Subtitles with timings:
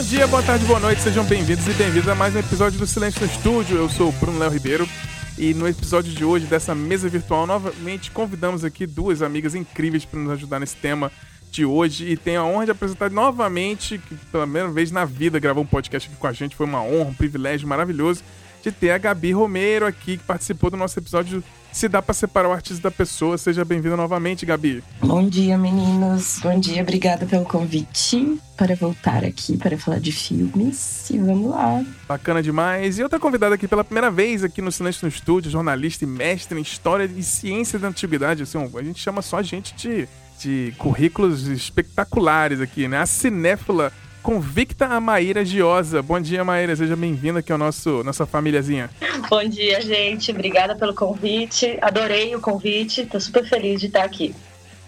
[0.00, 2.86] Bom dia, boa tarde, boa noite, sejam bem-vindos e bem-vindas a mais um episódio do
[2.86, 3.76] Silêncio no Estúdio.
[3.76, 4.88] Eu sou o Bruno Léo Ribeiro
[5.36, 10.18] e no episódio de hoje dessa mesa virtual, novamente convidamos aqui duas amigas incríveis para
[10.18, 11.12] nos ajudar nesse tema
[11.50, 15.38] de hoje e tenho a honra de apresentar novamente, que pela primeira vez na vida
[15.38, 18.24] gravou um podcast aqui com a gente, foi uma honra, um privilégio maravilhoso
[18.62, 22.48] de ter a Gabi Romero aqui, que participou do nosso episódio Se Dá para Separar
[22.48, 23.38] o Artista da Pessoa.
[23.38, 24.82] Seja bem-vinda novamente, Gabi.
[25.00, 26.38] Bom dia, meninos.
[26.42, 31.08] Bom dia, obrigada pelo convite para voltar aqui para falar de filmes.
[31.10, 31.82] E vamos lá.
[32.06, 32.98] Bacana demais.
[32.98, 36.58] E outra convidada aqui pela primeira vez aqui no Silêncio no Estúdio, jornalista e mestre
[36.58, 38.42] em História e Ciência da Antiguidade.
[38.42, 42.98] Assim, a gente chama só gente de, de currículos espetaculares aqui, né?
[42.98, 43.90] A cinéfila
[44.22, 46.02] convicta a Maíra Giosa.
[46.02, 46.76] Bom dia, Maíra.
[46.76, 48.90] Seja bem-vinda aqui ao nosso nossa famíliazinha.
[49.28, 50.30] Bom dia, gente.
[50.30, 51.78] Obrigada pelo convite.
[51.80, 53.06] Adorei o convite.
[53.06, 54.34] Tô super feliz de estar aqui.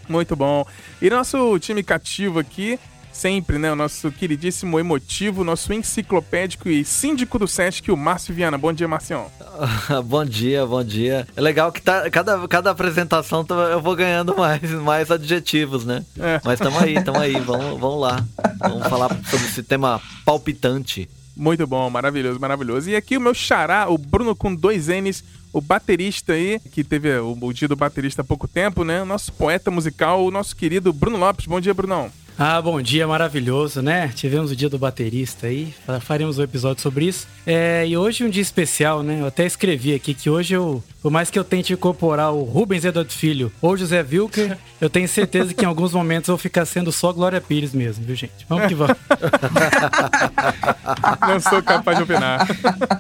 [0.09, 0.67] Muito bom.
[1.01, 2.79] E nosso time cativo aqui
[3.13, 3.71] sempre, né?
[3.71, 8.59] O nosso queridíssimo emotivo, nosso enciclopédico e síndico do Sesc, o Márcio Viana.
[8.59, 9.31] Bom dia, Marcião.
[10.05, 11.27] bom dia, bom dia.
[11.37, 16.05] É legal que tá, cada, cada apresentação tá, eu vou ganhando mais, mais adjetivos, né?
[16.19, 16.41] É.
[16.45, 18.25] Mas tamo aí, tamo aí, vamos, vamos lá.
[18.59, 21.09] Vamos falar sobre esse tema palpitante.
[21.35, 22.91] Muito bom, maravilhoso, maravilhoso.
[22.91, 27.19] E aqui o meu xará, o Bruno com dois N's, o baterista aí, que teve
[27.19, 29.03] o, o dia do baterista há pouco tempo, né?
[29.03, 31.47] O nosso poeta musical, o nosso querido Bruno Lopes.
[31.47, 32.11] Bom dia, Brunão.
[32.39, 34.11] Ah, bom dia, maravilhoso, né?
[34.15, 37.29] Tivemos o dia do baterista aí, faremos um episódio sobre isso.
[37.47, 39.19] É, e hoje é um dia especial, né?
[39.21, 42.85] Eu até escrevi aqui que hoje eu, por mais que eu tente incorporar o Rubens
[42.85, 46.65] Eduardo Filho ou José Wilker, eu tenho certeza que em alguns momentos eu vou ficar
[46.65, 48.47] sendo só Glória Pires mesmo, viu, gente?
[48.49, 48.97] Vamos que vamos.
[51.29, 52.49] Não sou capaz de opinar.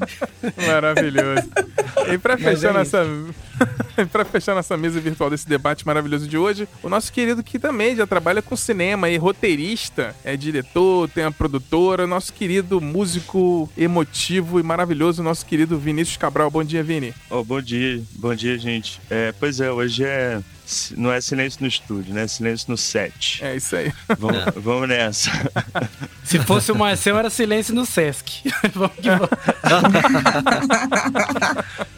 [0.67, 1.48] Maravilhoso.
[2.12, 3.05] E para fechar é nossa
[4.10, 7.96] para fechar nossa mesa virtual desse debate maravilhoso de hoje, o nosso querido que também
[7.96, 14.58] já trabalha com cinema e roteirista, é diretor, tem a produtora, nosso querido músico emotivo
[14.58, 16.51] e maravilhoso, nosso querido Vinícius Cabral.
[16.51, 17.14] Bom dia, Vini.
[17.30, 19.01] Oh, bom dia, bom dia, gente.
[19.11, 20.40] É, pois é, hoje é
[20.96, 22.27] não é silêncio no estúdio, né?
[22.27, 23.45] Silêncio no set.
[23.45, 23.92] É isso aí.
[24.18, 24.50] Vamos, é.
[24.56, 25.30] vamos nessa.
[26.24, 28.42] Se fosse o Marcel, era silêncio no Sesc.
[28.72, 29.28] vamos que vamos.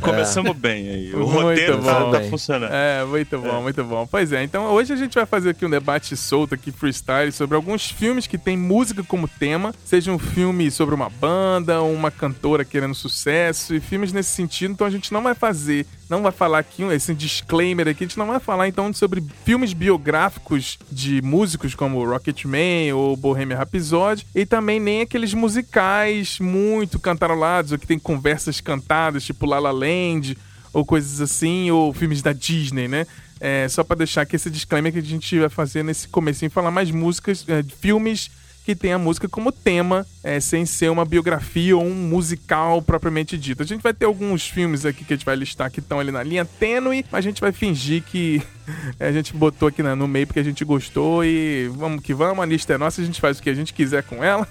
[0.01, 0.55] Começamos é.
[0.55, 1.15] bem aí.
[1.15, 2.11] O muito roteiro tá, bom.
[2.11, 2.73] tá funcionando.
[2.73, 3.63] É, muito bom, é.
[3.63, 4.07] muito bom.
[4.07, 7.57] Pois é, então hoje a gente vai fazer aqui um debate solto aqui, freestyle, sobre
[7.57, 12.65] alguns filmes que tem música como tema, seja um filme sobre uma banda, uma cantora
[12.65, 16.59] querendo sucesso, e filmes nesse sentido, então a gente não vai fazer não vai falar
[16.59, 21.75] aqui, esse disclaimer aqui, a gente não vai falar então sobre filmes biográficos de músicos
[21.75, 27.99] como Rocketman ou Bohemian Rhapsody e também nem aqueles musicais muito cantarolados ou que tem
[27.99, 30.37] conversas cantadas, tipo La La Land
[30.73, 33.07] ou coisas assim, ou filmes da Disney, né?
[33.41, 36.71] É, só para deixar aqui esse disclaimer que a gente vai fazer nesse comecinho, falar
[36.71, 38.31] mais músicas, é, filmes
[38.65, 43.37] que tem a música como tema, é, sem ser uma biografia ou um musical propriamente
[43.37, 43.63] dito.
[43.63, 46.11] A gente vai ter alguns filmes aqui que a gente vai listar que estão ali
[46.11, 48.43] na linha tênue, mas a gente vai fingir que
[48.99, 52.47] a gente botou aqui no meio porque a gente gostou e vamos que vamos, a
[52.47, 54.49] lista é nossa, a gente faz o que a gente quiser com ela.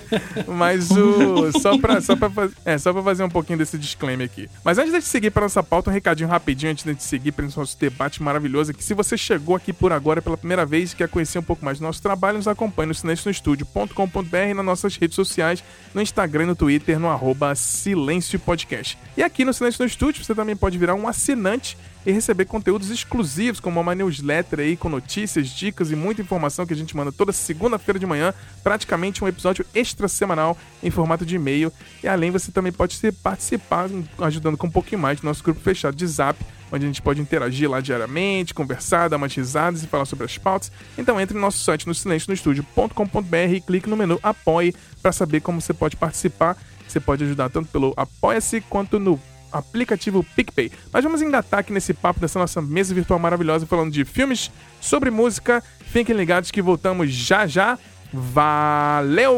[0.46, 4.48] mas o só para só para é, só para fazer um pouquinho desse disclaimer aqui.
[4.62, 7.50] Mas antes de seguir para nossa pauta, um recadinho rapidinho antes de seguir para o
[7.56, 8.84] nosso debate maravilhoso aqui.
[8.84, 11.78] Se você chegou aqui por agora pela primeira vez e quer conhecer um pouco mais
[11.78, 15.62] do nosso trabalho, nos acompanhe no Silêncio no Estúdio.com.br e nas nossas redes sociais,
[15.94, 18.98] no Instagram e no Twitter, no arroba Silêncio Podcast.
[19.16, 21.76] E aqui no Silêncio no Estúdio, você também pode virar um assinante
[22.06, 26.74] e receber conteúdos exclusivos, como uma newsletter aí com notícias, dicas e muita informação que
[26.74, 31.36] a gente manda toda segunda-feira de manhã, praticamente um episódio extra semanal em formato de
[31.36, 31.72] e-mail.
[32.02, 33.88] E além, você também pode participar,
[34.18, 36.38] ajudando com um pouquinho mais do nosso grupo fechado de Zap,
[36.74, 40.36] onde a gente pode interagir lá diariamente, conversar, dar umas risadas e falar sobre as
[40.36, 40.72] pautas.
[40.98, 45.60] Então entre no nosso site no silencionostudio.com.br e clique no menu Apoie para saber como
[45.60, 46.56] você pode participar.
[46.86, 49.20] Você pode ajudar tanto pelo Apoia-se quanto no
[49.52, 50.70] aplicativo PicPay.
[50.92, 54.50] Mas vamos engatar aqui nesse papo dessa nossa mesa virtual maravilhosa falando de filmes
[54.80, 55.62] sobre música.
[55.86, 57.78] Fiquem ligados que voltamos já já.
[58.12, 59.34] Valeu!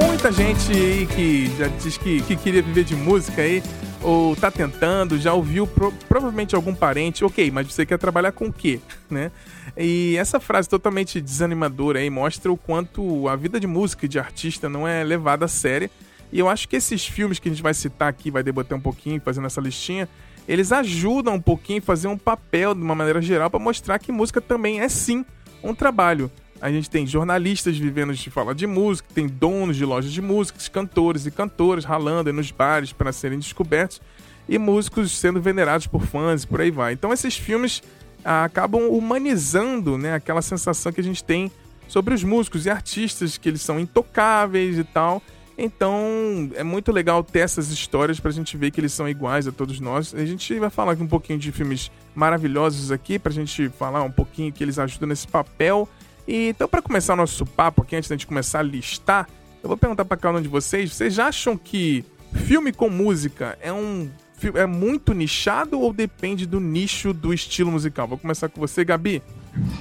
[0.00, 3.60] Muita gente aí que já diz que, que queria viver de música aí
[4.00, 8.46] ou tá tentando, já ouviu pro, provavelmente algum parente, ok, mas você quer trabalhar com
[8.46, 8.78] o quê,
[9.10, 9.32] né?
[9.76, 14.20] E essa frase totalmente desanimadora aí mostra o quanto a vida de música e de
[14.20, 15.90] artista não é levada a sério.
[16.32, 18.80] E eu acho que esses filmes que a gente vai citar aqui, vai debater um
[18.80, 20.08] pouquinho, fazendo essa listinha,
[20.46, 24.12] eles ajudam um pouquinho a fazer um papel de uma maneira geral para mostrar que
[24.12, 25.24] música também é sim
[25.62, 26.30] um trabalho.
[26.60, 30.68] A gente tem jornalistas vivendo de falar de música, tem donos de lojas de músicas,
[30.68, 34.00] cantores e cantoras ralando nos bares para serem descobertos.
[34.48, 36.94] e músicos sendo venerados por fãs e por aí vai.
[36.94, 37.82] Então esses filmes
[38.24, 41.52] ah, acabam humanizando né, aquela sensação que a gente tem
[41.86, 45.22] sobre os músicos e artistas, que eles são intocáveis e tal.
[45.56, 49.52] Então é muito legal ter essas histórias pra gente ver que eles são iguais a
[49.52, 50.14] todos nós.
[50.14, 54.52] A gente vai falar um pouquinho de filmes maravilhosos aqui, pra gente falar um pouquinho
[54.52, 55.88] que eles ajudam nesse papel.
[56.28, 59.26] E, então, para começar o nosso papo aqui, antes da gente começar a listar,
[59.62, 62.04] eu vou perguntar pra cada um de vocês: vocês acham que
[62.34, 64.10] filme com música é um
[64.54, 68.06] é muito nichado ou depende do nicho do estilo musical?
[68.06, 69.22] Vou começar com você, Gabi.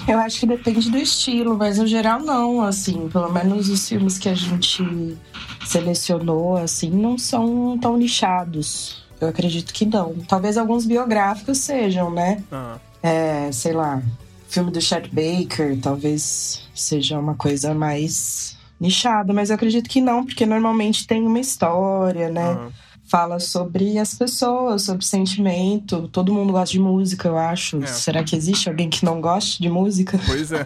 [0.07, 4.17] Eu acho que depende do estilo, mas no geral não, assim, pelo menos os filmes
[4.17, 5.15] que a gente
[5.63, 9.05] selecionou, assim, não são tão nichados.
[9.19, 10.15] Eu acredito que não.
[10.27, 12.41] Talvez alguns biográficos sejam, né?
[12.51, 12.77] Ah.
[13.03, 14.01] É, sei lá,
[14.47, 20.25] filme do Chet Baker, talvez seja uma coisa mais nichada, mas eu acredito que não,
[20.25, 22.57] porque normalmente tem uma história, né?
[22.57, 22.69] Ah
[23.07, 26.07] fala sobre as pessoas, sobre sentimento.
[26.09, 27.81] Todo mundo gosta de música, eu acho.
[27.81, 27.87] É.
[27.87, 30.19] Será que existe alguém que não goste de música?
[30.25, 30.63] Pois é.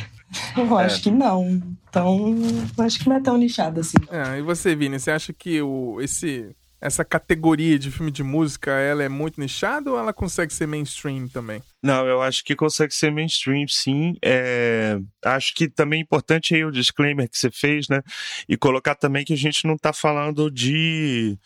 [0.56, 0.84] eu é.
[0.84, 1.62] acho que não.
[1.88, 2.34] Então,
[2.78, 3.98] acho que não é tão nichado assim.
[4.10, 8.70] É, e você, Vini, você acha que o, esse, essa categoria de filme de música,
[8.72, 11.62] ela é muito nichada ou ela consegue ser mainstream também?
[11.82, 14.14] Não, eu acho que consegue ser mainstream, sim.
[14.22, 18.02] É, acho que também é importante aí o disclaimer que você fez, né?
[18.46, 21.38] E colocar também que a gente não está falando de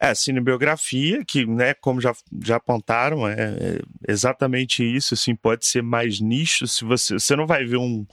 [0.00, 5.82] é, cinebiografia, que, né, como já, já apontaram, é, é, exatamente isso, assim, pode ser
[5.82, 8.06] mais nicho, se você, você não vai ver um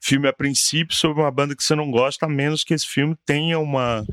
[0.00, 3.16] filme a princípio sobre uma banda que você não gosta, a menos que esse filme
[3.26, 4.06] tenha uma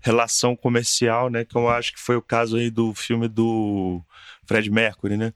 [0.00, 4.00] relação comercial, né, que eu acho que foi o caso aí do filme do
[4.46, 5.32] Fred Mercury, né?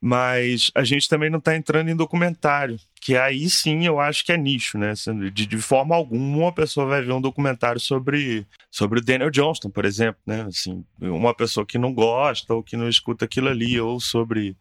[0.00, 4.30] Mas a gente também não está entrando em documentário, que aí sim eu acho que
[4.30, 4.92] é nicho, né?
[5.32, 9.70] De, de forma alguma uma pessoa vai ver um documentário sobre, sobre o Daniel Johnston,
[9.70, 10.42] por exemplo, né?
[10.42, 14.56] Assim, uma pessoa que não gosta ou que não escuta aquilo ali, ou sobre,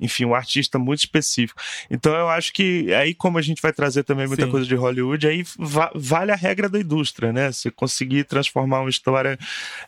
[0.00, 1.60] enfim, um artista muito específico.
[1.90, 4.50] Então eu acho que aí, como a gente vai trazer também muita sim.
[4.50, 7.52] coisa de Hollywood, aí va vale a regra da indústria, né?
[7.52, 9.38] Se conseguir transformar uma história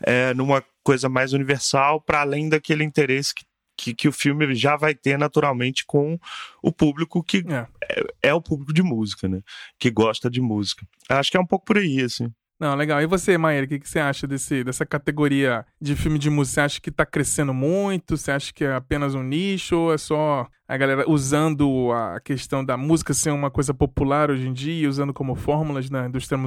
[0.03, 3.45] é, numa coisa mais universal, para além daquele interesse que
[3.77, 6.19] que, que o filme já vai ter naturalmente com
[6.63, 7.67] o público que é.
[7.83, 8.35] É, é.
[8.35, 9.41] o público de música, né?
[9.79, 10.87] Que gosta de música.
[11.09, 12.33] Acho que é um pouco por aí, assim.
[12.59, 13.03] Não, legal.
[13.03, 16.55] E você, Maíra, o que, que você acha desse, dessa categoria de filme de música?
[16.55, 18.17] Você acha que tá crescendo muito?
[18.17, 19.77] Você acha que é apenas um nicho?
[19.77, 24.47] Ou é só a galera usando a questão da música ser uma coisa popular hoje
[24.47, 26.39] em dia, usando como fórmulas na indústria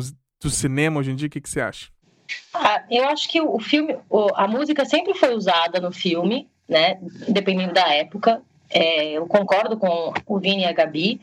[0.41, 1.27] do cinema hoje em dia?
[1.27, 1.89] O que, que você acha?
[2.53, 3.97] Ah, eu acho que o filme,
[4.35, 6.97] a música sempre foi usada no filme, né?
[7.27, 8.41] Dependendo da época.
[8.69, 11.21] É, eu concordo com o Vini e a Gabi.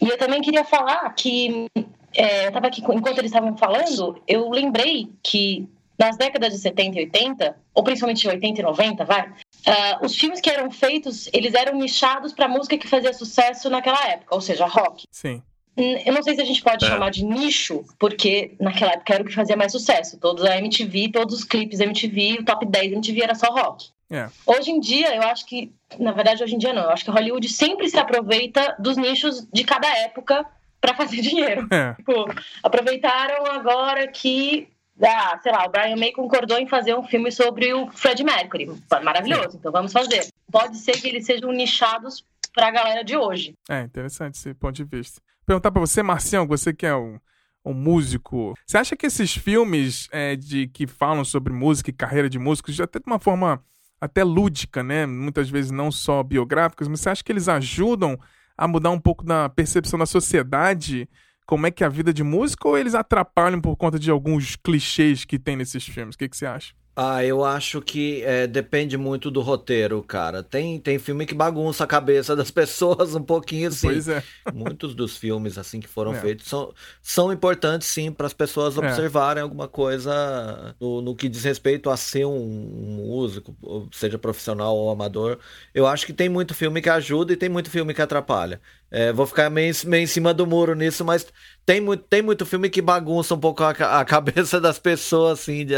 [0.00, 1.66] E eu também queria falar que
[2.14, 5.68] é, eu estava aqui, enquanto eles estavam falando, eu lembrei que
[5.98, 10.40] nas décadas de 70 e 80, ou principalmente 80 e 90, vai, uh, os filmes
[10.40, 14.66] que eram feitos, eles eram nichados para música que fazia sucesso naquela época, ou seja,
[14.66, 15.04] rock.
[15.10, 15.42] Sim.
[15.76, 16.88] Eu não sei se a gente pode é.
[16.88, 20.18] chamar de nicho, porque naquela época era o que fazia mais sucesso.
[20.18, 23.88] Todos a MTV, todos os clipes MTV, o top 10 da MTV era só rock.
[24.10, 24.28] É.
[24.46, 26.84] Hoje em dia, eu acho que, na verdade, hoje em dia não.
[26.84, 30.46] Eu acho que Hollywood sempre se aproveita dos nichos de cada época
[30.80, 31.66] para fazer dinheiro.
[31.70, 31.94] É.
[31.94, 32.26] Tipo,
[32.62, 34.68] aproveitaram agora que
[35.02, 38.70] ah, sei lá, o Brian May concordou em fazer um filme sobre o Fred Mercury.
[39.02, 40.26] Maravilhoso, então vamos fazer.
[40.50, 43.52] Pode ser que eles sejam nichados para a galera de hoje.
[43.68, 47.18] É, interessante esse ponto de vista perguntar para você, Marcião, você que é um,
[47.64, 48.54] um músico.
[48.66, 52.74] Você acha que esses filmes é, de que falam sobre música e carreira de músicos,
[52.74, 53.64] já até de uma forma
[54.06, 55.06] até lúdica, né?
[55.06, 58.18] Muitas vezes não só biográficas, mas você acha que eles ajudam
[58.56, 61.08] a mudar um pouco da percepção da sociedade
[61.46, 64.56] como é que é a vida de músico ou eles atrapalham por conta de alguns
[64.56, 66.16] clichês que tem nesses filmes?
[66.16, 66.74] O que, que você acha?
[66.98, 70.42] Ah, eu acho que é, depende muito do roteiro, cara.
[70.42, 73.88] Tem, tem filme que bagunça a cabeça das pessoas um pouquinho, assim.
[73.88, 74.22] Pois é.
[74.54, 76.20] Muitos dos filmes, assim, que foram é.
[76.22, 76.72] feitos são,
[77.02, 78.80] são importantes, sim, para as pessoas é.
[78.80, 79.42] observarem é.
[79.42, 83.54] alguma coisa no, no, que diz respeito a ser um, um músico,
[83.92, 85.38] seja profissional ou amador.
[85.74, 88.58] Eu acho que tem muito filme que ajuda e tem muito filme que atrapalha.
[88.90, 91.26] É, vou ficar meio, meio em cima do muro nisso, mas
[91.64, 95.66] tem muito, tem muito filme que bagunça um pouco a, a cabeça das pessoas, assim,
[95.66, 95.74] de,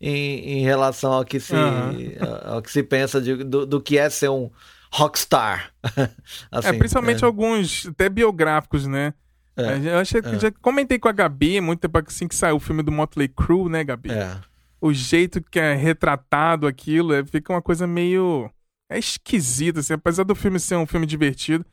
[0.00, 2.16] em, em relação ao que se, uhum.
[2.44, 4.50] ao que se pensa de, do, do que é ser um
[4.92, 5.72] rockstar.
[6.50, 7.26] assim, é, principalmente é.
[7.26, 9.14] alguns, até biográficos, né?
[9.56, 10.38] É, eu achei, é.
[10.38, 13.70] já comentei com a Gabi, muito tempo assim que saiu o filme do Motley Crue,
[13.70, 14.10] né, Gabi?
[14.10, 14.36] É.
[14.80, 18.50] O jeito que é retratado aquilo, é, fica uma coisa meio...
[18.88, 21.64] É esquisita, assim, apesar do filme ser um filme divertido,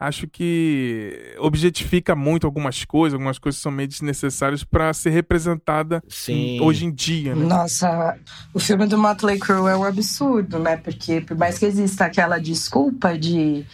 [0.00, 6.58] acho que objetifica muito algumas coisas, algumas coisas são meio desnecessárias para ser representada Sim.
[6.62, 7.44] hoje em dia, né?
[7.44, 8.18] Nossa,
[8.54, 10.78] o filme do Motley Crue é um absurdo, né?
[10.78, 13.66] Porque por mais que exista aquela desculpa de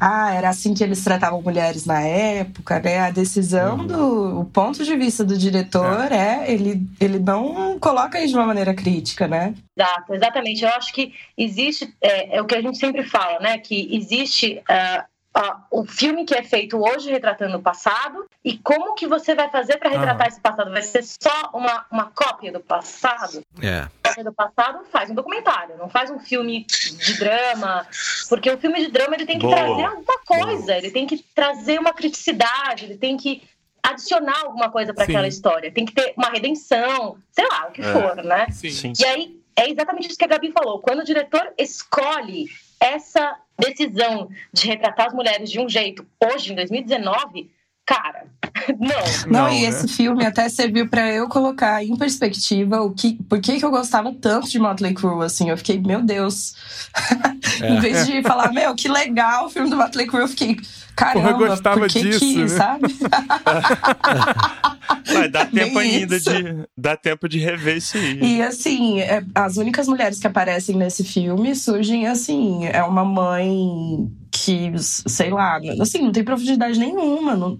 [0.00, 3.00] ah, era assim que eles tratavam mulheres na época, né?
[3.00, 3.86] A decisão uhum.
[3.86, 4.40] do.
[4.40, 8.46] O ponto de vista do diretor é, é ele, ele não coloca isso de uma
[8.46, 9.54] maneira crítica, né?
[9.76, 10.64] Exato, exatamente.
[10.64, 11.94] Eu acho que existe.
[12.00, 13.58] É, é o que a gente sempre fala, né?
[13.58, 14.62] Que existe.
[14.70, 19.34] Uh, uh, o filme que é feito hoje retratando o passado e como que você
[19.34, 20.28] vai fazer para retratar ah.
[20.28, 20.70] esse passado?
[20.70, 23.42] Vai ser só uma, uma cópia do passado?
[23.62, 23.86] É.
[24.06, 27.86] Cópia do passado faz um documentário, não faz um filme de drama,
[28.28, 29.56] porque o filme de drama ele tem que Boa.
[29.56, 30.78] trazer alguma coisa, Boa.
[30.78, 33.42] ele tem que trazer uma criticidade, ele tem que
[33.82, 37.82] adicionar alguma coisa para aquela história, tem que ter uma redenção, sei lá, o que
[37.82, 37.92] é.
[37.92, 38.46] for, né?
[38.50, 38.92] Sim.
[38.98, 40.80] E aí é exatamente isso que a Gabi falou.
[40.80, 42.46] Quando o diretor escolhe
[42.80, 47.50] essa decisão de retratar as mulheres de um jeito hoje, em 2019,
[47.86, 48.26] cara,
[48.78, 49.30] não.
[49.30, 49.68] Não, e né?
[49.68, 53.70] esse filme até serviu para eu colocar em perspectiva o que, por que, que eu
[53.70, 55.48] gostava tanto de Motley Crue, assim.
[55.48, 56.54] Eu fiquei, meu Deus.
[57.62, 57.70] É.
[57.70, 60.56] em vez de falar, meu, que legal o filme do Motley Crue, eu fiquei,
[60.96, 62.48] caramba, Porra, eu gostava por que disso, que, né?
[62.48, 62.96] sabe?
[65.12, 66.30] Vai dar tempo ainda de
[66.76, 68.18] dá tempo de rever isso aí.
[68.20, 74.10] E assim, é, as únicas mulheres que aparecem nesse filme surgem assim, é uma mãe
[74.46, 77.34] que, sei lá, assim, não tem profundidade nenhuma.
[77.34, 77.58] Não,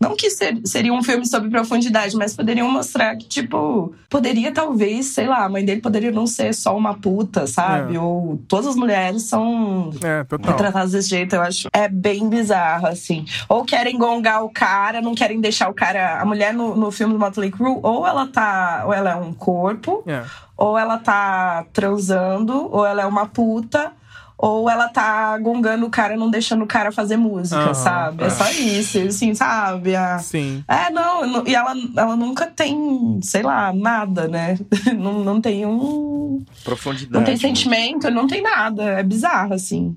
[0.00, 5.06] não que ser, seria um filme sobre profundidade, mas poderiam mostrar que, tipo, poderia talvez,
[5.06, 7.96] sei lá, a mãe dele poderia não ser só uma puta, sabe?
[7.96, 8.00] É.
[8.00, 11.68] Ou todas as mulheres são é, retratadas desse jeito, eu acho.
[11.72, 13.24] É bem bizarro, assim.
[13.48, 16.20] Ou querem gongar o cara, não querem deixar o cara.
[16.20, 18.84] A mulher no, no filme do Motley Crue, ou ela tá.
[18.86, 20.22] Ou ela é um corpo, é.
[20.56, 23.97] ou ela tá transando, ou ela é uma puta
[24.38, 28.22] ou ela tá gongando o cara, não deixando o cara fazer música, uhum, sabe?
[28.22, 28.26] É.
[28.28, 28.30] é.
[28.30, 29.96] só isso, assim, sabe?
[29.96, 30.18] A...
[30.20, 30.64] Sim.
[30.68, 34.56] É, não, e ela, ela nunca tem, sei lá, nada, né?
[34.96, 36.44] não, não tem um.
[36.62, 37.12] Profundidade.
[37.12, 37.40] Não tem né?
[37.40, 39.00] sentimento, não tem nada.
[39.00, 39.96] É bizarro, assim.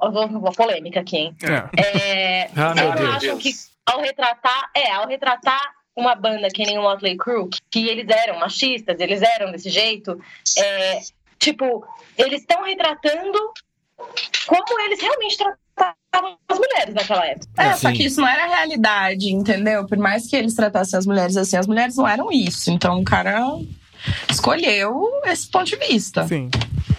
[0.00, 1.36] Uma polêmica aqui, hein?
[1.42, 1.80] É.
[1.80, 3.14] é ah, meu eu Deus.
[3.16, 3.50] acho que
[3.84, 5.60] ao retratar, é, ao retratar
[5.94, 10.18] uma banda que nem o Motley Crue, que eles eram machistas, eles eram desse jeito,
[10.58, 11.00] é,
[11.38, 11.86] tipo,
[12.16, 13.38] eles estão retratando
[14.46, 17.48] como eles realmente tratavam as mulheres naquela época.
[17.56, 19.86] É, só que isso não era realidade, entendeu?
[19.86, 22.70] Por mais que eles tratassem as mulheres assim, as mulheres não eram isso.
[22.70, 23.40] Então o cara
[24.30, 26.26] escolheu esse ponto de vista.
[26.26, 26.50] Sim.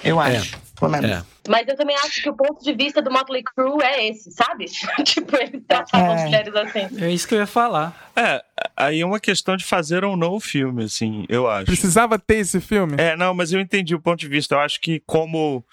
[0.04, 0.56] Eu acho.
[0.56, 0.66] É.
[0.80, 1.10] Pelo menos.
[1.10, 1.24] É.
[1.48, 4.66] Mas eu também acho que o ponto de vista do Motley Crue é esse, sabe?
[5.06, 6.16] tipo, eles tratavam é.
[6.16, 7.02] as mulheres assim.
[7.02, 8.12] É isso que eu ia falar.
[8.16, 8.44] É,
[8.76, 11.66] aí é uma questão de fazer ou não o filme, assim, eu acho.
[11.66, 12.96] Precisava ter esse filme?
[12.98, 14.56] É, não, mas eu entendi o ponto de vista.
[14.56, 15.64] Eu acho que como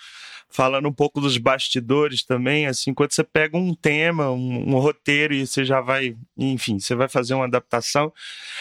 [0.52, 5.34] falando um pouco dos bastidores também, assim, quando você pega um tema, um, um, roteiro
[5.34, 8.12] e você já vai, enfim, você vai fazer uma adaptação,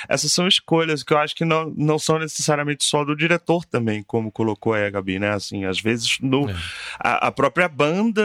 [0.08, 4.04] essas são escolhas que eu acho que não, não são necessariamente só do diretor também,
[4.04, 5.32] como colocou a Gabi, né?
[5.32, 6.56] Assim, às vezes no, é.
[7.00, 8.24] a, a, própria banda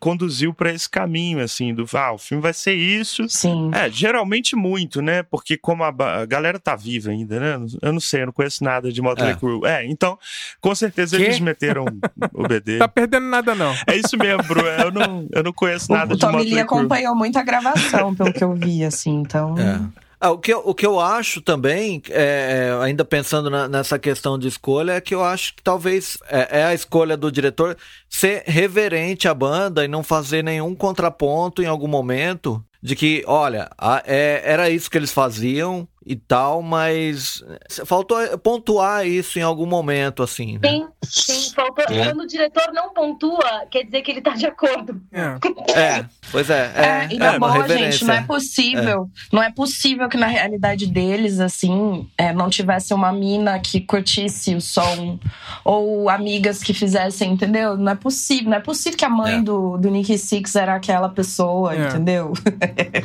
[0.00, 3.28] conduziu para esse caminho, assim, do, ah, o filme vai ser isso.
[3.28, 3.70] Sim.
[3.72, 5.22] É, geralmente muito, né?
[5.22, 7.66] Porque como a, a galera tá viva ainda, né?
[7.80, 9.36] Eu não sei, eu não conheço nada de Motley é.
[9.36, 9.66] Crue.
[9.66, 10.18] É, então,
[10.60, 11.22] com certeza que?
[11.22, 11.84] eles meteram
[12.32, 12.78] o BD.
[12.78, 13.74] tá perdendo nada, não.
[13.86, 14.60] É isso mesmo, Bru.
[14.66, 18.42] Eu não, eu não conheço nada o, de Tommy acompanhou muito a gravação, pelo que
[18.42, 19.54] eu vi, assim, então...
[19.58, 20.04] É.
[20.20, 23.98] Ah, o, que eu, o que eu acho também, é, é, ainda pensando na, nessa
[23.98, 27.76] questão de escolha, é que eu acho que talvez é, é, a escolha do diretor
[28.08, 33.68] ser reverente à banda e não fazer nenhum contraponto em algum momento de que, olha,
[33.76, 37.42] a, é, era isso que eles faziam, e tal, mas
[37.86, 40.58] faltou pontuar isso em algum momento, assim.
[40.58, 40.68] Né?
[40.68, 41.84] Sim, sim, faltou.
[41.88, 42.04] É.
[42.04, 45.00] Quando o diretor não pontua, quer dizer que ele tá de acordo.
[45.10, 46.72] É, é pois é.
[46.74, 49.10] É, é e na é, boa, gente, não é possível.
[49.32, 49.34] É.
[49.34, 54.54] Não é possível que na realidade deles, assim, é, não tivesse uma mina que curtisse
[54.54, 55.18] o som,
[55.64, 57.78] ou amigas que fizessem, entendeu?
[57.78, 58.50] Não é possível.
[58.50, 62.34] Não é possível que a mãe do, do Nicky Six era aquela pessoa, entendeu?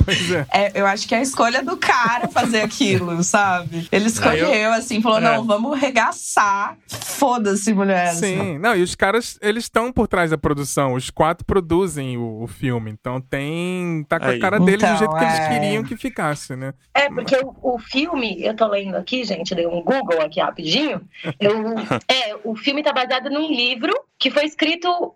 [0.03, 0.71] Pois é.
[0.75, 3.87] eu acho que é a escolha do cara fazer aquilo aquilo, sabe?
[3.91, 4.73] Ele escolheu, eu...
[4.73, 5.21] assim, falou: é.
[5.21, 6.77] não, vamos regaçar.
[6.87, 8.13] Foda-se, mulher.
[8.13, 10.93] Sim, não, e os caras, eles estão por trás da produção.
[10.93, 12.91] Os quatro produzem o, o filme.
[12.91, 14.05] Então tem.
[14.07, 15.49] Tá com a cara deles então, do jeito que eles é.
[15.49, 16.73] queriam que ficasse, né?
[16.93, 21.01] É, porque o, o, filme, eu tô lendo aqui, gente, dei um Google aqui rapidinho.
[21.39, 21.75] Eu,
[22.07, 25.13] é, o filme tá baseado num livro que foi escrito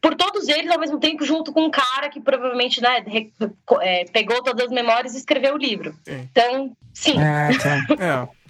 [0.00, 3.04] por todos eles ao mesmo tempo, junto com um cara que provavelmente né,
[3.82, 5.94] é, pegou todas as memórias e escreveu o livro.
[6.04, 6.28] Sim.
[6.30, 7.20] Então, sim.
[7.20, 8.28] É, tá.
[8.34, 8.40] é.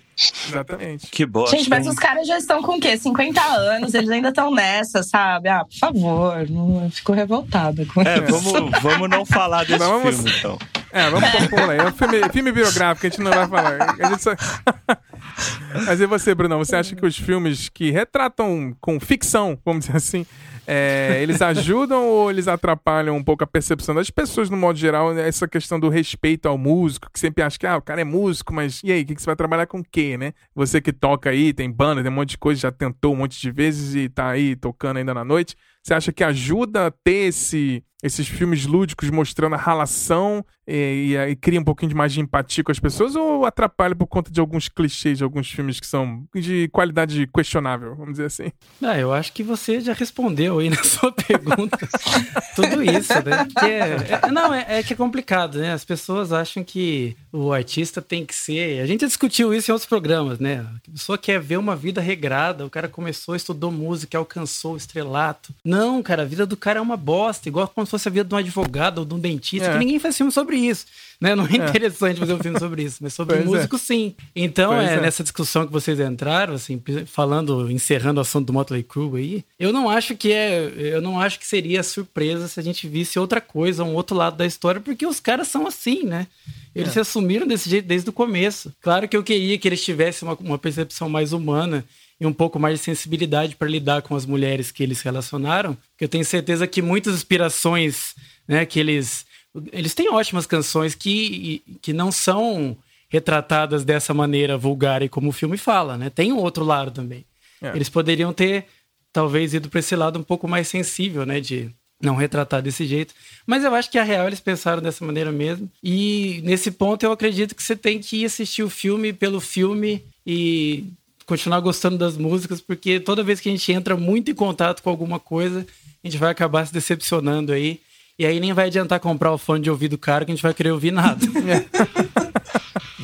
[0.48, 1.06] Exatamente.
[1.06, 1.56] Que bosta.
[1.56, 2.96] Gente, mas os caras já estão com o quê?
[2.96, 5.48] 50 anos, eles ainda estão nessa, sabe?
[5.48, 8.52] Ah, por favor, não, fico revoltada com é, isso.
[8.52, 10.58] Vamos, vamos não falar desse vamos, filme, então.
[10.92, 11.78] É, vamos pôr aí.
[11.78, 13.96] É um filme, filme biográfico, a gente não vai falar.
[13.98, 14.32] A gente só...
[15.86, 16.58] Mas e você, Bruno?
[16.58, 20.26] Você acha que os filmes que retratam com ficção, vamos dizer assim,
[20.66, 25.16] é, eles ajudam ou eles atrapalham um pouco a percepção das pessoas, no modo geral,
[25.18, 28.52] essa questão do respeito ao músico, que sempre acha que ah, o cara é músico,
[28.52, 30.32] mas e aí, o que, que você vai trabalhar com o quê, né?
[30.54, 33.40] Você que toca aí, tem banda, tem um monte de coisa, já tentou um monte
[33.40, 35.56] de vezes e tá aí tocando ainda na noite.
[35.82, 41.16] Você acha que ajuda a ter esse, esses filmes lúdicos mostrando a relação e, e,
[41.16, 44.30] e, cria um pouquinho de mais de empatia com as pessoas ou atrapalha por conta
[44.30, 48.52] de alguns clichês de alguns filmes que são de qualidade questionável, vamos dizer assim?
[48.80, 51.78] Ah, eu acho que você já respondeu aí na sua pergunta
[52.54, 53.48] tudo isso, né?
[53.62, 55.72] É, é, não, é, é, que é complicado, né?
[55.72, 58.80] As pessoas acham que o artista tem que ser.
[58.80, 60.64] A gente já discutiu isso em outros programas, né?
[60.88, 65.52] A pessoa quer ver uma vida regrada, o cara começou, estudou música, alcançou o estrelato
[65.64, 68.24] não, cara, a vida do cara é uma bosta, igual como se fosse a vida
[68.24, 69.72] de um advogado ou de um dentista, é.
[69.72, 70.86] que ninguém faz filme sobre isso.
[71.20, 71.34] Né?
[71.34, 71.56] Não é, é.
[71.56, 73.78] interessante fazer um filme sobre isso, mas sobre pois músico, é.
[73.78, 74.14] sim.
[74.34, 78.84] Então, é, é, nessa discussão que vocês entraram, assim, falando, encerrando o assunto do Motley
[78.84, 80.72] Crue aí, eu não acho que é.
[80.76, 84.36] Eu não acho que seria surpresa se a gente visse outra coisa, um outro lado
[84.36, 86.26] da história, porque os caras são assim, né?
[86.74, 86.92] Eles é.
[86.92, 88.72] se assumiram desse jeito desde o começo.
[88.80, 91.84] Claro que eu queria que eles tivessem uma, uma percepção mais humana
[92.20, 95.76] e um pouco mais de sensibilidade para lidar com as mulheres que eles se relacionaram.
[95.98, 98.14] Eu tenho certeza que muitas inspirações,
[98.46, 99.24] né, que eles
[99.72, 102.76] eles têm ótimas canções que, que não são
[103.08, 106.08] retratadas dessa maneira vulgar e como o filme fala, né?
[106.08, 107.24] Tem um outro lado também.
[107.60, 107.74] É.
[107.74, 108.66] Eles poderiam ter
[109.12, 111.68] talvez ido para esse lado um pouco mais sensível, né, de
[112.00, 113.12] não retratar desse jeito.
[113.44, 115.68] Mas eu acho que a real eles pensaram dessa maneira mesmo.
[115.82, 120.04] E nesse ponto eu acredito que você tem que ir assistir o filme pelo filme
[120.24, 120.84] e
[121.30, 124.90] continuar gostando das músicas, porque toda vez que a gente entra muito em contato com
[124.90, 125.64] alguma coisa,
[126.02, 127.80] a gente vai acabar se decepcionando aí.
[128.18, 130.52] E aí nem vai adiantar comprar o fone de ouvido caro que a gente vai
[130.52, 131.24] querer ouvir nada.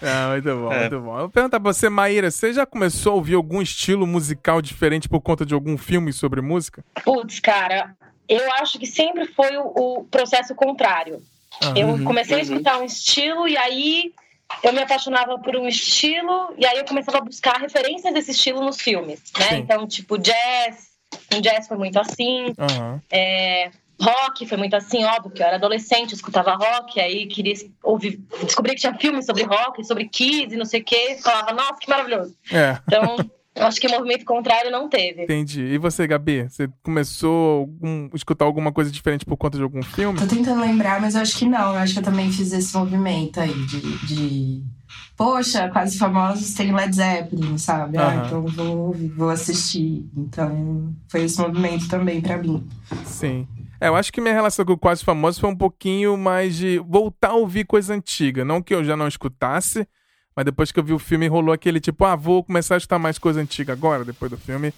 [0.00, 0.06] é.
[0.06, 0.80] é, muito bom, é.
[0.80, 1.12] muito bom.
[1.12, 5.06] Eu vou perguntar pra você, Maíra, você já começou a ouvir algum estilo musical diferente
[5.06, 6.82] por conta de algum filme sobre música?
[7.04, 7.94] Putz, cara,
[8.26, 11.22] eu acho que sempre foi o, o processo contrário.
[11.76, 12.44] Eu comecei a uhum.
[12.44, 14.12] escutar um estilo e aí
[14.62, 18.64] eu me apaixonava por um estilo e aí eu começava a buscar referências desse estilo
[18.64, 19.48] nos filmes, né?
[19.48, 19.56] Sim.
[19.56, 20.90] Então, tipo, jazz,
[21.34, 23.00] um jazz foi muito assim, uhum.
[23.10, 27.54] é, rock foi muito assim, óbvio que eu era adolescente, eu escutava rock, aí queria
[27.82, 31.52] ouvir, descobri que tinha filmes sobre rock, sobre Kiss e não sei o quê, falava,
[31.52, 32.36] nossa, que maravilhoso.
[32.52, 32.78] É.
[32.86, 33.16] Então,
[33.56, 35.24] eu acho que o movimento contrário não teve.
[35.24, 35.62] Entendi.
[35.62, 36.42] E você, Gabi?
[36.42, 37.68] Você começou
[38.12, 40.18] a escutar alguma coisa diferente por conta de algum filme?
[40.18, 41.72] Tô tentando lembrar, mas eu acho que não.
[41.72, 44.06] Eu acho que eu também fiz esse movimento aí de.
[44.06, 44.62] de...
[45.16, 47.96] Poxa, quase famosos tem Led Zeppelin, sabe?
[47.96, 48.04] Uhum.
[48.04, 50.06] Ah, então vou, vou assistir.
[50.14, 52.68] Então foi esse movimento também para mim.
[53.04, 53.48] Sim.
[53.80, 56.78] É, eu acho que minha relação com o Quase Famoso foi um pouquinho mais de
[56.78, 58.44] voltar a ouvir coisa antiga.
[58.44, 59.86] Não que eu já não escutasse,
[60.36, 62.98] mas depois que eu vi o filme, rolou aquele tipo, ah, vou começar a escutar
[62.98, 64.72] mais coisa antiga agora, depois do filme.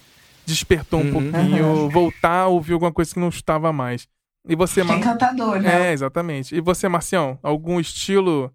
[0.45, 1.11] Despertou um uhum.
[1.31, 1.89] pouquinho, uhum.
[1.89, 4.07] voltar a ouvir alguma coisa que não estava mais.
[4.47, 4.97] E você, Mar...
[4.97, 5.89] Encantador, né?
[5.89, 6.55] É, exatamente.
[6.55, 8.51] E você, Marcião, algum estilo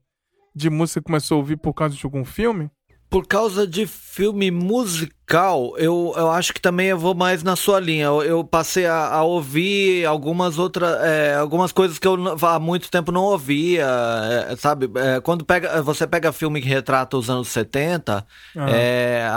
[0.55, 2.71] de música que começou a ouvir por causa de algum filme?
[3.15, 7.79] Por causa de filme musical, eu, eu acho que também eu vou mais na sua
[7.79, 8.07] linha.
[8.07, 12.91] Eu, eu passei a, a, ouvir algumas outras, é, algumas coisas que eu há muito
[12.91, 13.87] tempo não ouvia,
[14.51, 14.91] é, sabe?
[14.97, 18.63] É, quando pega, você pega filme que retrata os anos 70, uhum.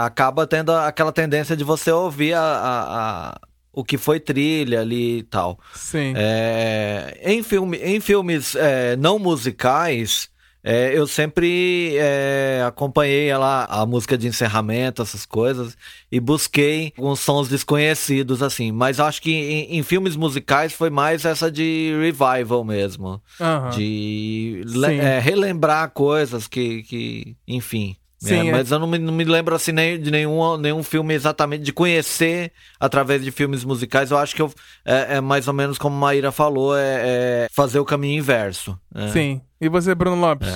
[0.04, 3.40] acaba tendo aquela tendência de você ouvir a, a, a
[3.72, 5.56] o que foi trilha ali e tal.
[5.72, 6.14] Sim.
[6.16, 10.28] É, em, filme, em filmes é, não musicais,
[10.62, 15.76] é, eu sempre é, acompanhei ela, a música de encerramento, essas coisas,
[16.10, 18.72] e busquei alguns sons desconhecidos, assim.
[18.72, 23.22] Mas acho que em, em filmes musicais foi mais essa de revival mesmo.
[23.40, 23.70] Uhum.
[23.70, 24.62] De
[25.00, 27.96] é, relembrar coisas que, que enfim.
[28.18, 30.82] Sim, é, é, mas eu não me, não me lembro assim nem, de nenhum, nenhum
[30.82, 34.10] filme exatamente, de conhecer através de filmes musicais.
[34.10, 34.52] Eu acho que eu,
[34.84, 38.78] é, é mais ou menos como a Maíra falou, é, é fazer o caminho inverso.
[38.92, 39.08] É.
[39.08, 39.40] Sim.
[39.60, 40.48] E você, Bruno Lopes?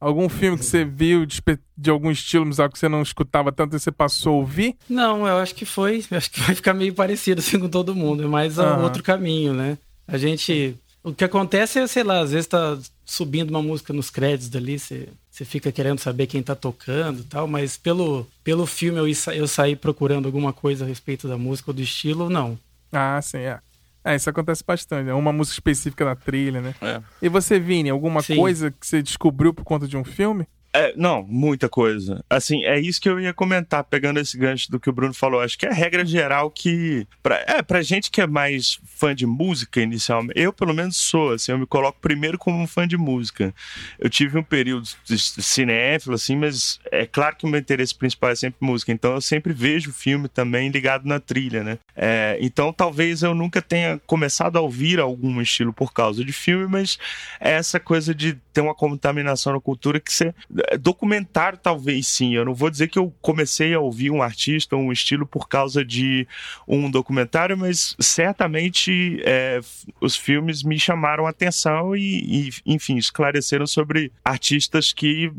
[0.00, 1.42] Algum filme que você viu de,
[1.76, 4.76] de, algum estilo musical que você não escutava tanto e você passou a ouvir?
[4.88, 6.04] Não, eu acho que foi.
[6.12, 8.22] Acho que vai ficar meio parecido assim com todo mundo.
[8.22, 8.84] É mais uhum.
[8.84, 9.76] outro caminho, né?
[10.06, 10.76] A gente.
[11.02, 14.78] O que acontece é, sei lá, às vezes tá subindo uma música nos créditos dali,
[14.78, 19.06] você você fica querendo saber quem tá tocando e tal, mas pelo, pelo filme eu,
[19.32, 22.58] eu saí procurando alguma coisa a respeito da música ou do estilo, não.
[22.90, 23.60] Ah, sim, é.
[24.04, 25.10] É, isso acontece bastante.
[25.10, 26.74] É uma música específica da trilha, né?
[26.80, 27.00] É.
[27.22, 28.36] E você, Vini, alguma sim.
[28.36, 30.46] coisa que você descobriu por conta de um filme?
[30.72, 32.22] É, não, muita coisa.
[32.28, 35.40] Assim, é isso que eu ia comentar, pegando esse gancho do que o Bruno falou.
[35.40, 37.06] Acho que é a regra geral que.
[37.22, 41.32] Pra, é, pra gente que é mais fã de música inicialmente, eu pelo menos sou,
[41.32, 43.54] assim, eu me coloco primeiro como um fã de música.
[43.98, 48.34] Eu tive um período cinéfilo, assim, mas é claro que o meu interesse principal é
[48.34, 51.78] sempre música, então eu sempre vejo filme também ligado na trilha, né?
[51.96, 56.66] É, então talvez eu nunca tenha começado a ouvir algum estilo por causa de filme,
[56.66, 56.98] mas
[57.40, 60.34] é essa coisa de ter uma contaminação na cultura que você
[60.80, 62.34] documentário, talvez sim.
[62.34, 65.84] Eu não vou dizer que eu comecei a ouvir um artista, um estilo por causa
[65.84, 66.26] de
[66.66, 69.60] um documentário, mas certamente é,
[70.00, 75.30] os filmes me chamaram a atenção e, e, enfim, esclareceram sobre artistas que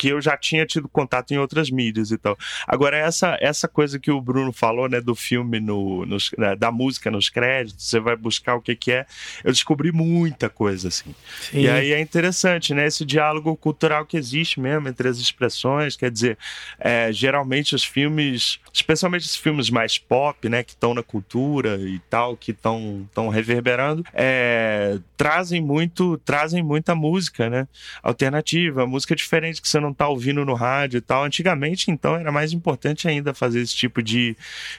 [0.00, 2.34] que eu já tinha tido contato em outras mídias e tal.
[2.66, 6.72] Agora, essa, essa coisa que o Bruno falou, né, do filme, no, nos, né, da
[6.72, 9.04] música nos créditos, você vai buscar o que, que é,
[9.44, 11.14] eu descobri muita coisa, assim.
[11.42, 11.60] Sim.
[11.60, 16.10] E aí é interessante, né, esse diálogo cultural que existe mesmo entre as expressões, quer
[16.10, 16.38] dizer,
[16.78, 21.98] é, geralmente os filmes, especialmente os filmes mais pop, né, que estão na cultura e
[22.08, 27.68] tal, que estão reverberando, é, trazem muito, trazem muita música, né,
[28.02, 31.24] alternativa, música diferente que você não não tá ouvindo no rádio e tal.
[31.24, 34.36] Antigamente, então, era mais importante ainda fazer esse tipo de,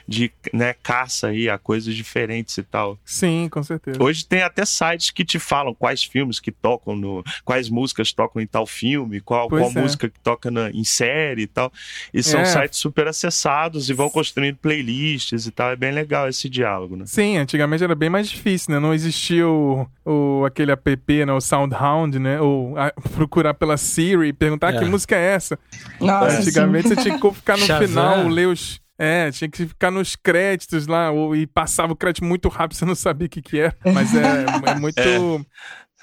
[0.08, 2.98] de né, caça aí a coisas diferentes e tal.
[3.04, 4.02] Sim, com certeza.
[4.02, 7.22] Hoje tem até sites que te falam quais filmes que tocam no.
[7.44, 9.80] quais músicas tocam em tal filme, qual, qual é.
[9.82, 11.72] música que toca na, em série e tal.
[12.12, 12.44] E são é.
[12.44, 15.70] sites super acessados e vão construindo playlists e tal.
[15.70, 17.04] É bem legal esse diálogo, né?
[17.06, 18.80] Sim, antigamente era bem mais difícil, né?
[18.80, 21.32] Não existia o, o aquele app, né?
[21.32, 22.40] O Soundhound, né?
[22.40, 24.78] Ou a, procurar pela Siri e perguntar é.
[24.78, 25.58] que música é essa?
[26.00, 26.94] Nossa, Antigamente sim.
[26.94, 28.80] você tinha que ficar no final, ler os.
[28.98, 32.84] É, tinha que ficar nos créditos lá, ou, e passava o crédito muito rápido, você
[32.84, 33.74] não sabia o que, que era.
[33.84, 34.98] Mas é, é muito.
[34.98, 35.18] É.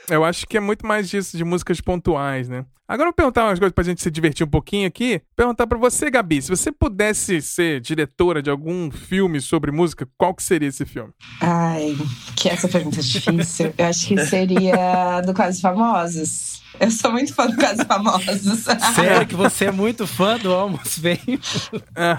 [0.09, 2.65] Eu acho que é muito mais disso, de músicas pontuais, né?
[2.87, 5.21] Agora eu vou perguntar umas coisas pra gente se divertir um pouquinho aqui.
[5.35, 10.33] Perguntar pra você, Gabi, se você pudesse ser diretora de algum filme sobre música, qual
[10.33, 11.13] que seria esse filme?
[11.39, 11.95] Ai,
[12.35, 13.71] que essa pergunta é difícil.
[13.77, 16.59] Eu acho que seria do Quase Famosos.
[16.79, 18.63] Eu sou muito fã do Casos Famosos.
[18.95, 21.39] Sério que você é muito fã do Almost Veio?
[21.95, 22.17] É.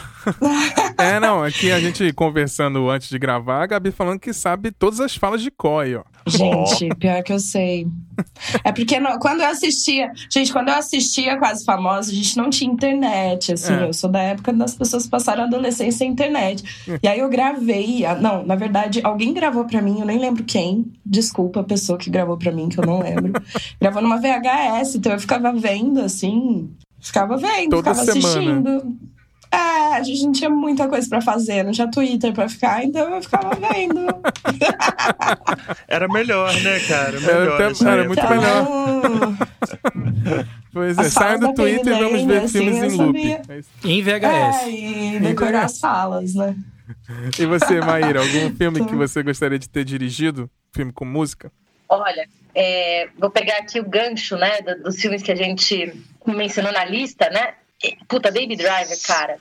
[0.98, 5.00] é, não, aqui a gente conversando antes de gravar, a Gabi falando que sabe todas
[5.00, 6.02] as falas de Coy, ó.
[6.26, 7.86] Gente, pior que eu sei.
[8.62, 10.12] É porque não, quando eu assistia.
[10.30, 13.52] Gente, quando eu assistia Quase Famosa, a gente não tinha internet.
[13.52, 13.84] Assim, é.
[13.84, 16.62] eu sou da época das pessoas passaram a adolescência sem internet.
[17.02, 18.02] e aí eu gravei.
[18.20, 20.92] Não, na verdade, alguém gravou pra mim, eu nem lembro quem.
[21.04, 23.32] Desculpa a pessoa que gravou pra mim, que eu não lembro.
[23.80, 26.70] gravou numa VHS, então eu ficava vendo, assim.
[27.00, 28.28] Ficava vendo, Toda ficava semana.
[28.28, 28.96] assistindo.
[29.52, 33.12] É, a gente não tinha muita coisa pra fazer, não tinha Twitter pra ficar, então
[33.14, 34.06] eu ficava vendo.
[35.88, 37.18] Era melhor, né, cara?
[37.20, 38.30] Melhor era, era muito então...
[38.30, 39.36] melhor.
[40.72, 43.18] pois é, do Twitter e vamos ver assim, filmes em loop.
[43.18, 44.62] É em VHS.
[44.62, 46.54] É, e decorar as falas, né?
[47.38, 50.48] E você, Maíra, algum filme que você gostaria de ter dirigido?
[50.72, 51.50] Filme com música?
[51.88, 55.92] Olha, é, vou pegar aqui o gancho, né, dos filmes que a gente
[56.26, 57.54] mencionou na lista, né?
[58.08, 59.38] Puta, Baby Driver, cara.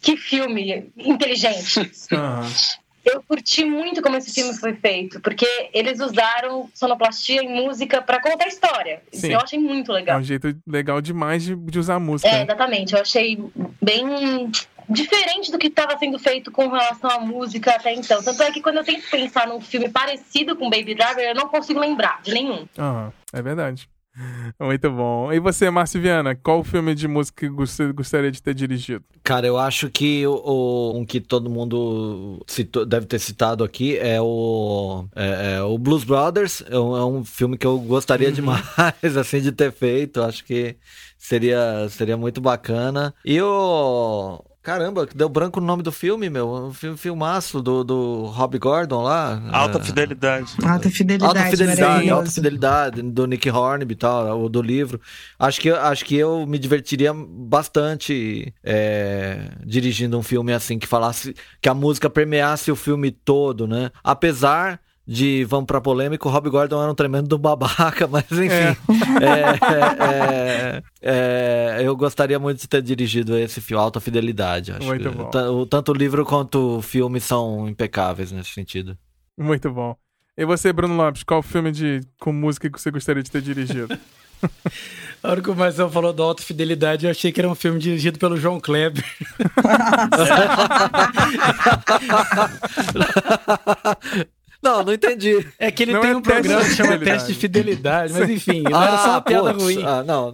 [0.00, 1.80] que filme inteligente.
[2.12, 2.86] Uhum.
[3.04, 8.20] Eu curti muito como esse filme foi feito, porque eles usaram sonoplastia e música para
[8.20, 9.00] contar história.
[9.12, 9.32] Sim.
[9.32, 10.16] Eu achei muito legal.
[10.16, 12.28] É um jeito legal demais de, de usar música.
[12.28, 12.94] É, exatamente.
[12.94, 13.38] Eu achei
[13.80, 14.50] bem
[14.88, 18.20] diferente do que estava sendo feito com relação à música até então.
[18.24, 21.48] Tanto é que quando eu tento pensar num filme parecido com Baby Driver, eu não
[21.48, 22.66] consigo lembrar de nenhum.
[22.76, 23.88] Ah, é verdade.
[24.60, 25.32] Muito bom.
[25.32, 29.04] E você, Márcio Viana, qual filme de música você gostaria de ter dirigido?
[29.22, 34.20] Cara, eu acho que o, um que todo mundo citou, deve ter citado aqui é
[34.20, 36.62] o, é, é o Blues Brothers.
[36.68, 38.34] É um, é um, filme que eu gostaria uhum.
[38.34, 38.64] demais
[39.18, 40.22] assim de ter feito.
[40.22, 40.76] Acho que
[41.18, 43.14] seria, seria muito bacana.
[43.24, 46.52] E o Caramba, deu branco no nome do filme, meu.
[46.52, 49.40] Um filme, filmaço do, do Rob Gordon lá.
[49.52, 49.80] Alta é...
[49.84, 50.56] Fidelidade.
[50.60, 51.38] Alta Fidelidade.
[51.38, 55.00] Alta Fidelidade, Alta Fidelidade, do Nick Hornby e tal, o do livro.
[55.38, 61.32] Acho que, acho que eu me divertiria bastante é, dirigindo um filme assim, que falasse,
[61.62, 63.92] que a música permeasse o filme todo, né?
[64.02, 68.48] Apesar de vamos pra polêmica, o Rob Gordon era um tremendo do babaca, mas enfim.
[68.48, 68.76] É.
[69.22, 74.72] É, é, é, eu gostaria muito de ter dirigido esse filme, Alta Fidelidade.
[74.72, 75.30] Acho muito bom.
[75.60, 78.98] O, tanto o livro quanto o filme são impecáveis nesse sentido.
[79.38, 79.96] Muito bom.
[80.36, 83.96] E você, Bruno Lopes, qual filme de, com música que você gostaria de ter dirigido?
[85.22, 87.78] A hora que o Marcelo falou da Alta Fidelidade, eu achei que era um filme
[87.78, 89.02] dirigido pelo João Kleber.
[94.66, 95.46] Não, não entendi.
[95.58, 98.62] É que ele não tem é um programa que chama Teste de Fidelidade, mas enfim,
[98.62, 99.84] não ah, era só uma piada putz, ruim.
[99.84, 100.32] Ah, não.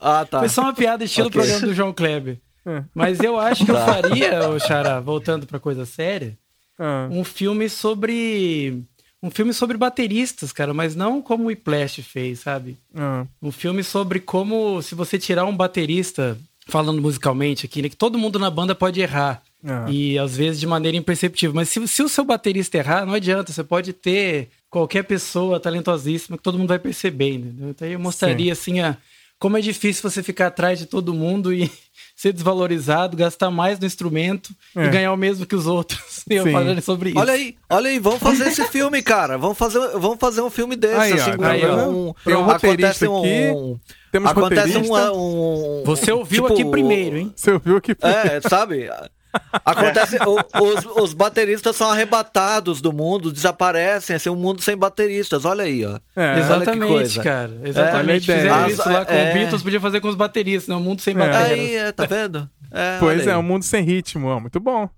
[0.00, 0.38] Ah, tá.
[0.38, 1.40] Foi só uma piada estilo okay.
[1.40, 2.38] programa do João Kleber.
[2.64, 2.82] É.
[2.94, 3.84] Mas eu acho que eu tá.
[3.84, 6.36] faria, o Xará, voltando pra coisa séria,
[6.78, 7.08] ah.
[7.10, 8.82] um filme sobre.
[9.22, 12.76] Um filme sobre bateristas, cara, mas não como o Whiplash fez, sabe?
[12.94, 13.26] Ah.
[13.42, 18.18] Um filme sobre como, se você tirar um baterista, falando musicalmente aqui, né, que todo
[18.18, 19.42] mundo na banda pode errar.
[19.64, 19.86] Ah.
[19.88, 21.54] E às vezes de maneira imperceptível.
[21.54, 23.52] Mas se, se o seu baterista errar, não adianta.
[23.52, 27.70] Você pode ter qualquer pessoa talentosíssima que todo mundo vai perceber, entendeu?
[27.70, 28.60] Então eu mostraria Sim.
[28.60, 28.96] assim a
[29.38, 31.70] como é difícil você ficar atrás de todo mundo e
[32.16, 34.86] ser desvalorizado, gastar mais no instrumento é.
[34.86, 36.24] e ganhar o mesmo que os outros.
[36.30, 37.18] E eu falando sobre isso.
[37.18, 39.36] Olha aí, olha aí, vamos fazer esse filme, cara.
[39.36, 40.96] Vamos fazer, vamos fazer um filme desse.
[40.96, 41.88] Aí, assim, ó, aí, ó.
[41.88, 43.80] Um, Tem um acontece um, aqui.
[44.10, 47.32] Temos acontece um, um, Você ouviu tipo, aqui primeiro, hein?
[47.34, 48.28] Você ouviu aqui primeiro.
[48.28, 48.88] É, sabe?
[49.64, 55.44] Acontece, o, os, os, bateristas são arrebatados do mundo, desaparecem, assim, um mundo sem bateristas,
[55.44, 55.98] olha aí, ó.
[56.16, 57.52] É, exatamente, cara.
[57.62, 58.30] Exatamente.
[58.30, 60.76] É, Fizeram isso lá com é, os Beatles, podia fazer com os bateristas, né?
[60.76, 61.18] Um mundo sem é.
[61.18, 61.58] bateristas.
[61.58, 62.48] Aí, é, tá vendo?
[62.70, 64.88] É, pois é, um mundo sem ritmo, ó, muito bom.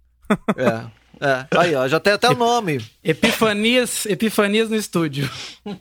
[0.57, 0.96] É.
[1.20, 2.85] É, aí ó, já tem até o nome.
[3.03, 5.31] Epifanias, Epifanias no estúdio.
[5.64, 5.75] É.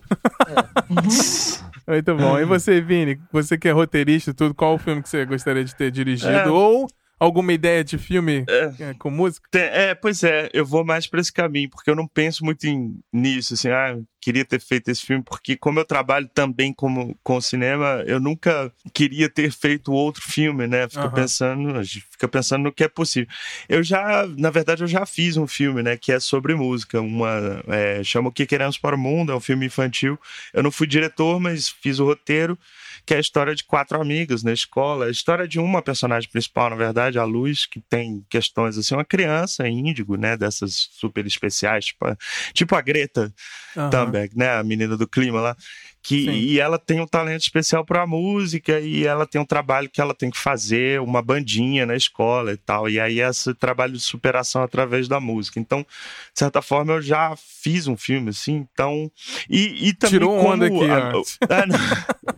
[1.92, 2.38] Muito bom.
[2.38, 5.74] E você, Vini, você que é roteirista tudo, qual o filme que você gostaria de
[5.74, 6.30] ter dirigido?
[6.30, 6.48] É.
[6.48, 9.48] Ou alguma ideia de filme é, é, com música?
[9.52, 12.98] É, pois é, eu vou mais para esse caminho, porque eu não penso muito em,
[13.12, 17.40] nisso, assim, ah, queria ter feito esse filme, porque como eu trabalho também como, com
[17.40, 20.88] cinema, eu nunca queria ter feito outro filme, né?
[20.88, 21.12] Fica uhum.
[21.12, 23.28] pensando, fica pensando no que é possível.
[23.68, 27.62] Eu já, na verdade, eu já fiz um filme, né, que é sobre música, uma,
[27.68, 30.18] é, chama O Que Queremos para o Mundo, é um filme infantil.
[30.52, 32.58] Eu não fui diretor, mas fiz o roteiro,
[33.06, 36.70] que é a história de quatro amigos na escola, a história de uma personagem principal,
[36.70, 41.86] na verdade, a Luz, que tem questões assim, uma criança índigo, né, dessas super especiais,
[41.86, 42.04] tipo,
[42.52, 43.32] tipo a Greta
[43.76, 43.90] uhum.
[43.90, 45.56] Thunberg, né, a menina do clima lá,
[46.06, 49.90] que e ela tem um talento especial para a música e ela tem um trabalho
[49.90, 52.88] que ela tem que fazer, uma bandinha na escola e tal.
[52.88, 55.58] E aí esse trabalho de superação através da música.
[55.58, 59.10] Então, de certa forma, eu já fiz um filme assim, então
[59.50, 61.38] e, e também tirou como, onda aqui a, antes.
[61.48, 62.35] Ah,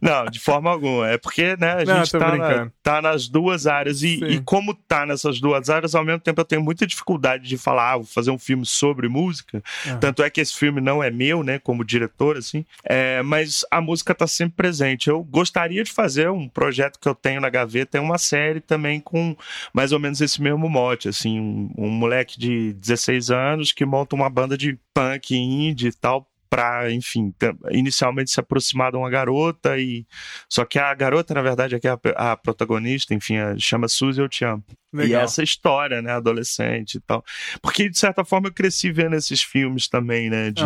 [0.00, 0.08] não.
[0.18, 1.08] Não, de forma alguma.
[1.08, 4.02] É porque, né, a gente tá, na, tá, nas duas áreas.
[4.02, 7.58] E, e, como tá nessas duas áreas, ao mesmo tempo eu tenho muita dificuldade de
[7.58, 9.62] falar, ah, vou fazer um filme sobre música.
[9.86, 9.98] Uhum.
[9.98, 12.64] Tanto é que esse filme não é meu, né, como diretor, assim.
[12.84, 15.08] É, mas a música tá sempre presente.
[15.08, 19.00] Eu gostaria de fazer um projeto que eu tenho na gaveta, é uma série também
[19.00, 19.36] com
[19.72, 21.38] mais ou menos esse mesmo mote, assim.
[21.38, 26.26] Um, um moleque de 16 anos que monta uma banda de punk indie e tal
[26.48, 27.34] para, enfim,
[27.70, 30.06] inicialmente se aproximar de uma garota e
[30.48, 34.20] só que a garota na verdade é que é a, a protagonista, enfim, chama Suzy
[34.20, 34.64] Eu Te Amo.
[34.92, 35.20] Legal.
[35.20, 37.22] E essa história, né, adolescente e tal.
[37.60, 40.62] Porque, de certa forma, eu cresci vendo esses filmes também, né, de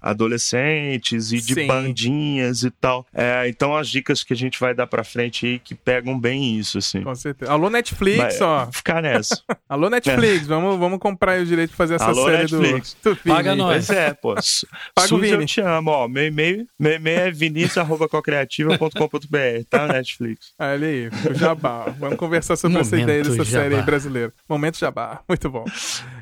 [0.00, 1.66] adolescentes e de Sim.
[1.68, 3.06] bandinhas e tal.
[3.14, 6.58] É, então, as dicas que a gente vai dar pra frente aí que pegam bem
[6.58, 7.02] isso, assim.
[7.02, 7.52] Com certeza.
[7.52, 8.68] Alô, Netflix, Mas, ó.
[8.72, 9.40] Ficar nessa.
[9.68, 10.48] Alô, Netflix, é.
[10.48, 12.96] vamos, vamos comprar o direito de fazer essa Alô, série Netflix.
[13.00, 13.36] do, do filme.
[13.36, 13.86] Paga nós.
[13.86, 14.34] Pois é, pô.
[14.92, 15.32] Paga O Vini.
[15.32, 16.08] eu te amo, ó.
[16.08, 19.86] Meu e-mail, meu e-mail é vinicius.cocreativa.com.br, tá?
[19.88, 20.52] Netflix.
[20.58, 21.84] Olha aí, o jabá.
[21.98, 24.32] Vamos conversar sobre essa ideia dessa série aí brasileira.
[24.48, 25.22] Momento Jabá.
[25.28, 25.64] Muito bom.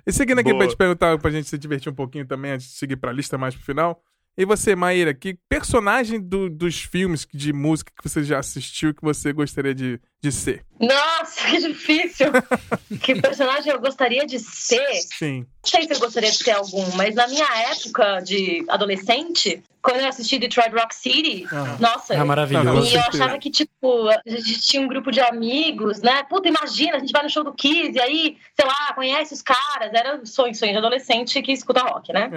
[0.06, 0.58] E seguindo aqui Boa.
[0.64, 3.38] pra te perguntar, pra gente se divertir um pouquinho também, antes de seguir pra lista
[3.38, 4.00] mais pro final.
[4.40, 9.02] E você, Maíra, que personagem do, dos filmes de música que você já assistiu que
[9.02, 10.64] você gostaria de, de ser?
[10.80, 12.28] Nossa, que difícil!
[13.02, 14.94] que personagem eu gostaria de ser?
[15.14, 15.40] Sim.
[15.40, 20.02] Não sei se eu gostaria de ser algum, mas na minha época de adolescente, quando
[20.02, 22.94] eu assisti Detroit Rock City, ah, nossa, é maravilhoso.
[22.94, 26.22] E eu achava que, tipo, a gente tinha um grupo de amigos, né?
[26.24, 29.42] Puta, imagina, a gente vai no show do Kiss e aí, sei lá, conhece os
[29.42, 29.92] caras.
[29.92, 32.30] Era sonho, sonho de adolescente que escuta rock, né?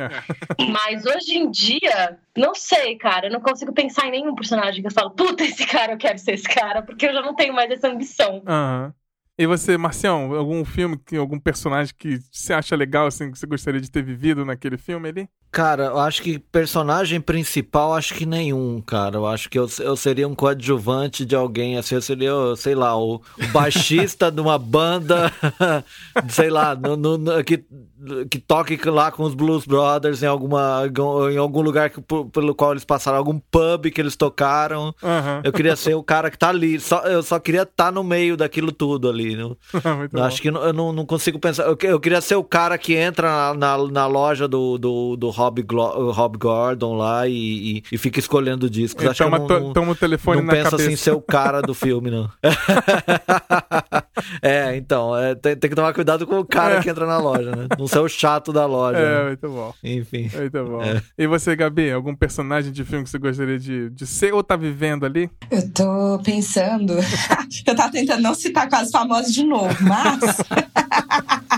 [0.58, 0.66] É.
[0.72, 4.88] Mas hoje em dia, não sei, cara, eu não consigo pensar em nenhum personagem que
[4.88, 7.54] eu falo, puta, esse cara, eu quero ser esse cara, porque eu já não tenho
[7.54, 8.42] mais essa ambição.
[8.48, 8.86] Aham.
[8.86, 9.03] Uhum.
[9.38, 13.82] E você, Marcião, algum filme, algum personagem que você acha legal, assim, que você gostaria
[13.82, 15.30] de ter vivido naquele filme ali?
[15.54, 19.18] Cara, eu acho que personagem principal, acho que nenhum, cara.
[19.18, 22.98] Eu acho que eu, eu seria um coadjuvante de alguém, assim, eu seria, sei lá,
[22.98, 25.32] o, o baixista de uma banda,
[26.28, 27.64] sei lá, no, no, que,
[28.32, 30.92] que toque lá com os Blues Brothers em, alguma,
[31.32, 34.86] em algum lugar que, pelo qual eles passaram, algum pub que eles tocaram.
[35.04, 35.42] Uhum.
[35.44, 36.80] Eu queria ser o cara que tá ali.
[36.80, 39.23] Só, eu só queria estar tá no meio daquilo tudo ali.
[40.12, 41.64] Não, acho que eu não, não consigo pensar.
[41.64, 45.30] Eu, eu, queria ser o cara que entra na, na, na loja do, do, do
[45.30, 49.06] Rob, Glo Rob Gordon lá e, e, e fica escolhendo discos.
[49.06, 50.88] Acho toma, que não, não, toma o telefone não na pensa cabeça.
[50.88, 52.30] assim ser o cara do filme, não.
[54.42, 56.82] É, então, é, tem, tem, que tomar cuidado com o cara é.
[56.82, 57.68] que entra na loja, né?
[57.78, 58.98] Não ser o chato da loja.
[59.00, 59.28] É, né?
[59.28, 59.74] muito bom.
[59.84, 60.30] Enfim.
[60.36, 60.82] Muito bom.
[60.84, 61.02] É.
[61.18, 64.56] E você, Gabi, algum personagem de filme que você gostaria de, de ser ou tá
[64.56, 65.30] vivendo ali?
[65.50, 66.94] Eu tô pensando.
[67.66, 70.20] eu tava tentando não citar quase famosos de novo, mas.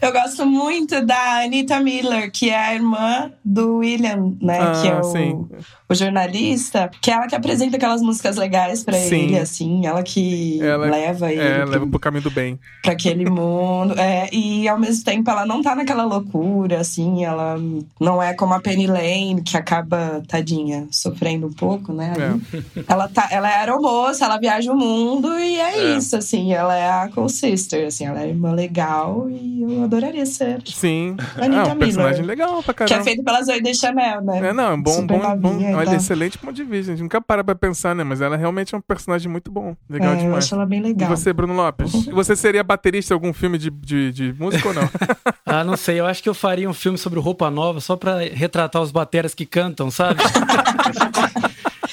[0.00, 4.58] eu gosto muito da Anita Miller, que é a irmã do William, né?
[4.60, 5.48] Ah, que é o,
[5.88, 10.60] o jornalista, que é ela que apresenta aquelas músicas legais para ele, assim, ela que
[10.62, 11.40] ela, leva ele.
[11.40, 12.58] É, pro, leva pro caminho do bem.
[12.82, 13.98] Pra aquele mundo.
[13.98, 17.56] É, e ao mesmo tempo ela não tá naquela loucura, assim, ela
[18.00, 22.12] não é como a Penny Lane, que acaba, tadinha, sofrendo um pouco, né?
[22.18, 22.82] É.
[22.88, 25.96] Ela, tá, ela é aeromoça, ela viaja o mundo e é, é.
[25.96, 30.62] isso, assim, ela é a co-sister, assim, ela é irmã legal e eu adoraria ser.
[30.64, 31.16] Sim.
[31.36, 32.94] Anitta é um personagem legal pra caramba.
[32.94, 34.48] Que é feito pela Zoe de Chanel, né?
[34.48, 35.74] É, não, é bom, Super bom, bom.
[35.74, 36.92] Olha, excelente ponto de vista.
[36.92, 38.04] A gente nunca para pra pensar, né?
[38.04, 39.76] Mas ela realmente é um personagem muito bom.
[39.88, 40.30] Legal é, demais.
[40.30, 41.10] Eu acho ela bem legal.
[41.10, 41.92] E você, Bruno Lopes?
[42.06, 44.88] Você seria baterista em algum filme de, de, de música ou não?
[45.44, 46.00] ah, não sei.
[46.00, 49.34] Eu acho que eu faria um filme sobre roupa nova só pra retratar os bateras
[49.34, 50.22] que cantam, sabe?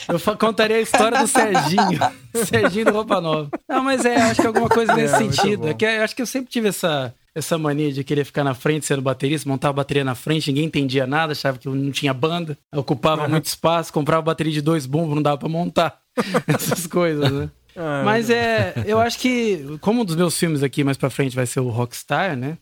[0.09, 1.99] Eu contaria a história do Serginho.
[2.45, 3.49] Serginho do Roupa Nova.
[3.67, 5.67] Não, mas é, acho que alguma coisa nesse é, sentido.
[5.67, 8.85] É que, acho que eu sempre tive essa, essa mania de querer ficar na frente
[8.85, 12.57] sendo baterista, montar a bateria na frente, ninguém entendia nada, achava que não tinha banda,
[12.73, 13.29] ocupava uhum.
[13.29, 15.99] muito espaço, comprava bateria de dois bumbos, não dava pra montar.
[16.47, 17.49] Essas coisas, né?
[17.75, 21.35] Ah, Mas é, eu acho que, como um dos meus filmes aqui mais pra frente
[21.35, 22.57] vai ser o Rockstar, né?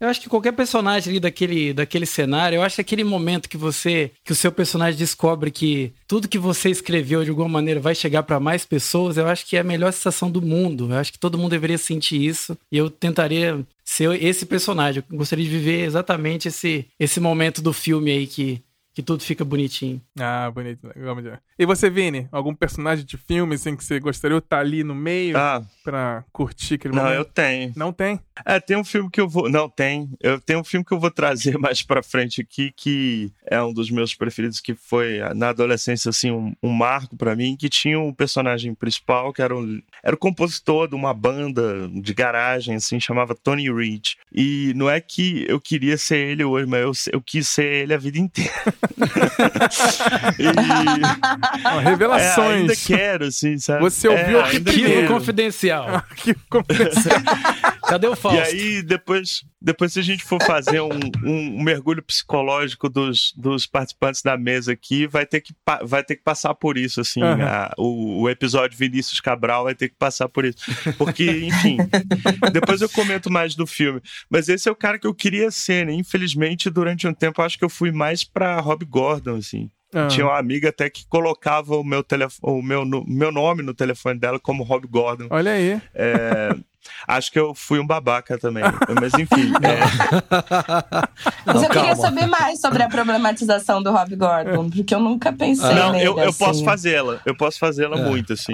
[0.00, 3.56] Eu acho que qualquer personagem ali daquele, daquele cenário, eu acho que aquele momento que
[3.56, 7.94] você, que o seu personagem descobre que tudo que você escreveu de alguma maneira vai
[7.94, 10.90] chegar para mais pessoas, eu acho que é a melhor sensação do mundo.
[10.90, 15.02] Eu acho que todo mundo deveria sentir isso e eu tentaria ser esse personagem.
[15.10, 19.44] Eu gostaria de viver exatamente esse, esse momento do filme aí que que tudo fica
[19.44, 20.00] bonitinho.
[20.18, 20.90] Ah, bonito.
[20.96, 21.40] Vamos ver.
[21.58, 22.28] E você, Vini?
[22.32, 26.24] Algum personagem de filme assim que você gostaria de estar ali no meio ah, pra
[26.32, 27.16] curtir aquele não, momento?
[27.16, 27.72] Não, eu tenho.
[27.76, 28.20] Não tem?
[28.44, 29.48] É, tem um filme que eu vou...
[29.48, 30.10] Não, tem.
[30.20, 33.72] Eu tenho um filme que eu vou trazer mais pra frente aqui, que é um
[33.72, 37.98] dos meus preferidos, que foi na adolescência, assim, um, um marco pra mim, que tinha
[37.98, 42.98] um personagem principal, que era, um, era o compositor de uma banda de garagem, assim,
[42.98, 44.14] chamava Tony Reed.
[44.32, 47.94] E não é que eu queria ser ele hoje, mas eu, eu quis ser ele
[47.94, 48.50] a vida inteira.
[50.38, 51.80] E...
[51.82, 52.38] Revelações.
[52.38, 53.80] É, ainda quero, assim, sabe?
[53.80, 55.88] Você ouviu é, arquivo confidencial.
[56.10, 57.20] arquivo confidencial.
[57.88, 58.38] Cadê o Fausto?
[58.38, 60.90] E aí, depois, depois se a gente for fazer um,
[61.24, 65.52] um, um, mergulho psicológico dos, dos participantes da mesa aqui, vai ter que,
[65.84, 67.22] vai ter que passar por isso, assim.
[67.22, 67.42] Uhum.
[67.42, 70.58] A, o, o episódio Vinícius Cabral vai ter que passar por isso.
[70.96, 71.78] Porque, enfim,
[72.52, 74.00] depois eu comento mais do filme.
[74.30, 75.92] Mas esse é o cara que eu queria ser, né?
[75.92, 79.68] Infelizmente, durante um tempo, eu acho que eu fui mais pra Rob Gordon, assim.
[79.92, 80.06] Ah.
[80.06, 83.74] Tinha uma amiga até que colocava o meu, telefone, o meu, no, meu nome no
[83.74, 85.26] telefone dela como Rob Gordon.
[85.30, 85.80] Olha aí.
[85.92, 86.54] É,
[87.06, 88.62] Acho que eu fui um babaca também.
[89.00, 89.52] Mas enfim.
[89.62, 89.80] é...
[91.44, 95.32] Mas não, eu queria saber mais sobre a problematização do Rob Gordon, porque eu nunca
[95.32, 96.44] pensei Não, nele, eu, eu assim.
[96.44, 97.20] posso fazê-la.
[97.24, 98.02] Eu posso fazê-la é.
[98.02, 98.52] muito, assim.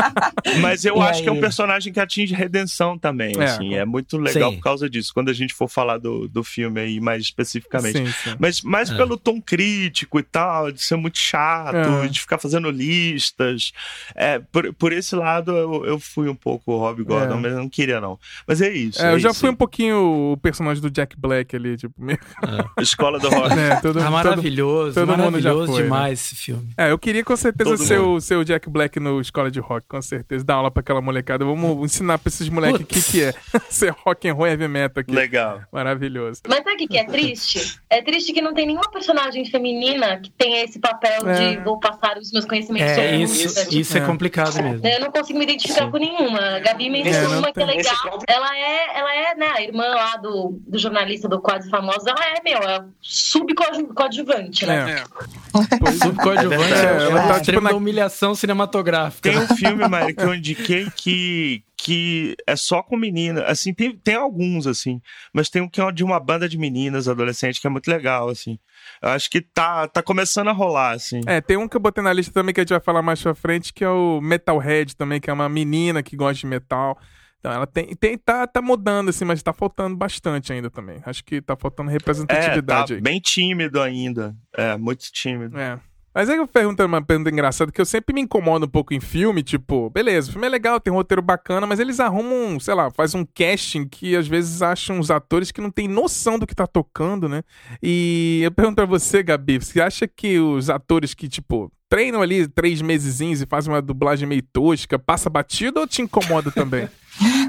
[0.60, 1.22] Mas eu e acho aí?
[1.22, 3.44] que é um personagem que atinge redenção também, é.
[3.44, 3.74] assim.
[3.74, 4.56] É muito legal sim.
[4.56, 7.98] por causa disso, quando a gente for falar do, do filme aí mais especificamente.
[7.98, 8.36] Sim, sim.
[8.38, 8.96] Mas mais é.
[8.96, 12.08] pelo tom crítico e tal, de ser muito chato, é.
[12.08, 13.72] de ficar fazendo listas.
[14.14, 17.68] É, por, por esse lado, eu, eu fui um pouco o Rob Gordon, mas não
[17.68, 18.18] queria, não.
[18.46, 19.02] Mas é isso.
[19.02, 19.40] É, é eu já isso.
[19.40, 21.94] fui um pouquinho o personagem do Jack Black ali, tipo.
[21.98, 22.18] Meio...
[22.42, 22.64] É.
[22.82, 23.58] Escola do Rock.
[23.58, 26.12] É, todo, tá maravilhoso, todo, todo maravilhoso mundo já foi, demais né?
[26.12, 26.68] esse filme.
[26.76, 29.86] É, eu queria com certeza ser o, ser o Jack Black no Escola de Rock,
[29.88, 30.44] com certeza.
[30.44, 31.44] Dar aula pra aquela molecada.
[31.44, 33.34] Vamos ensinar pra esses moleques o que, que é
[33.70, 35.12] ser rock and roll heavy metal aqui.
[35.12, 35.62] Legal.
[35.72, 36.40] Maravilhoso.
[36.48, 37.78] Mas sabe o que é triste?
[37.88, 41.56] É triste que não tem nenhuma personagem feminina que tenha esse papel é.
[41.56, 43.46] de vou passar os meus conhecimentos é, sobre isso.
[43.46, 44.00] Isso, isso é.
[44.00, 44.04] é.
[44.04, 44.86] complicado mesmo.
[44.86, 45.90] Eu não consigo me identificar Sim.
[45.90, 46.38] com nenhuma.
[46.38, 47.94] A Gabi mencionou é, uma que é legal
[48.26, 52.24] ela é, ela é, né, a irmã lá do, do jornalista do Quase Famoso, ela
[52.24, 54.92] é, meu, é subcoadjuvante, né?
[54.92, 55.04] É.
[55.88, 55.92] é.
[55.92, 57.72] Subcoadjuvante é, é, ela tá, tipo, na...
[57.72, 59.30] humilhação cinematográfica.
[59.30, 63.44] Tem um filme, Mari, que eu indiquei que que é só com menina.
[63.44, 65.02] Assim, tem, tem alguns, assim.
[65.34, 68.30] Mas tem um que é de uma banda de meninas, adolescentes, que é muito legal,
[68.30, 68.58] assim.
[69.02, 71.20] Eu acho que tá, tá começando a rolar, assim.
[71.26, 73.20] É, tem um que eu botei na lista também que a gente vai falar mais
[73.20, 76.98] pra frente, que é o Metalhead também, que é uma menina que gosta de metal.
[77.44, 81.02] Então ela tem, tem tá, tá mudando, assim, mas tá faltando bastante ainda também.
[81.04, 82.94] Acho que tá faltando representatividade.
[82.94, 84.34] É, tá bem tímido ainda.
[84.56, 85.58] É, muito tímido.
[85.58, 85.78] É.
[86.14, 89.00] Mas aí eu pergunto uma pergunta engraçada que eu sempre me incomodo um pouco em
[89.00, 92.72] filme, tipo, beleza, o filme é legal, tem um roteiro bacana, mas eles arrumam, sei
[92.72, 96.46] lá, faz um casting que às vezes acham os atores que não tem noção do
[96.46, 97.42] que tá tocando, né?
[97.82, 102.48] E eu pergunto pra você, Gabi, você acha que os atores que, tipo, treinam ali
[102.48, 106.88] três mesezinhos e fazem uma dublagem meio tosca, passa batido ou te incomoda também?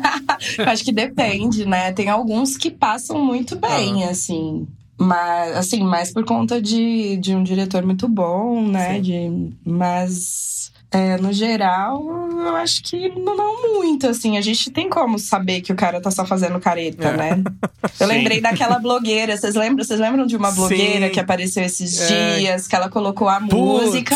[0.66, 1.92] Acho que depende, né?
[1.92, 4.10] Tem alguns que passam muito bem, ah.
[4.10, 4.68] assim.
[4.98, 9.00] Mas, assim, mais por conta de, de um diretor muito bom, né?
[9.00, 14.38] De, mas é, no geral, eu acho que não, muito, assim.
[14.38, 17.18] A gente tem como saber que o cara tá só fazendo careta, é.
[17.18, 17.44] né?
[18.00, 18.14] Eu Sim.
[18.14, 19.38] lembrei daquela blogueira.
[19.38, 21.12] Vocês lembram, vocês lembram de uma blogueira Sim.
[21.12, 22.38] que apareceu esses é.
[22.38, 23.54] dias, que ela colocou a Putz.
[23.54, 24.16] música,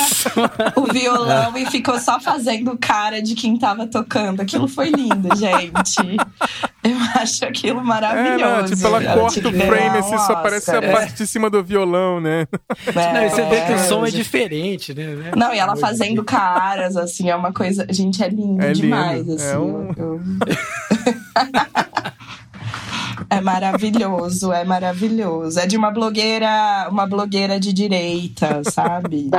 [0.76, 4.42] o violão e ficou só fazendo cara de quem tava tocando.
[4.42, 6.18] Aquilo foi lindo, gente.
[6.84, 8.44] Eu acho aquilo maravilhoso.
[8.44, 11.50] É, não, tipo, ela, ela corta o frame, assim, só aparece a parte de cima
[11.50, 12.48] do violão, né?
[12.88, 15.32] É, não, você vê que o som é diferente, né?
[15.36, 16.24] Não, e ela fazendo
[16.70, 17.86] caras, assim, é uma coisa.
[17.90, 19.34] Gente, é lindo é demais, lindo.
[19.36, 19.52] assim.
[19.52, 19.92] É um...
[19.98, 20.22] eu...
[23.32, 25.60] É maravilhoso, é maravilhoso.
[25.60, 29.30] É de uma blogueira, uma blogueira de direita, sabe?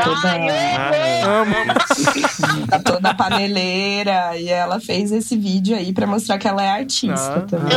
[2.71, 4.37] Toda, toda paneleira.
[4.37, 7.73] E ela fez esse vídeo aí pra mostrar que ela é artista ah, também.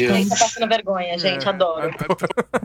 [0.00, 1.44] Eu não tô passando vergonha, gente.
[1.44, 1.50] É.
[1.50, 1.90] Adoro.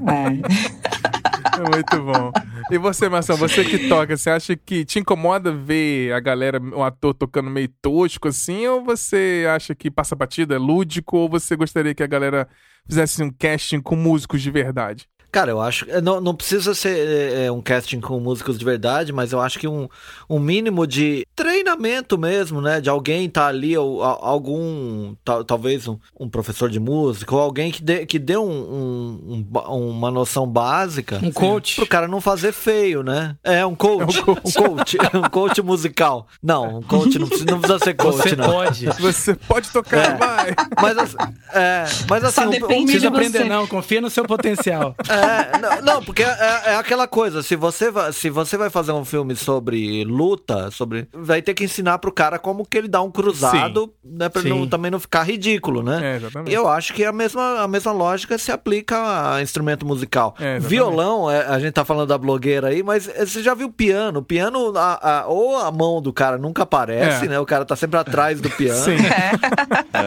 [0.08, 1.27] É.
[1.72, 2.32] Muito bom.
[2.72, 6.84] E você, Marcelo, você que toca, você acha que te incomoda ver a galera, o
[6.84, 8.68] ator tocando meio tosco assim?
[8.68, 11.18] Ou você acha que passa batida, é lúdico?
[11.18, 12.48] Ou você gostaria que a galera
[12.88, 15.08] fizesse um casting com músicos de verdade?
[15.38, 15.86] Cara, eu acho.
[16.02, 16.98] Não, não precisa ser
[17.32, 19.88] é, um casting com músicos de verdade, mas eu acho que um,
[20.28, 22.82] um mínimo de treinamento mesmo, né?
[22.82, 25.14] De alguém tá ali, ou algum.
[25.46, 30.10] talvez um, um, professor de música, ou alguém que dê, que dê um, um, uma
[30.10, 31.20] noção básica.
[31.22, 31.76] Um coach.
[31.76, 33.36] Pro cara não fazer feio, né?
[33.44, 34.18] É, um coach.
[34.18, 34.60] É um coach.
[34.60, 34.98] um coach.
[35.14, 36.26] um coach musical.
[36.42, 38.50] Não, um coach não precisa, não precisa ser coach, Você não.
[38.50, 38.86] pode.
[39.00, 40.18] Você pode tocar, é.
[40.18, 40.56] vai.
[40.82, 41.16] Mas,
[41.54, 42.42] é, mas assim.
[42.42, 43.68] Só depende não precisa aprender, não.
[43.68, 44.96] Confia no seu potencial.
[45.08, 48.70] É, é, não, não, porque é, é, aquela coisa, se você, vai, se você vai
[48.70, 51.08] fazer um filme sobre luta, sobre.
[51.14, 54.18] Vai ter que ensinar pro cara como que ele dá um cruzado, Sim.
[54.18, 54.30] né?
[54.30, 56.14] Pra não, também não ficar ridículo, né?
[56.14, 56.54] É, exatamente.
[56.54, 60.36] Eu acho que a mesma, a mesma lógica se aplica a instrumento musical.
[60.40, 64.20] É, Violão, é, a gente tá falando da blogueira aí, mas você já viu piano?
[64.20, 67.30] O piano, a, a, ou a mão do cara nunca aparece, é.
[67.30, 67.40] né?
[67.40, 68.84] O cara tá sempre atrás do piano.
[68.84, 68.98] Sim.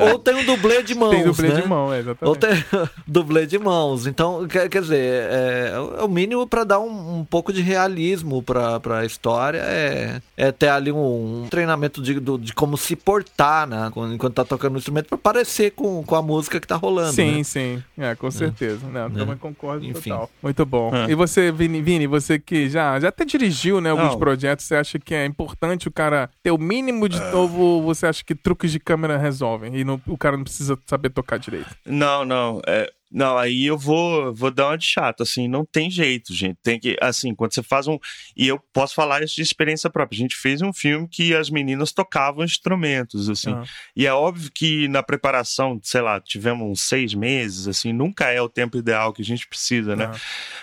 [0.01, 1.11] Ou tem um dublê de mãos.
[1.11, 1.61] Tem dublê né?
[1.61, 2.25] de mão, exatamente.
[2.25, 2.65] Ou tem
[3.07, 4.07] dublê de mãos.
[4.07, 8.43] Então, quer, quer dizer, é, é o mínimo para dar um, um, pouco de realismo
[8.43, 9.59] para a história.
[9.59, 14.35] É, é ter ali um, um treinamento de, do, de como se portar né, enquanto
[14.35, 17.13] tá tocando o instrumento para parecer com, com a música que tá rolando.
[17.13, 17.45] Sim, né?
[17.45, 17.83] sim.
[17.97, 18.87] É, com certeza.
[18.87, 19.11] Não, é.
[19.11, 20.11] também concordo Enfim.
[20.11, 20.31] total.
[20.43, 20.95] Muito bom.
[20.95, 21.11] É.
[21.11, 24.19] E você, Vini, Vini, você que já, já até dirigiu né, alguns Não.
[24.19, 27.83] projetos, você acha que é importante o cara ter o mínimo de novo?
[27.83, 31.39] Você acha que truques de câmera resolvem e não, o cara não precisa saber tocar
[31.39, 31.71] direito?
[31.87, 32.61] Não, não.
[32.67, 36.57] É, não, aí eu vou, vou dar uma de chato, assim, não tem jeito, gente.
[36.63, 37.99] Tem que, assim, quando você faz um.
[38.37, 40.17] E eu posso falar isso de experiência própria.
[40.17, 43.53] A gente fez um filme que as meninas tocavam instrumentos, assim.
[43.53, 43.65] Uhum.
[43.97, 48.41] E é óbvio que na preparação, sei lá, tivemos uns seis meses, assim, nunca é
[48.41, 50.07] o tempo ideal que a gente precisa, né?
[50.07, 50.15] Uhum.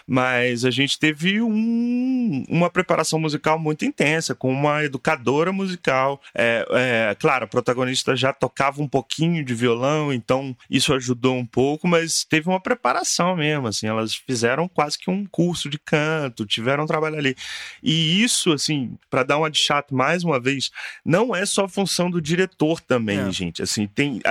[0.08, 6.22] Mas a gente teve um, uma preparação musical muito intensa, com uma educadora musical.
[6.34, 11.45] É, é, claro, a protagonista já tocava um pouquinho de violão, então isso ajudou um
[11.45, 15.80] pouco, mas teve teve uma preparação mesmo, assim, elas fizeram quase que um curso de
[15.80, 17.36] canto, tiveram um trabalho ali.
[17.82, 20.70] E isso, assim, para dar uma de chato mais uma vez,
[21.04, 23.32] não é só função do diretor também, é.
[23.32, 23.64] gente.
[23.64, 24.22] Assim, tem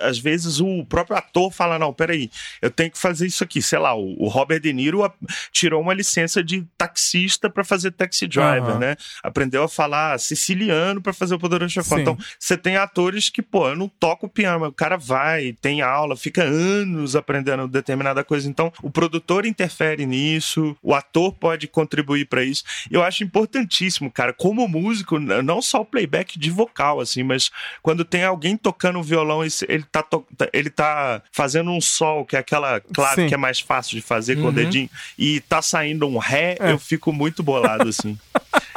[0.00, 2.30] às vezes o próprio ator fala: "Não, peraí,
[2.62, 3.60] eu tenho que fazer isso aqui".
[3.60, 5.12] Sei lá, o, Robert De Niro
[5.50, 8.78] tirou uma licença de taxista para fazer taxi driver, uhum.
[8.78, 8.96] né?
[9.24, 11.98] Aprendeu a falar siciliano para fazer o Poderoso Chefão.
[11.98, 15.82] Então, você tem atores que, pô, eu não toco piano, mas o cara vai, tem
[15.82, 18.48] aula, fica anos aprendendo fazendo determinada coisa.
[18.48, 22.64] Então, o produtor interfere nisso, o ator pode contribuir para isso.
[22.90, 27.50] Eu acho importantíssimo, cara, como músico, não só o playback de vocal, assim, mas
[27.82, 30.24] quando tem alguém tocando violão, ele tá, to...
[30.52, 33.28] ele tá fazendo um sol, que é aquela clave Sim.
[33.28, 34.42] que é mais fácil de fazer uhum.
[34.42, 34.54] com o uhum.
[34.54, 36.72] dedinho, e tá saindo um ré, é.
[36.72, 38.18] eu fico muito bolado, assim.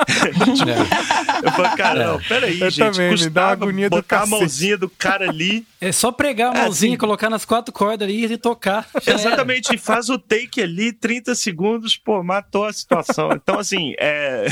[0.05, 1.19] tipo, é.
[1.41, 2.91] Eu falo, cara, não, peraí, eu gente.
[2.91, 5.65] Também, me dá agonia botar a mãozinha do cara ali.
[5.81, 8.87] É só pregar a é, mãozinha, é, assim, colocar nas quatro cordas ali e tocar.
[9.05, 13.31] Exatamente, faz o take ali, 30 segundos, pô, matou a situação.
[13.31, 14.47] Então, assim, é.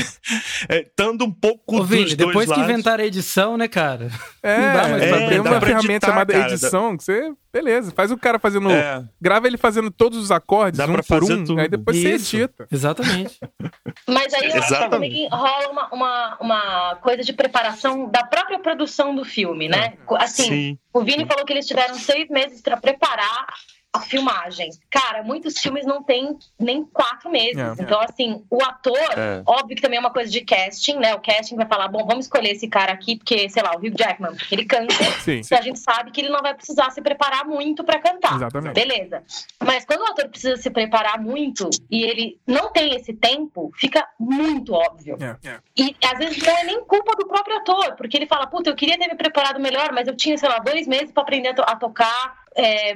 [0.68, 4.10] é estando um pouco Ô, Vini, depois que inventaram a edição, né, cara?
[4.42, 7.32] É, não dá mais é, pra ter uma ferramenta editar, chamada cara, edição que você
[7.50, 8.70] Beleza, faz o cara fazendo.
[8.70, 9.02] É.
[9.20, 11.58] Grava ele fazendo todos os acordes, Dá um por um, tudo.
[11.58, 12.26] aí depois Isso.
[12.26, 12.68] você edita.
[12.70, 13.40] Exatamente.
[14.06, 18.58] Mas aí eu acho também que rola uma, uma, uma, coisa de preparação da própria
[18.58, 19.94] produção do filme, né?
[20.10, 20.22] É.
[20.22, 20.78] Assim, Sim.
[20.92, 23.46] o Vini falou que eles tiveram seis meses para preparar
[23.98, 24.70] a filmagem.
[24.90, 27.58] Cara, muitos filmes não tem nem quatro meses.
[27.58, 27.82] É.
[27.82, 29.42] Então, assim, o ator, é.
[29.44, 31.14] óbvio que também é uma coisa de casting, né?
[31.14, 33.94] O casting vai falar, bom, vamos escolher esse cara aqui, porque, sei lá, o Hugh
[33.96, 34.94] Jackman, porque ele canta.
[35.20, 35.40] Sim.
[35.44, 38.36] Então a gente sabe que ele não vai precisar se preparar muito para cantar.
[38.36, 38.74] Exatamente.
[38.74, 39.22] Beleza.
[39.64, 44.06] Mas quando o ator precisa se preparar muito e ele não tem esse tempo, fica
[44.18, 45.16] muito óbvio.
[45.20, 45.48] É.
[45.48, 45.58] é.
[45.76, 48.76] E às vezes não é nem culpa do próprio ator, porque ele fala, puta, eu
[48.76, 51.54] queria ter me preparado melhor, mas eu tinha, sei lá, dois meses para aprender a,
[51.54, 52.94] to a tocar é,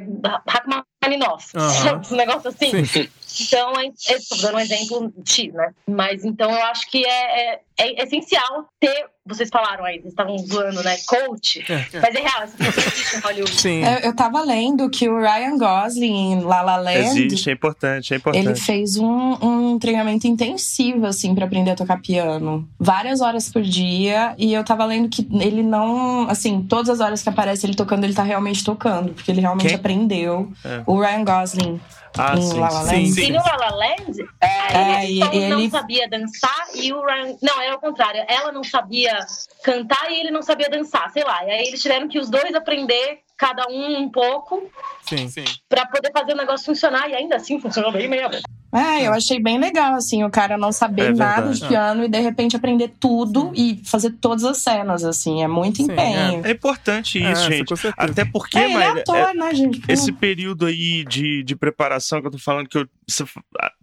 [1.03, 1.53] Rachmaninoff.
[1.57, 2.14] Uhum.
[2.14, 2.84] Um negócio assim.
[2.84, 3.09] Sim.
[3.40, 5.72] Então, estou dando um exemplo X, né?
[5.88, 9.07] Mas então eu acho que é, é, é essencial ter.
[9.24, 10.96] Vocês falaram aí, vocês estavam zoando, né?
[11.07, 11.64] Coach.
[11.68, 12.00] É, é.
[12.00, 13.61] Mas é real, existe em Hollywood.
[13.61, 13.84] Sim.
[13.84, 17.22] Eu, eu tava lendo que o Ryan Gosling em La La Land.
[17.22, 18.44] Existe, é importante, é importante.
[18.44, 22.68] Ele fez um, um treinamento intensivo, assim, para aprender a tocar piano.
[22.80, 24.34] Várias horas por dia.
[24.36, 26.28] E eu tava lendo que ele não.
[26.28, 29.14] Assim, todas as horas que aparece ele tocando, ele tá realmente tocando.
[29.14, 29.76] Porque ele realmente Quem?
[29.76, 30.53] aprendeu.
[30.64, 30.82] É.
[30.93, 31.80] O Ryan Gosling.
[32.18, 33.07] Ah, em sim, La La Land.
[33.07, 33.24] Sim, sim.
[33.24, 37.34] E no La La Land, é, ele, ele não sabia dançar e o Ryan...
[37.40, 38.22] Não, era o contrário.
[38.28, 39.18] Ela não sabia
[39.64, 41.47] cantar e ele não sabia dançar, sei lá.
[41.47, 44.70] E aí eles tiveram que os dois aprender cada um um pouco.
[45.09, 45.45] Sim, sim.
[45.66, 47.09] Pra poder fazer o negócio funcionar.
[47.09, 48.43] E ainda assim funcionou bem mesmo.
[48.72, 52.08] É, eu achei bem legal, assim, o cara não saber é nada de piano e
[52.08, 56.42] de repente aprender tudo e fazer todas as cenas, assim, é muito Sim, empenho.
[56.42, 56.48] É.
[56.48, 57.74] é, importante isso, é, gente.
[57.96, 59.82] Até porque, é, é ator, né, gente?
[59.86, 62.88] esse período aí de, de preparação que eu tô falando, que eu,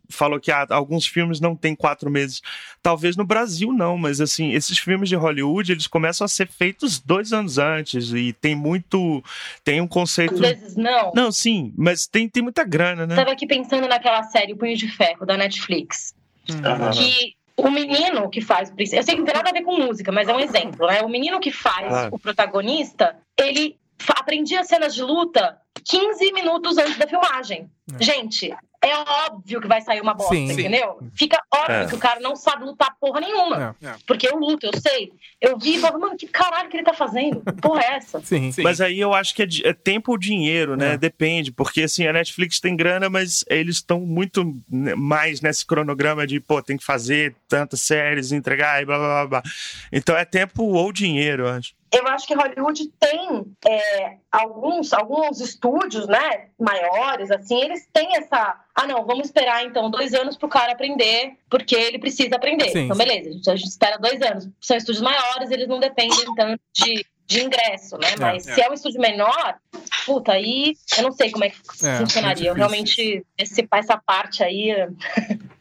[0.10, 2.42] falou que ah, alguns filmes não têm quatro meses.
[2.82, 7.00] Talvez no Brasil não, mas assim, esses filmes de Hollywood, eles começam a ser feitos
[7.00, 9.24] dois anos antes e tem muito...
[9.64, 10.34] Tem um conceito...
[10.34, 11.12] Às vezes não.
[11.16, 13.16] Não, sim, mas tem, tem muita grana, né?
[13.16, 16.14] Tava aqui pensando naquela série O Punho de Ferro, da Netflix.
[16.50, 16.92] Uhum.
[16.92, 18.74] Que o menino que faz...
[18.78, 21.02] Eu sei que não tem nada a ver com música, mas é um exemplo, né?
[21.02, 27.08] O menino que faz o protagonista, ele aprendia cenas de luta 15 minutos antes da
[27.08, 27.70] filmagem.
[28.00, 28.04] É.
[28.04, 30.98] Gente, é óbvio que vai sair uma bosta, sim, entendeu?
[31.02, 31.12] Sim.
[31.14, 31.88] Fica óbvio é.
[31.88, 33.76] que o cara não sabe lutar porra nenhuma.
[33.82, 33.88] É.
[33.88, 33.96] é.
[34.08, 35.12] Porque eu luto, eu sei.
[35.42, 37.42] Eu vi e falo, mano, que caralho que ele tá fazendo?
[37.42, 38.22] Que porra é essa?
[38.30, 38.62] Sim, sim.
[38.62, 40.94] Mas aí eu acho que é, é tempo ou dinheiro, né?
[40.94, 40.98] É.
[40.98, 41.52] Depende.
[41.52, 46.62] Porque assim, a Netflix tem grana, mas eles estão muito mais nesse cronograma de, pô,
[46.62, 49.28] tem que fazer tantas séries, entregar e blá blá blá.
[49.28, 49.52] blá.
[49.92, 55.40] Então é tempo ou dinheiro, eu acho eu acho que Hollywood tem é, alguns, alguns
[55.42, 58.60] estúdios, né, maiores, assim, eles têm essa.
[58.76, 62.70] Ah, não, vamos esperar então dois anos para o cara aprender, porque ele precisa aprender.
[62.70, 64.48] Sim, então, beleza, a gente, a gente espera dois anos.
[64.62, 68.14] São estúdios maiores, eles não dependem tanto de, de ingresso, né?
[68.14, 68.54] É, Mas é.
[68.54, 69.58] se é um estúdio menor,
[70.06, 72.50] puta, aí eu não sei como é que é, funcionaria.
[72.50, 74.72] Eu realmente, esse, essa parte aí.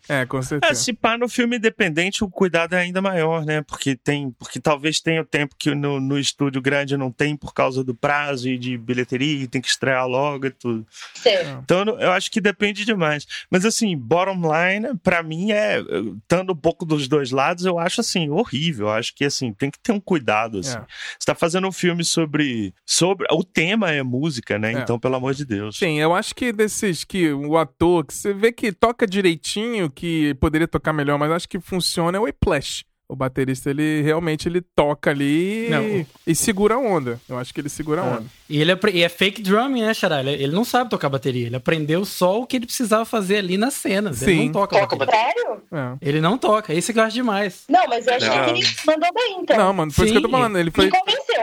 [0.08, 0.72] É, com certeza.
[0.72, 3.62] É, se pá no filme independente, o cuidado é ainda maior, né?
[3.62, 7.52] Porque tem, porque talvez tenha o tempo que no, no estúdio grande não tem por
[7.52, 10.86] causa do prazo e de bilheteria, e tem que estrear logo e tudo.
[11.14, 11.30] Sim.
[11.62, 13.26] Então eu acho que depende demais.
[13.50, 15.80] Mas assim, bottom line, para mim é,
[16.22, 18.86] estando um pouco dos dois lados, eu acho assim, horrível.
[18.86, 20.60] Eu acho que assim, tem que ter um cuidado.
[20.60, 20.78] Assim.
[20.78, 20.84] É.
[21.18, 22.74] Você tá fazendo um filme sobre.
[22.86, 24.72] sobre O tema é música, né?
[24.72, 24.78] É.
[24.78, 25.78] Então, pelo amor de Deus.
[25.78, 30.32] Sim, eu acho que desses que o ator, que você vê que toca direitinho que
[30.36, 32.84] poderia tocar melhor, mas acho que funciona é o Whiplash.
[33.08, 37.18] O baterista, ele realmente ele toca ali e, e segura a onda.
[37.26, 38.08] Eu acho que ele segura a é.
[38.10, 38.26] onda.
[38.48, 40.20] E ele é, e é fake drumming, né, Xará?
[40.20, 41.46] Ele, ele, não sabe tocar bateria.
[41.46, 44.18] Ele aprendeu só o que ele precisava fazer ali nas cenas.
[44.18, 44.30] Sim.
[44.30, 45.20] Ele não toca, toca bateria.
[45.20, 45.62] Sério?
[45.70, 45.96] É.
[46.00, 46.72] Ele não toca.
[46.72, 47.64] Isso que eu acho demais.
[47.68, 49.56] Não, mas eu achei que ele mandou bem, então.
[49.56, 50.12] Não, mano, foi Sim.
[50.12, 50.58] isso que eu tô falando.
[50.58, 50.90] Ele foi,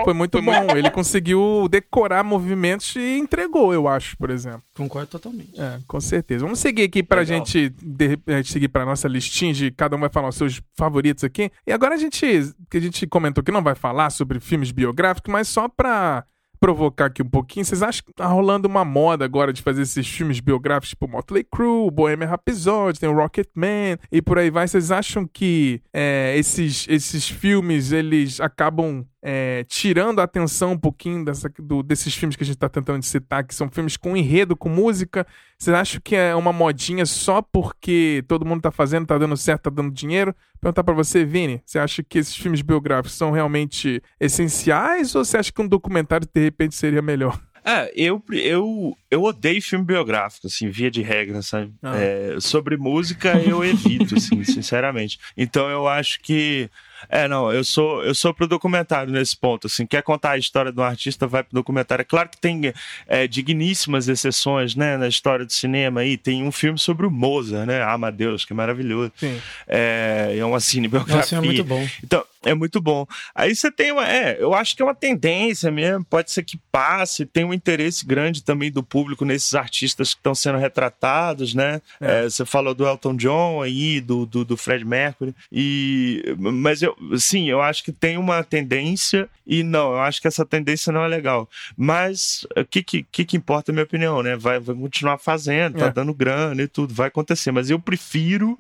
[0.03, 0.75] foi muito bom.
[0.75, 4.63] Ele conseguiu decorar movimentos e entregou, eu acho, por exemplo.
[4.75, 5.59] Concordo totalmente.
[5.59, 6.43] É, com certeza.
[6.43, 7.37] Vamos seguir aqui pra Legal.
[7.37, 11.23] gente, de repente, seguir pra nossa listinha de cada um vai falar os seus favoritos
[11.23, 11.51] aqui.
[11.65, 12.25] E agora a gente,
[12.69, 16.25] que a gente comentou que não vai falar sobre filmes biográficos, mas só pra
[16.59, 20.07] provocar aqui um pouquinho, vocês acham que tá rolando uma moda agora de fazer esses
[20.07, 24.67] filmes biográficos tipo Motley Crue, Bohemian Rhapsody, tem o Rocketman e por aí vai.
[24.67, 31.25] Vocês acham que é, esses, esses filmes, eles acabam é, tirando a atenção um pouquinho
[31.25, 34.55] dessa, do, desses filmes que a gente está tentando citar, que são filmes com enredo,
[34.55, 35.25] com música.
[35.57, 39.61] Vocês acham que é uma modinha só porque todo mundo está fazendo, está dando certo,
[39.61, 40.35] está dando dinheiro?
[40.61, 45.37] Perguntar para você, Vini, você acha que esses filmes biográficos são realmente essenciais ou você
[45.37, 47.41] acha que um documentário de repente seria melhor?
[47.67, 51.73] É, eu, eu, eu odeio filme biográfico, assim, via de regra, sabe?
[51.81, 51.97] Ah.
[51.97, 55.19] É, sobre música eu evito, assim, sinceramente.
[55.35, 56.69] Então eu acho que
[57.09, 60.71] é, não, eu sou eu sou pro documentário nesse ponto, assim, quer contar a história
[60.71, 62.01] de um artista, vai pro documentário.
[62.01, 62.73] É claro que tem
[63.07, 67.67] é, digníssimas exceções, né, na história do cinema aí, tem um filme sobre o Mozart,
[67.67, 69.11] né, Amadeus, que é maravilhoso.
[69.17, 69.39] Sim.
[69.67, 71.17] É, é uma cinebiografia.
[71.17, 71.87] Nossa, é muito bom.
[72.03, 73.05] Então, É muito bom.
[73.33, 74.07] Aí você tem uma.
[74.07, 76.05] É, eu acho que é uma tendência mesmo.
[76.05, 77.25] Pode ser que passe.
[77.25, 81.81] Tem um interesse grande também do público nesses artistas que estão sendo retratados, né?
[81.99, 82.15] É.
[82.15, 85.35] É, você falou do Elton John aí, do, do, do, Fred Mercury.
[85.51, 89.27] E, mas eu, sim, eu acho que tem uma tendência.
[89.45, 91.49] E não, eu acho que essa tendência não é legal.
[91.75, 94.35] Mas o que, que, que importa, a minha opinião, né?
[94.35, 95.91] Vai, vai continuar fazendo, tá é.
[95.91, 97.51] dando grana e tudo, vai acontecer.
[97.51, 98.57] Mas eu prefiro,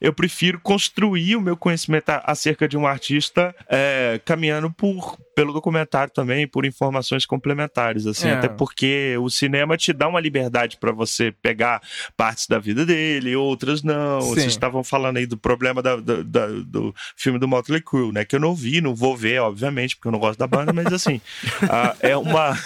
[0.00, 5.52] eu prefiro construir o meu conhecimento acerca de um artista artista é, caminhando por, pelo
[5.52, 8.32] documentário também, por informações complementares, assim, é.
[8.32, 11.82] até porque o cinema te dá uma liberdade para você pegar
[12.16, 14.20] partes da vida dele, outras não.
[14.22, 14.28] Sim.
[14.30, 18.24] Vocês estavam falando aí do problema da, da, da, do filme do Motley Crue, né?
[18.24, 20.92] Que eu não vi, não vou ver, obviamente, porque eu não gosto da banda, mas
[20.92, 21.20] assim,
[22.00, 22.56] é uma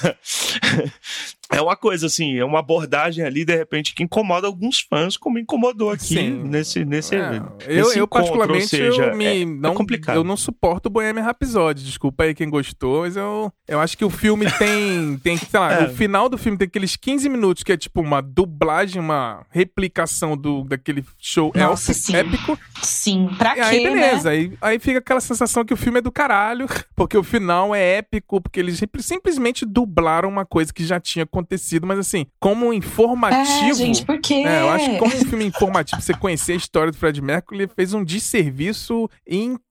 [1.54, 5.38] é uma coisa assim, é uma abordagem ali, de repente, que incomoda alguns fãs, como
[5.38, 6.42] incomodou aqui Sim.
[6.44, 10.16] nesse, nesse, é, eu, eu, particularmente, seja, eu me, é, não, é complicado.
[10.16, 14.04] Eu não suporto o Bohemian Rhapsody, desculpa aí quem gostou, mas eu, eu acho que
[14.04, 15.86] o filme tem, tem sei lá, é.
[15.86, 20.36] o final do filme tem aqueles 15 minutos que é tipo uma dublagem, uma replicação
[20.36, 22.16] do, daquele show Nossa, sim.
[22.16, 22.58] épico.
[22.82, 24.36] Sim, pra quê, aí, beleza, né?
[24.36, 27.98] aí, aí fica aquela sensação que o filme é do caralho, porque o final é
[27.98, 31.43] épico, porque eles simplesmente dublaram uma coisa que já tinha acontecido,
[31.86, 33.70] mas assim, como informativo.
[33.70, 34.44] É, gente, por quê?
[34.46, 37.62] É, eu acho que como um filme informativo, você conhecer a história do Fred Mercury,
[37.62, 39.64] ele fez um desserviço incrível,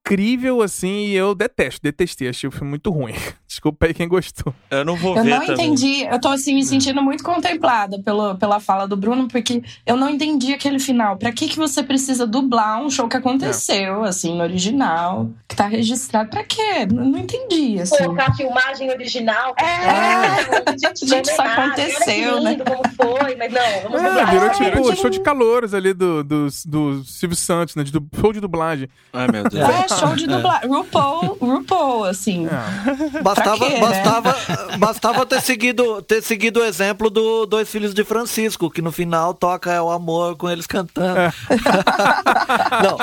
[0.64, 3.14] assim, e eu detesto, detestei, achei o filme muito ruim.
[3.48, 4.54] Desculpa aí quem gostou.
[4.70, 5.32] Eu não vou eu ver.
[5.32, 5.68] Eu não também.
[5.68, 9.96] entendi, eu tô assim, me sentindo muito contemplada pelo, pela fala do Bruno, porque eu
[9.96, 11.18] não entendi aquele final.
[11.18, 14.10] Pra que, que você precisa dublar um show que aconteceu, é.
[14.10, 16.30] assim, no original, que tá registrado?
[16.30, 16.86] Pra quê?
[16.92, 17.98] Não, não entendi, assim.
[17.98, 19.56] Colocar a filmagem original.
[19.58, 20.78] É, é.
[20.78, 22.58] gente, gente isso aconteceu, né?
[22.58, 26.48] Como foi, mas não, vamos é, Virou tipo é, show de calouros ali do, do,
[26.66, 27.84] do Silvio Santos, né?
[27.84, 28.90] De, do, show de dublagem.
[29.14, 29.93] Ai, meu Deus.
[29.94, 30.70] É, show de dublagem.
[30.70, 32.48] RuPaul, RuPaul, assim.
[32.48, 33.22] É.
[33.22, 34.78] Bastava, quê, bastava, né?
[34.78, 39.34] bastava ter, seguido, ter seguido o exemplo do Dois Filhos de Francisco, que no final
[39.34, 41.20] toca é o amor com eles cantando.
[41.20, 41.32] É.
[42.84, 42.98] Não.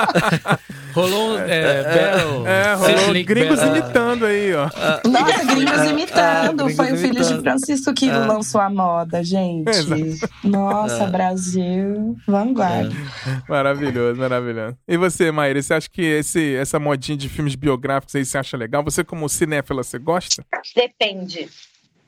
[0.93, 2.47] Rolou é, é, Battle.
[2.47, 3.77] É, rolou gringos Battle.
[3.77, 4.69] imitando aí, ó.
[5.07, 6.69] Nossa, gringos imitando.
[6.75, 9.71] Foi gringos o Filho de Francisco que lançou a moda, gente.
[10.43, 12.91] Nossa, Brasil, vanguarda.
[13.47, 14.75] Maravilhoso, maravilhoso.
[14.87, 18.57] E você, Maíra, você acha que esse, essa modinha de filmes biográficos aí você acha
[18.57, 18.83] legal?
[18.83, 20.45] Você, como cinéfila, você gosta?
[20.75, 21.49] Depende.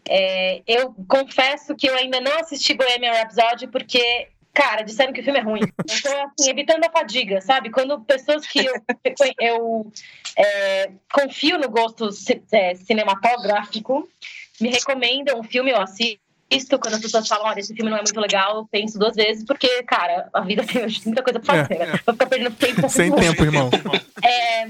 [0.10, 5.24] É, eu confesso que eu ainda não assisti Bohemian Rhapsody porque Cara, disseram que o
[5.24, 5.62] filme é ruim.
[5.84, 7.72] Então, assim, evitando a fadiga, sabe?
[7.72, 8.74] Quando pessoas que eu,
[9.40, 9.92] eu
[10.38, 12.10] é, confio no gosto
[12.52, 14.08] é, cinematográfico
[14.62, 16.23] me recomendam um filme, eu assisto.
[16.80, 19.46] Quando as pessoas falam, olha, esse filme não é muito legal, eu penso duas vezes,
[19.46, 22.00] porque, cara, a vida tem muita coisa pra fazer, né?
[22.06, 22.90] Vou ficar perdendo tempo.
[22.90, 23.70] Sem tempo, irmão.
[24.24, 24.70] É,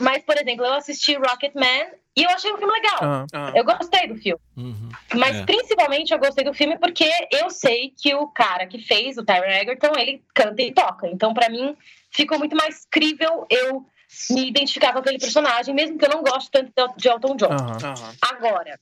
[0.00, 1.86] mas, por exemplo, eu assisti Rocketman
[2.16, 2.98] e eu achei um filme legal.
[3.02, 3.52] Ah, ah.
[3.54, 4.40] Eu gostei do filme.
[4.56, 5.44] Uhum, Mas é.
[5.44, 9.46] principalmente eu gostei do filme porque eu sei que o cara que fez, o Tyron
[9.46, 11.08] Egerton, ele canta e toca.
[11.08, 11.76] Então, para mim,
[12.10, 13.84] ficou muito mais crível eu
[14.30, 17.48] me identificar com aquele personagem, mesmo que eu não goste tanto de Elton John.
[17.50, 18.14] Uhum.
[18.22, 18.78] Agora,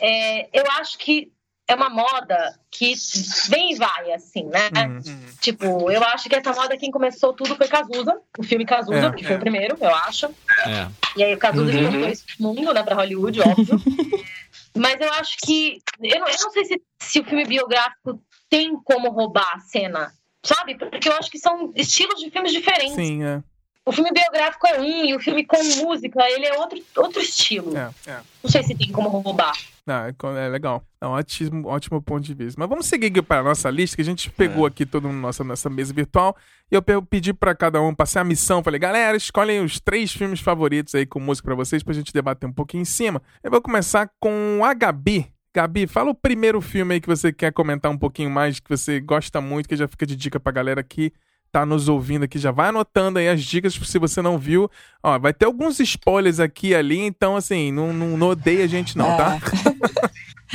[0.00, 1.32] é, eu acho que
[1.68, 2.94] é uma moda que
[3.48, 4.70] vem e vai, assim, né?
[4.86, 5.00] Uhum.
[5.40, 9.12] Tipo, eu acho que essa moda, quem começou tudo foi Cazuza, o filme Cazuza, é,
[9.12, 9.36] que foi é.
[9.36, 10.26] o primeiro, eu acho.
[10.26, 10.88] É.
[11.16, 11.78] E aí o Cazuza uhum.
[11.78, 13.80] importou esse mundo, né, pra Hollywood, óbvio.
[14.76, 15.82] Mas eu acho que.
[16.00, 20.12] Eu não, eu não sei se, se o filme biográfico tem como roubar a cena,
[20.42, 20.76] sabe?
[20.76, 22.94] Porque eu acho que são estilos de filmes diferentes.
[22.94, 23.42] Sim, é.
[23.84, 27.76] O filme biográfico é um, e o filme com música, ele é outro, outro estilo.
[27.76, 28.20] É, é.
[28.42, 29.56] Não sei se tem como roubar.
[29.88, 30.84] Ah, é legal.
[31.00, 32.58] É um ótimo, ótimo ponto de vista.
[32.58, 34.68] Mas vamos seguir para a nossa lista, que a gente pegou é.
[34.68, 36.36] aqui toda nossa, nossa mesa virtual.
[36.70, 38.64] E eu pedi para cada um passar a missão.
[38.64, 42.12] Falei, galera, escolhem os três filmes favoritos aí com música para vocês, para a gente
[42.12, 43.22] debater um pouquinho em cima.
[43.44, 45.32] Eu vou começar com a Gabi.
[45.54, 49.00] Gabi, fala o primeiro filme aí que você quer comentar um pouquinho mais, que você
[49.00, 51.12] gosta muito, que já fica de dica pra galera aqui
[51.56, 54.70] tá nos ouvindo aqui, já vai anotando aí as dicas se você não viu.
[55.02, 58.66] Ó, vai ter alguns spoilers aqui e ali, então assim, não, não, não odeia a
[58.66, 59.36] gente não, tá?
[59.36, 59.40] é.
[59.40, 60.10] tá?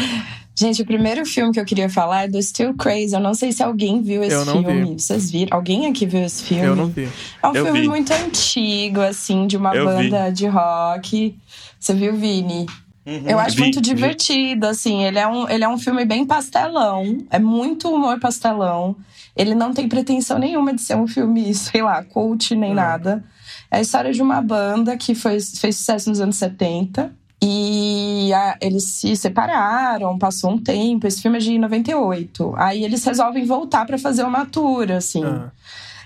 [0.54, 3.16] gente, o primeiro filme que eu queria falar é do Still Crazy.
[3.16, 4.92] Eu não sei se alguém viu esse filme.
[4.92, 5.02] Vi.
[5.02, 5.58] Vocês viram?
[5.58, 6.66] Alguém aqui viu esse filme?
[6.66, 7.10] Eu não vi.
[7.42, 7.88] É um eu filme vi.
[7.88, 10.34] muito antigo, assim, de uma eu banda vi.
[10.34, 11.36] de rock.
[11.80, 12.68] Você viu, Vini?
[13.04, 14.72] Uhum, eu acho vi, muito divertido, vi.
[14.72, 15.04] assim.
[15.04, 17.26] Ele é, um, ele é um filme bem pastelão.
[17.32, 18.96] É muito humor pastelão.
[19.36, 22.76] Ele não tem pretensão nenhuma de ser um filme, sei lá, cult nem hum.
[22.76, 23.24] nada.
[23.70, 27.14] É a história de uma banda que foi, fez sucesso nos anos 70.
[27.44, 31.08] E a, eles se separaram, passou um tempo.
[31.08, 32.54] Esse filme é de 98.
[32.56, 35.24] Aí eles resolvem voltar para fazer uma tour, assim.
[35.24, 35.52] Ah.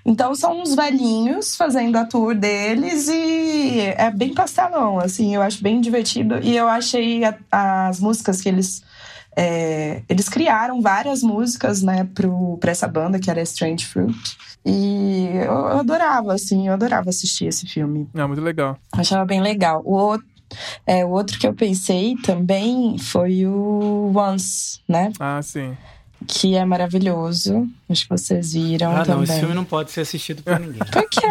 [0.05, 5.63] Então são uns velhinhos fazendo a tour deles e é bem pastelão, assim, eu acho
[5.63, 6.39] bem divertido.
[6.43, 8.83] E eu achei a, as músicas que eles.
[9.35, 12.07] É, eles criaram várias músicas, né,
[12.59, 14.37] para essa banda que era Strange Fruit.
[14.65, 18.07] E eu, eu, adorava, assim, eu adorava assistir esse filme.
[18.13, 18.77] É muito legal.
[18.93, 19.81] achava bem legal.
[19.85, 20.25] O outro,
[20.87, 25.11] é, o outro que eu pensei também foi o Once, né?
[25.19, 25.75] Ah, sim
[26.27, 27.67] que é maravilhoso.
[27.89, 29.15] Acho que vocês viram ah, também.
[29.15, 30.79] não, esse filme não pode ser assistido por ninguém.
[30.91, 31.21] por quê?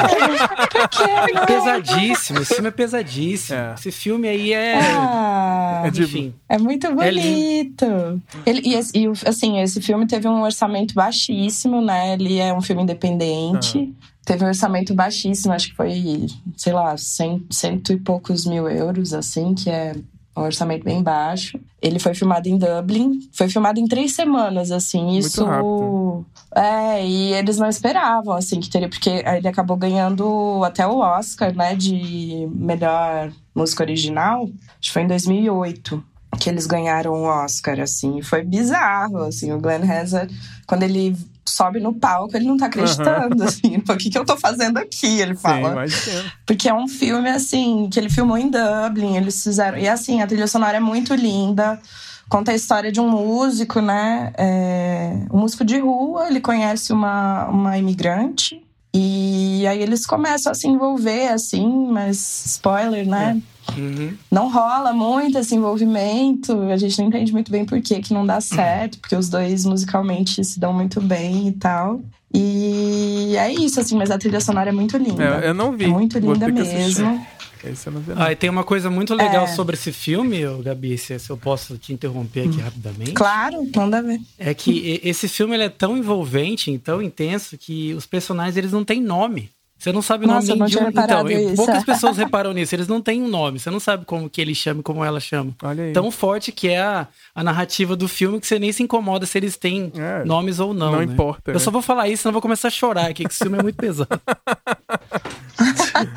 [0.70, 1.10] Por quê?
[1.34, 3.58] É pesadíssimo, esse filme é pesadíssimo.
[3.58, 3.74] É.
[3.74, 4.78] Esse filme aí é...
[4.80, 6.34] Ah, é Enfim.
[6.48, 7.84] É muito é bonito.
[7.84, 12.14] É Ele, e, e, assim, esse filme teve um orçamento baixíssimo, né?
[12.14, 13.92] Ele é um filme independente.
[14.00, 14.14] Ah.
[14.24, 16.26] Teve um orçamento baixíssimo, acho que foi,
[16.56, 19.94] sei lá, cento, cento e poucos mil euros, assim, que é
[20.36, 21.58] um orçamento bem baixo.
[21.80, 25.46] Ele foi filmado em Dublin, foi filmado em três semanas, assim, isso.
[25.46, 30.98] Muito É, e eles não esperavam, assim, que teria, porque ele acabou ganhando até o
[30.98, 36.02] Oscar, né, de melhor música original, acho que foi em 2008
[36.38, 40.34] que eles ganharam o Oscar, assim, foi bizarro, assim, o Glenn Hazard,
[40.66, 41.16] quando ele
[41.46, 43.44] sobe no palco, ele não tá acreditando, uhum.
[43.48, 45.86] assim, o que, que eu tô fazendo aqui, ele fala.
[45.88, 49.78] Sim, Porque é um filme, assim, que ele filmou em Dublin, eles fizeram.
[49.78, 51.80] E assim, a trilha sonora é muito linda.
[52.28, 54.32] Conta a história de um músico, né?
[54.38, 58.63] É, um músico de rua, ele conhece uma, uma imigrante.
[58.96, 63.42] E aí eles começam a se envolver, assim, mas spoiler, né?
[63.50, 63.54] É.
[63.80, 64.14] Uhum.
[64.30, 68.24] Não rola muito esse envolvimento, a gente não entende muito bem por que, que não
[68.24, 72.00] dá certo, porque os dois musicalmente se dão muito bem e tal.
[72.32, 75.40] E é isso, assim, mas a trilha sonora é muito linda.
[75.42, 75.84] É, eu não vi.
[75.84, 77.24] É muito linda mesmo.
[77.70, 78.22] Esse eu não vi, não.
[78.22, 79.48] Ah, e tem uma coisa muito legal é.
[79.48, 82.64] sobre esse filme, Gabi, se eu posso te interromper aqui hum.
[82.64, 83.12] rapidamente.
[83.12, 84.20] Claro, manda ver.
[84.38, 88.84] É que esse filme ele é tão envolvente, tão intenso, que os personagens eles não
[88.84, 89.50] têm nome.
[89.84, 90.88] Você não sabe o nome Nossa, de um.
[90.88, 91.56] Então, isso.
[91.56, 92.74] poucas pessoas reparam nisso.
[92.74, 93.58] Eles não têm um nome.
[93.58, 95.54] Você não sabe como que ele chama e como ela chama.
[95.62, 95.92] Olha aí.
[95.92, 99.36] Tão forte que é a, a narrativa do filme que você nem se incomoda se
[99.36, 100.92] eles têm é, nomes ou não.
[100.92, 101.04] Não né?
[101.04, 101.50] importa.
[101.50, 101.60] Eu né?
[101.60, 103.62] só vou falar isso, senão eu vou começar a chorar aqui, que esse filme é
[103.62, 104.08] muito pesado.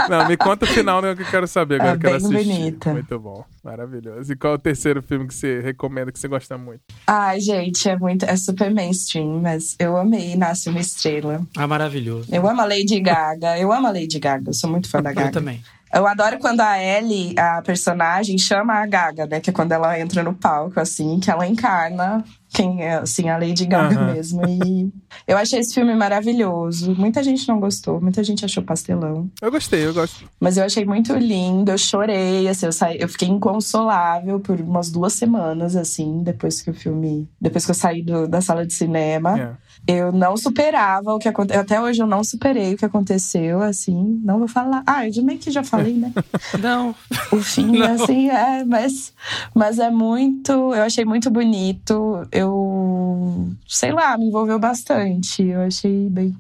[0.10, 1.16] não, me conta o final, né?
[1.16, 1.76] Que eu quero saber.
[1.76, 2.36] Agora é eu quero assistir.
[2.36, 2.94] bonita.
[2.94, 3.46] Muito bom.
[3.64, 4.32] Maravilhoso.
[4.32, 6.82] E qual é o terceiro filme que você recomenda, que você gosta muito?
[7.06, 8.26] Ai, gente, é muito.
[8.26, 11.42] É super mainstream, mas eu amei Nasce uma Estrela.
[11.56, 12.34] Ah, maravilhoso.
[12.34, 13.58] Eu amo a Lady Gaga.
[13.60, 14.50] Eu amo a Lady Gaga.
[14.50, 15.30] Eu sou muito fã da Gaga.
[15.30, 15.62] Eu também.
[15.94, 19.40] Eu adoro quando a Ellie, a personagem, chama a Gaga, né?
[19.40, 22.24] Que é quando ela entra no palco, assim, que ela encarna
[22.58, 24.14] quem é, assim, a Lady Gaga uhum.
[24.14, 24.41] mesmo.
[24.66, 24.91] E
[25.28, 26.95] eu achei esse filme maravilhoso.
[26.95, 29.30] Muita gente não gostou, muita gente achou pastelão.
[29.39, 30.28] Eu gostei, eu gosto.
[30.39, 34.89] Mas eu achei muito lindo, eu chorei, assim, eu, saí, eu fiquei inconsolável por umas
[34.89, 37.30] duas semanas, assim, depois que o filme.
[37.39, 39.36] Depois que eu saí do, da sala de cinema.
[39.38, 39.58] Yeah.
[39.88, 41.62] Eu não superava o que aconteceu.
[41.62, 44.20] Até hoje eu não superei o que aconteceu, assim.
[44.22, 44.84] Não vou falar.
[44.86, 46.14] Ah, eu meio que já falei, né?
[46.60, 46.94] não.
[47.32, 47.94] O fim, não.
[47.94, 48.66] assim, é.
[48.66, 49.14] Mas,
[49.56, 50.52] mas é muito.
[50.52, 52.28] Eu achei muito bonito.
[52.32, 53.50] Eu.
[53.66, 55.44] Sei lá, me envolveu bastante.
[55.44, 56.36] Eu achei bem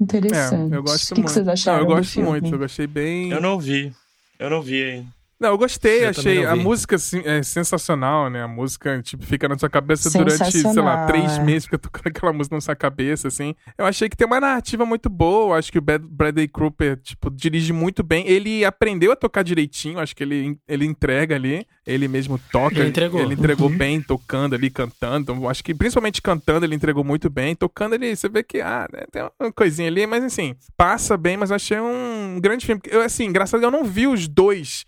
[0.00, 0.72] interessante.
[0.72, 1.26] É, eu gosto o que muito.
[1.26, 1.82] Que vocês acharam?
[1.82, 2.54] Não, eu gosto muito.
[2.54, 3.30] Eu gostei bem.
[3.30, 3.92] Eu não vi.
[4.38, 5.19] Eu não vi ainda.
[5.40, 8.42] Não, eu gostei, eu achei a música assim, é sensacional, né?
[8.42, 11.42] A música, tipo, fica na sua cabeça durante, sei lá, três é.
[11.42, 13.54] meses, fica tocando aquela música na sua cabeça, assim.
[13.78, 17.72] Eu achei que tem uma narrativa muito boa, acho que o Bradley Cooper, tipo, dirige
[17.72, 18.28] muito bem.
[18.28, 22.78] Ele aprendeu a tocar direitinho, acho que ele, ele entrega ali, ele mesmo toca.
[22.78, 23.20] Ele entregou.
[23.22, 23.78] Ele entregou uhum.
[23.78, 25.32] bem, tocando ali, cantando.
[25.32, 27.56] Então, acho que principalmente cantando ele entregou muito bem.
[27.56, 31.38] Tocando ele, você vê que, ah, né, tem uma coisinha ali, mas assim, passa bem,
[31.38, 32.82] mas achei um grande filme.
[32.88, 34.84] Eu, assim, engraçado, eu não vi os dois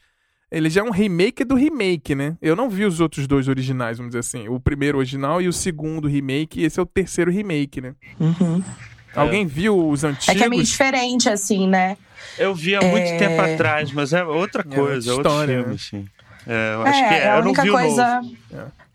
[0.52, 2.36] ele já é um remake do remake, né?
[2.42, 4.48] Eu não vi os outros dois originais, vamos dizer assim.
[4.48, 6.60] O primeiro original e o segundo remake.
[6.60, 7.94] E esse é o terceiro remake, né?
[8.20, 8.62] Uhum.
[9.16, 9.46] Alguém é.
[9.46, 10.28] viu os antigos?
[10.28, 11.96] É que é meio diferente, assim, né?
[12.38, 12.90] Eu vi há é...
[12.90, 16.10] muito tempo atrás, mas é outra coisa, é outra história, outro filme, né?
[16.10, 16.22] assim.
[16.46, 18.20] É, eu acho é, que é, a única coisa.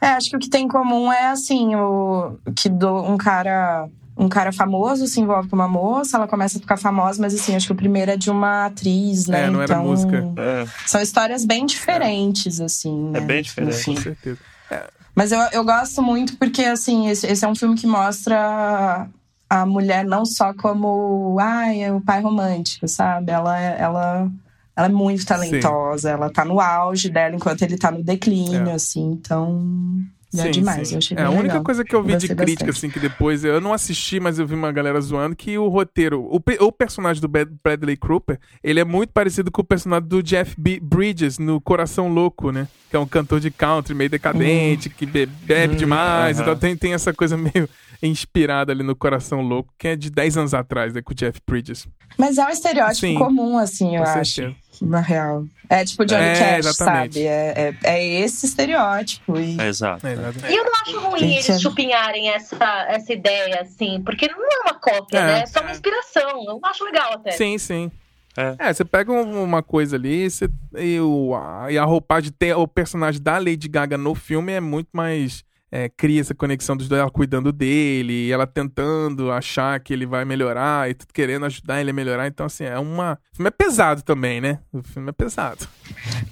[0.01, 0.07] É.
[0.09, 3.87] acho que o que tem em comum é assim, o que do, um cara
[4.17, 7.55] um cara famoso se envolve com uma moça, ela começa a ficar famosa, mas assim,
[7.55, 9.43] acho que o primeiro é de uma atriz, né?
[9.43, 10.33] É, não então, era música.
[10.37, 10.65] É.
[10.87, 13.09] São histórias bem diferentes, assim.
[13.09, 13.21] É né?
[13.21, 13.95] bem diferente, Enfim.
[13.95, 14.39] com certeza.
[14.71, 14.87] É.
[15.13, 19.07] Mas eu, eu gosto muito porque, assim, esse, esse é um filme que mostra
[19.49, 23.31] a mulher não só como, ai, é o pai romântico, sabe?
[23.31, 24.31] Ela, ela,
[24.75, 26.13] ela é muito talentosa, Sim.
[26.15, 28.73] ela tá no auge dela enquanto ele tá no declínio, é.
[28.73, 30.01] assim, então.
[30.33, 30.95] É sim, é demais, sim.
[30.95, 31.63] eu achei É, a única legal.
[31.63, 32.69] coisa que eu vi de crítica, bastante.
[32.69, 36.21] assim, que depois eu não assisti, mas eu vi uma galera zoando, que o roteiro,
[36.21, 40.53] o, o personagem do Bradley Cooper, ele é muito parecido com o personagem do Jeff
[40.57, 42.67] B Bridges no Coração Louco, né?
[42.89, 44.93] Que é um cantor de country meio decadente, uhum.
[44.97, 45.79] que bebe, bebe uhum.
[45.79, 46.43] demais, uhum.
[46.43, 47.69] então tem, tem essa coisa meio
[48.01, 51.39] inspirada ali no Coração Louco, que é de 10 anos atrás, né, com o Jeff
[51.47, 51.87] Bridges.
[52.17, 54.33] Mas é um estereótipo Sim, comum, assim, eu acho.
[54.33, 54.55] Certeza.
[54.81, 55.45] Na real.
[55.69, 57.13] É tipo Johnny é, Cash, exatamente.
[57.15, 57.25] sabe?
[57.25, 59.37] É, é, é, esse estereótipo.
[59.37, 59.59] E...
[59.59, 60.05] É, exato.
[60.05, 64.59] É, e eu não acho ruim eles chupinharem essa, essa ideia, assim, porque não é
[64.61, 65.25] uma cópia, é.
[65.25, 65.39] né?
[65.41, 66.45] É só uma inspiração.
[66.47, 67.31] Eu acho legal até.
[67.31, 67.91] Sim, sim.
[68.37, 68.69] É.
[68.69, 72.67] é, você pega uma coisa ali você, e, o, a, e a roupagem, ter o
[72.67, 77.01] personagem da Lady Gaga no filme é muito mais é, cria essa conexão dos dois,
[77.01, 81.91] ela cuidando dele, ela tentando achar que ele vai melhorar e tudo querendo ajudar ele
[81.91, 82.27] a melhorar.
[82.27, 83.19] Então, assim, é uma.
[83.33, 84.59] O filme é pesado também, né?
[84.71, 85.67] O filme é pesado.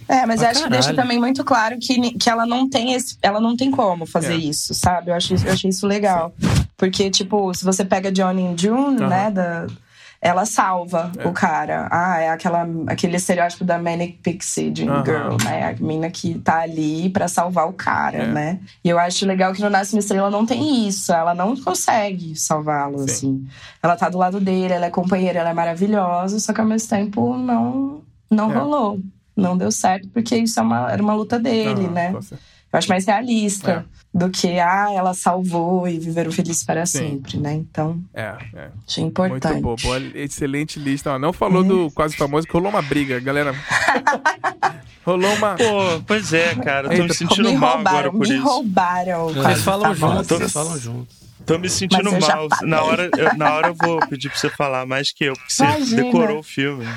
[0.07, 0.63] É, mas ah, eu acho caralho.
[0.63, 3.17] que deixa também muito claro que, que ela não tem esse.
[3.21, 4.37] Ela não tem como fazer é.
[4.37, 5.11] isso, sabe?
[5.11, 6.33] Eu, acho, eu achei isso legal.
[6.39, 6.65] Sim.
[6.77, 9.09] Porque, tipo, se você pega Johnny e June, uhum.
[9.09, 9.31] né?
[9.31, 9.67] Da,
[10.25, 11.27] ela salva é.
[11.27, 11.87] o cara.
[11.91, 15.05] Ah, é aquela, aquele estereótipo da Manic Pixie Dream uhum.
[15.05, 15.69] Girl, né?
[15.69, 18.27] A mina que tá ali para salvar o cara, é.
[18.27, 18.59] né?
[18.83, 21.13] E eu acho legal que no Nasce uma Estrela não tem isso.
[21.13, 23.45] Ela não consegue salvá-lo, assim.
[23.83, 26.89] Ela tá do lado dele, ela é companheira, ela é maravilhosa, só que ao mesmo
[26.89, 28.55] tempo não, não é.
[28.55, 28.99] rolou.
[29.37, 32.15] Não deu certo, porque isso é uma, era uma luta dele, uhum, né?
[32.75, 33.85] Eu acho mais realista.
[33.91, 36.99] É do que, ah, ela salvou e viveram felizes para Sim.
[36.99, 37.53] sempre, né?
[37.53, 38.69] Então, é, é.
[38.87, 39.61] achei importante.
[39.61, 41.19] Muito boa excelente lista.
[41.19, 41.67] não falou é.
[41.67, 43.53] do quase famoso, que rolou uma briga, galera.
[45.05, 45.55] rolou uma...
[45.55, 48.33] Pô, pois é, cara, tô me sentindo me mal agora por me isso.
[48.35, 49.31] Me roubaram.
[49.31, 51.17] Eles falam juntos, eles falam juntos.
[51.45, 52.47] Tô me sentindo mal.
[52.63, 55.51] Na hora, eu, na hora eu vou pedir pra você falar mais que eu, porque
[55.51, 56.03] você Imagina.
[56.03, 56.87] decorou o filme.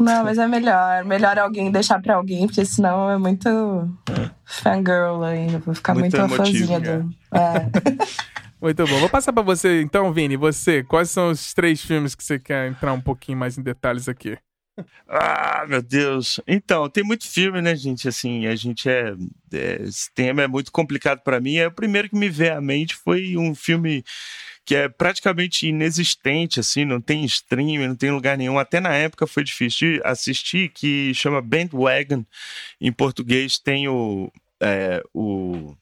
[0.00, 1.04] Não, mas é melhor.
[1.04, 3.48] Melhor alguém deixar pra alguém, porque senão é muito
[4.44, 5.58] fangirl ainda.
[5.58, 7.10] Vou ficar muito, muito fãzinha do.
[7.34, 8.24] É.
[8.60, 8.98] Muito bom.
[8.98, 10.36] Vou passar para você então, Vini.
[10.36, 14.08] Você, quais são os três filmes que você quer entrar um pouquinho mais em detalhes
[14.08, 14.38] aqui?
[15.08, 16.40] Ah, meu Deus.
[16.46, 18.08] Então, tem muito filme, né, gente?
[18.08, 19.14] Assim, a gente é.
[19.52, 21.56] é esse tema é muito complicado para mim.
[21.56, 24.02] É, o primeiro que me veio à mente foi um filme
[24.64, 28.58] que é praticamente inexistente, assim, não tem streaming, não tem lugar nenhum.
[28.58, 32.24] Até na época foi difícil de assistir, que chama Bandwagon.
[32.80, 35.76] Em português tem o, é, o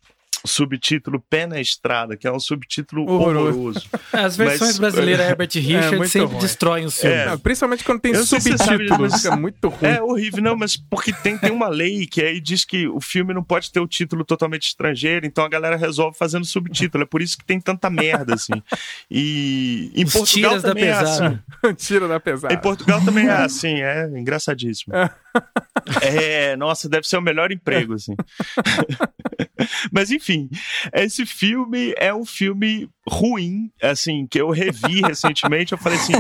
[0.45, 3.59] subtítulo Pé na Estrada, que é um subtítulo horroroso.
[3.59, 3.89] horroroso.
[4.13, 6.41] As versões Mas, brasileiras Herbert é Richards é sempre ruim.
[6.41, 7.17] destroem o filme.
[7.17, 9.91] É, principalmente quando tem subtítulo, se é muito ruim.
[9.91, 13.33] É horrível, não, mas porque tem, tem uma lei que aí diz que o filme
[13.33, 17.05] não pode ter o título totalmente estrangeiro, então a galera resolve fazendo subtítulo.
[17.05, 18.63] É por isso que tem tanta merda, assim.
[19.11, 21.39] E em Os Portugal também é assim.
[21.77, 22.55] Tira da pesada.
[22.55, 24.95] Em Portugal também é assim, é engraçadíssimo.
[24.95, 25.11] é,
[26.59, 28.15] nossa, deve ser o melhor emprego, assim.
[29.93, 30.49] Mas enfim,
[30.93, 35.73] esse filme é um filme ruim, assim, que eu revi recentemente.
[35.73, 36.13] Eu falei assim.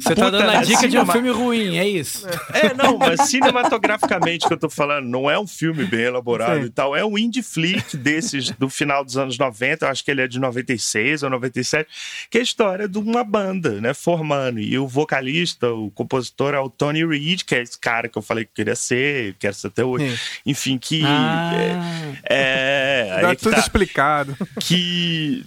[0.00, 0.88] Você tá dando a dica cinema...
[0.88, 2.26] de um filme ruim, é isso?
[2.52, 6.66] É, não, mas cinematograficamente que eu tô falando, não é um filme bem elaborado Sim.
[6.66, 6.94] e tal.
[6.94, 10.28] É um indie flick desses do final dos anos 90, eu acho que ele é
[10.28, 11.88] de 96 ou 97,
[12.30, 14.60] que é a história de uma banda, né, formando.
[14.60, 18.22] E o vocalista, o compositor é o Tony Reed, que é esse cara que eu
[18.22, 20.16] falei que queria ser, quero ser até hoje.
[20.16, 20.40] Sim.
[20.46, 21.02] Enfim, que.
[21.04, 21.52] Ah.
[22.28, 24.34] É, é, Dá tudo tá, explicado.
[24.60, 25.44] Que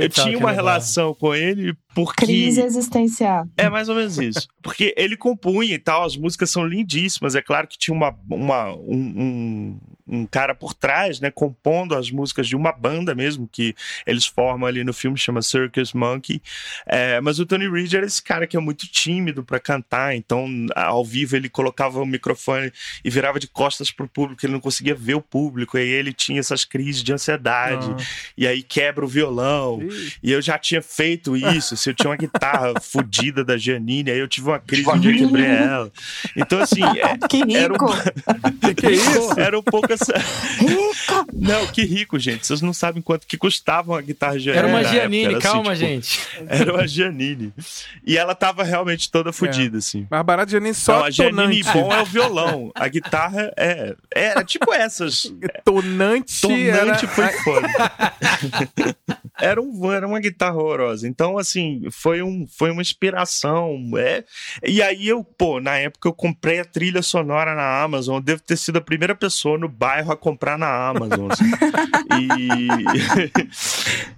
[0.00, 2.26] eu tinha uma relação com ele porque.
[2.26, 3.48] Crise existencial.
[3.56, 4.46] É mais ou menos isso.
[4.62, 7.34] Porque ele compunha e tal, as músicas são lindíssimas.
[7.34, 12.46] É claro que tinha uma, uma, um, um cara por trás, né, compondo as músicas
[12.46, 13.74] de uma banda mesmo, que
[14.06, 16.40] eles formam ali no filme, chama Circus Monkey.
[16.86, 20.46] É, mas o Tony Reed era esse cara que é muito tímido para cantar, então
[20.74, 22.72] ao vivo ele colocava o microfone
[23.04, 26.12] e virava de costas pro público, ele não conseguia ver o público, e aí ele
[26.12, 28.04] tinha essas crises de ansiedade, ah.
[28.36, 29.82] e aí quebra o violão.
[29.82, 30.12] Ih.
[30.22, 34.28] E eu já tinha feito isso, eu tinha uma guitarra fodida da Janine, aí eu
[34.28, 35.92] tive uma crise onde eu quebrei ela.
[36.36, 36.80] Então, assim.
[36.96, 37.56] É, que rico!
[37.56, 38.74] Era um...
[38.74, 39.40] que, é isso?
[39.40, 40.14] Era um pouco essa.
[40.58, 41.26] Rico!
[41.34, 42.46] Não, que rico, gente.
[42.46, 44.58] Vocês não sabem quanto que custava uma guitarra Janine.
[44.58, 46.46] Era uma Janine, era, calma, assim, tipo, gente.
[46.48, 47.52] Era uma Janine.
[48.04, 49.78] E ela tava realmente toda fodida, é.
[49.78, 50.06] assim.
[50.10, 51.00] Mas barato Janine só.
[51.00, 52.72] Não, a Janine bom é o violão.
[52.74, 53.94] A guitarra é.
[54.14, 55.32] Era tipo essas.
[55.64, 56.40] Tonante.
[56.40, 57.08] Tonante era...
[57.08, 57.68] foi foda.
[59.38, 61.06] Era, um, era uma guitarra horrorosa.
[61.06, 63.76] Então, assim, foi, um, foi uma inspiração.
[63.96, 64.24] É.
[64.64, 68.16] E aí eu, pô, na época eu comprei a trilha sonora na Amazon.
[68.16, 71.30] Eu devo ter sido a primeira pessoa no bairro a comprar na Amazon.
[71.30, 71.44] Assim.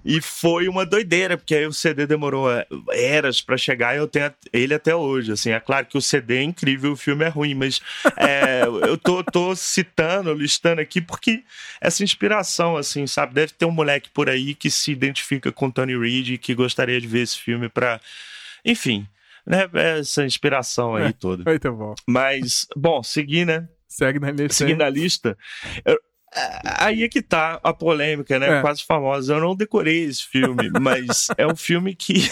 [0.05, 3.97] e, e foi uma doideira, porque aí o CD demorou é, eras para chegar e
[3.97, 5.31] eu tenho ele até hoje.
[5.31, 7.81] Assim, é claro que o CD é incrível, o filme é ruim, mas
[8.17, 11.43] é, eu tô, tô citando, listando aqui, porque
[11.81, 13.33] essa inspiração, assim, sabe?
[13.33, 14.95] Deve ter um moleque por aí que se
[15.55, 17.99] com Tony Reed e que gostaria de ver esse filme para,
[18.63, 19.07] enfim,
[19.45, 21.43] né, essa inspiração aí é, toda.
[21.49, 21.95] Muito bom.
[22.07, 23.67] Mas, bom, seguir, né?
[23.87, 24.53] Segue na lista.
[24.53, 25.37] Seguindo a lista,
[25.83, 25.99] eu,
[26.63, 28.59] Aí é que tá a polêmica, né?
[28.59, 28.61] É.
[28.61, 29.33] Quase famosa.
[29.33, 32.29] Eu não decorei esse filme, mas é um filme que.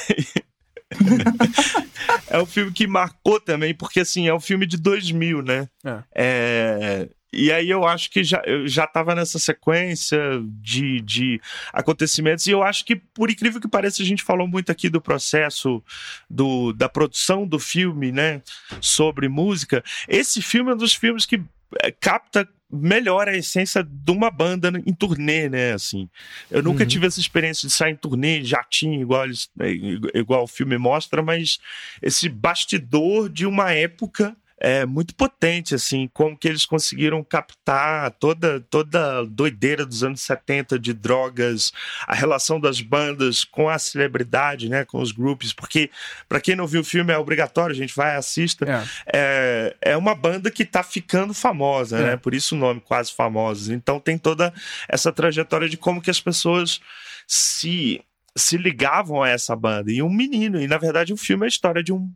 [2.30, 5.68] é um filme que marcou também, porque assim, é um filme de 2000, né?
[5.84, 6.04] É.
[6.16, 7.10] é...
[7.32, 10.20] E aí eu acho que já, eu já tava nessa sequência
[10.62, 11.42] de, de
[11.74, 15.02] acontecimentos, e eu acho que, por incrível que pareça, a gente falou muito aqui do
[15.02, 15.84] processo
[16.30, 18.42] do, da produção do filme, né?
[18.80, 19.84] Sobre música.
[20.08, 21.42] Esse filme é um dos filmes que
[21.84, 25.74] é, capta melhor a essência de uma banda em turnê, né?
[25.74, 26.10] Assim,
[26.52, 26.88] eu nunca uhum.
[26.88, 29.26] tive essa experiência de sair em turnê, jatinho, igual,
[29.56, 29.72] né,
[30.14, 31.60] igual o filme mostra, mas
[32.02, 38.60] esse bastidor de uma época é muito potente, assim, como que eles conseguiram captar toda
[38.70, 41.72] toda a doideira dos anos 70 de drogas,
[42.08, 45.90] a relação das bandas com a celebridade, né, com os grupos, porque
[46.28, 48.66] para quem não viu o filme é obrigatório, a gente vai assista.
[49.14, 52.08] É, é, é uma banda que tá ficando famosa, né, é.
[52.12, 52.18] né?
[52.18, 53.70] Por isso o nome quase famosos.
[53.70, 54.54] Então tem toda
[54.88, 56.82] essa trajetória de como que as pessoas
[57.28, 58.02] se
[58.38, 59.92] se ligavam a essa banda.
[59.92, 62.10] E um menino, e na verdade o filme é a história de um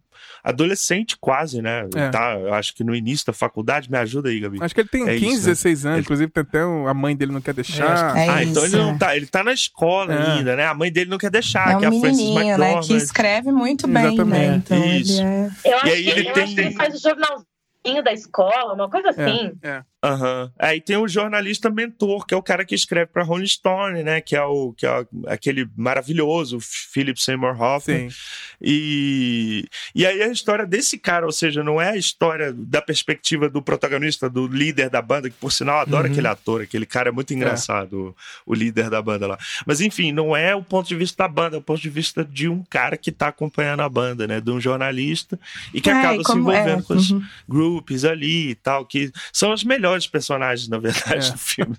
[0.44, 1.88] adolescente quase, né?
[1.96, 2.10] É.
[2.10, 4.58] Tá, eu acho que no início da faculdade, me ajuda aí, Gabi.
[4.62, 5.90] Acho que ele tem é 15, isso, 16 né?
[5.90, 6.06] anos, ele...
[6.06, 8.18] inclusive tem até a mãe dele não quer deixar.
[8.18, 10.32] É, ah, então ele não tá, ele tá na escola é.
[10.32, 10.66] ainda, né?
[10.66, 12.80] A mãe dele não quer deixar, é um que é a Frances né?
[12.82, 14.14] Que escreve muito bem, né?
[14.14, 14.40] Exatamente.
[14.40, 14.56] né?
[14.56, 15.22] Então isso.
[15.22, 15.52] Ele é...
[15.66, 16.44] Eu acho, e aí que, ele, tem...
[16.44, 17.51] acho que ele faz o jornalzinho
[18.04, 19.54] da escola, uma coisa assim.
[19.64, 19.84] É.
[20.04, 20.50] Uhum.
[20.58, 24.20] Aí tem o jornalista mentor, que é o cara que escreve para Rolling Stone, né?
[24.20, 28.10] Que é o que é aquele maravilhoso Philip Seymour Hoffman.
[28.10, 28.16] Sim.
[28.60, 33.48] E, e aí a história desse cara, ou seja, não é a história da perspectiva
[33.48, 36.12] do protagonista, do líder da banda, que por sinal adora uhum.
[36.12, 38.00] aquele ator, aquele cara é muito engraçado, é.
[38.00, 38.16] O,
[38.48, 39.38] o, líder da banda lá.
[39.68, 42.26] Mas enfim, não é o ponto de vista da banda, é o ponto de vista
[42.26, 44.42] de um cara que tá acompanhando a banda, né?
[44.42, 45.40] De um jornalista
[45.72, 46.82] e que é, acaba se envolvendo é.
[46.82, 47.22] com os uhum.
[47.72, 51.32] Groups ali e tal, que são as melhores melhores personagens, na verdade, é.
[51.32, 51.76] do filme.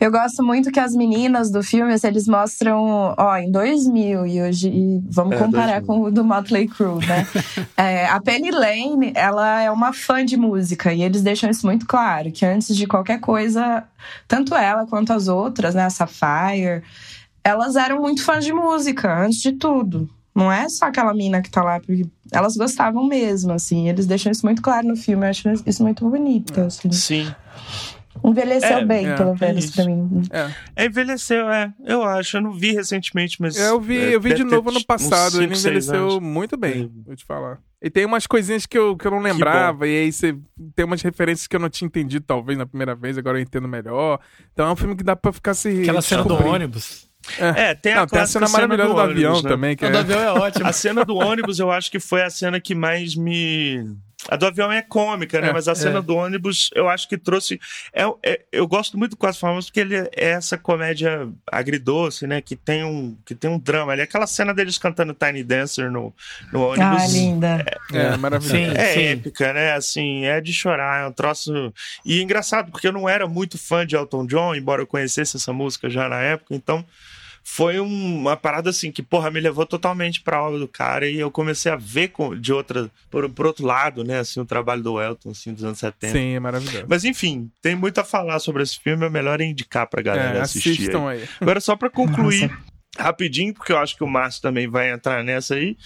[0.00, 4.42] Eu gosto muito que as meninas do filme, assim, eles mostram, ó, em 2000 e
[4.42, 5.86] hoje, e vamos é, comparar 2000.
[5.86, 7.26] com o do Motley Crue, né?
[7.76, 11.86] é, a Penny Lane, ela é uma fã de música e eles deixam isso muito
[11.86, 13.84] claro, que antes de qualquer coisa,
[14.26, 16.82] tanto ela quanto as outras, né, a Sapphire,
[17.44, 20.10] elas eram muito fãs de música, antes de tudo.
[20.34, 23.88] Não é só aquela mina que tá lá, porque elas gostavam mesmo, assim.
[23.88, 25.26] Eles deixam isso muito claro no filme.
[25.26, 26.90] Eu acho isso muito bonito, assim.
[26.90, 27.34] Sim.
[28.24, 30.22] Envelheceu é, bem, é, pelo é menos, pra mim.
[30.30, 30.50] É.
[30.76, 30.86] é.
[30.86, 31.72] envelheceu, é.
[31.84, 32.36] Eu acho.
[32.36, 33.56] Eu não vi recentemente, mas.
[33.56, 35.32] Eu vi, é, eu vi de novo no passado.
[35.32, 37.58] Cinco, ele envelheceu muito bem, vou te falar.
[37.80, 40.36] E tem umas coisinhas que eu, que eu não lembrava, e aí você
[40.74, 43.66] tem umas referências que eu não tinha entendido, talvez, na primeira vez, agora eu entendo
[43.66, 44.20] melhor.
[44.52, 45.82] Então é um filme que dá pra ficar se.
[45.82, 47.10] Aquela cena do ônibus.
[47.38, 49.48] É, é tem, a, Não, tem a cena maravilhosa do, do ônibus, avião né?
[49.48, 49.76] também.
[49.76, 49.90] Que é...
[49.90, 50.66] do avião é ótimo.
[50.66, 53.96] A cena do ônibus eu acho que foi a cena que mais me.
[54.28, 55.48] A do avião é cômica, né?
[55.48, 56.02] É, Mas a cena é.
[56.02, 57.60] do ônibus eu acho que trouxe.
[57.92, 62.40] É, é, eu gosto muito do Quase Famoso porque ele é essa comédia agridoce, né?
[62.40, 63.92] Que tem um, que tem um drama.
[63.92, 66.14] Ali, aquela cena deles cantando Tiny Dancer no,
[66.52, 67.02] no ônibus.
[67.02, 67.64] Ah, linda.
[67.92, 68.80] É, é maravilhosa.
[68.80, 69.02] É sim.
[69.06, 69.72] épica, né?
[69.72, 71.02] Assim, é de chorar.
[71.02, 71.72] É um troço.
[72.04, 75.52] E engraçado, porque eu não era muito fã de Elton John, embora eu conhecesse essa
[75.52, 76.84] música já na época, então
[77.42, 81.30] foi uma parada assim que, porra, me levou totalmente pra obra do cara e eu
[81.30, 85.30] comecei a ver de outra, por, por outro lado, né, assim, o trabalho do Elton,
[85.30, 86.12] assim, dos anos 70.
[86.12, 86.86] Sim, é maravilhoso.
[86.88, 90.40] Mas enfim, tem muito a falar sobre esse filme, é melhor indicar pra galera é,
[90.40, 90.94] assistir.
[90.96, 91.20] Aí.
[91.20, 91.28] aí.
[91.40, 92.48] Agora, só pra concluir.
[92.48, 95.76] Nossa rapidinho, porque eu acho que o Márcio também vai entrar nessa aí,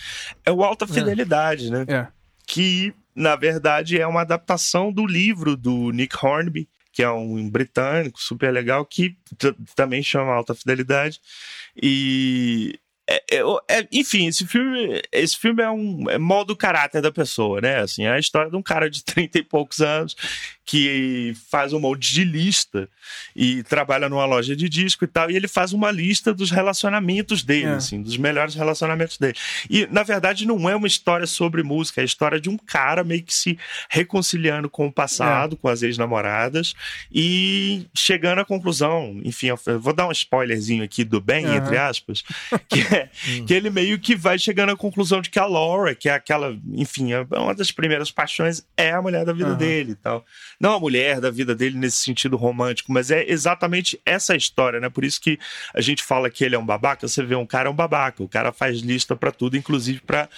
[0.45, 0.89] é o Alta é.
[0.89, 1.71] Fidelidade, é.
[1.71, 1.85] né?
[1.87, 2.07] É.
[2.47, 8.19] Que, na verdade, é uma adaptação do livro do Nick Hornby, que é um britânico
[8.19, 9.15] super legal, que
[9.75, 11.21] também chama Alta Fidelidade.
[11.77, 17.13] E é, é, é, enfim, esse filme, esse filme é um é modo caráter da
[17.13, 17.81] pessoa, né?
[17.81, 20.17] Assim, é a história de um cara de 30 e poucos anos
[20.67, 22.89] que faz um monte de lista
[23.37, 27.45] e trabalha numa loja de disco e tal, e ele faz uma lista dos relacionamentos
[27.45, 27.75] dele, é.
[27.75, 29.35] assim, dos melhores relacionamentos dele.
[29.71, 33.05] E, na verdade, não é uma história sobre música, é a história de um cara
[33.05, 33.57] meio que se
[33.89, 35.57] reconciliando com o passado, é.
[35.57, 36.75] com as ex-namoradas,
[37.13, 42.25] e chegando à conclusão, enfim, vou dar um spoilerzinho aqui do bem, entre aspas,
[42.69, 43.47] que é hum.
[43.47, 46.59] que ele meio que vai chegando à conclusão de que a Laura, que é aquela,
[46.73, 50.25] enfim, é uma das primeiras paixões, é a mulher da vida dele e tal
[50.61, 54.89] não a mulher da vida dele nesse sentido romântico, mas é exatamente essa história, né?
[54.89, 55.39] Por isso que
[55.75, 58.23] a gente fala que ele é um babaca, você vê um cara é um babaca,
[58.23, 60.29] o cara faz lista para tudo, inclusive para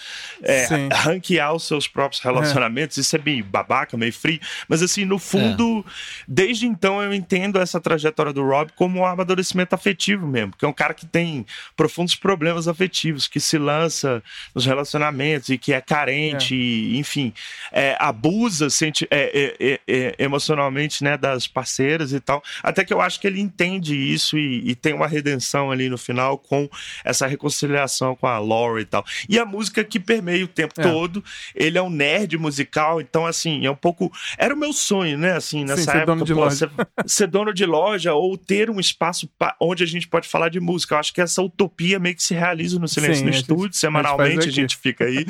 [0.43, 3.01] é, ranquear os seus próprios relacionamentos, é.
[3.01, 6.23] isso é bem babaca, meio frio, mas assim, no fundo, é.
[6.27, 10.69] desde então eu entendo essa trajetória do Rob como um amadurecimento afetivo mesmo, porque é
[10.69, 11.47] um cara que tem
[11.77, 14.23] profundos problemas afetivos, que se lança
[14.55, 16.59] nos relacionamentos e que é carente, é.
[16.59, 17.33] E, enfim,
[17.73, 22.43] é, abusa sente, é, é, emocionalmente né, das parceiras e tal.
[22.63, 25.99] Até que eu acho que ele entende isso e, e, tem uma redenção ali no
[25.99, 26.69] final com
[27.05, 29.05] essa reconciliação com a Laura e tal.
[29.29, 31.23] E a música que permeia o tempo todo.
[31.55, 34.13] Ele é um nerd musical, então, assim, é um pouco.
[34.37, 35.33] Era o meu sonho, né?
[35.33, 36.57] Assim, nessa Sim, época, ser dono de pô, loja.
[36.57, 36.71] Ser,
[37.07, 39.29] ser dono de loja ou ter um espaço
[39.61, 40.95] onde a gente pode falar de música.
[40.95, 43.65] Eu acho que essa utopia meio que se realiza no Silêncio Sim, no Estúdio.
[43.65, 45.27] Gente, Semanalmente a, a gente fica aí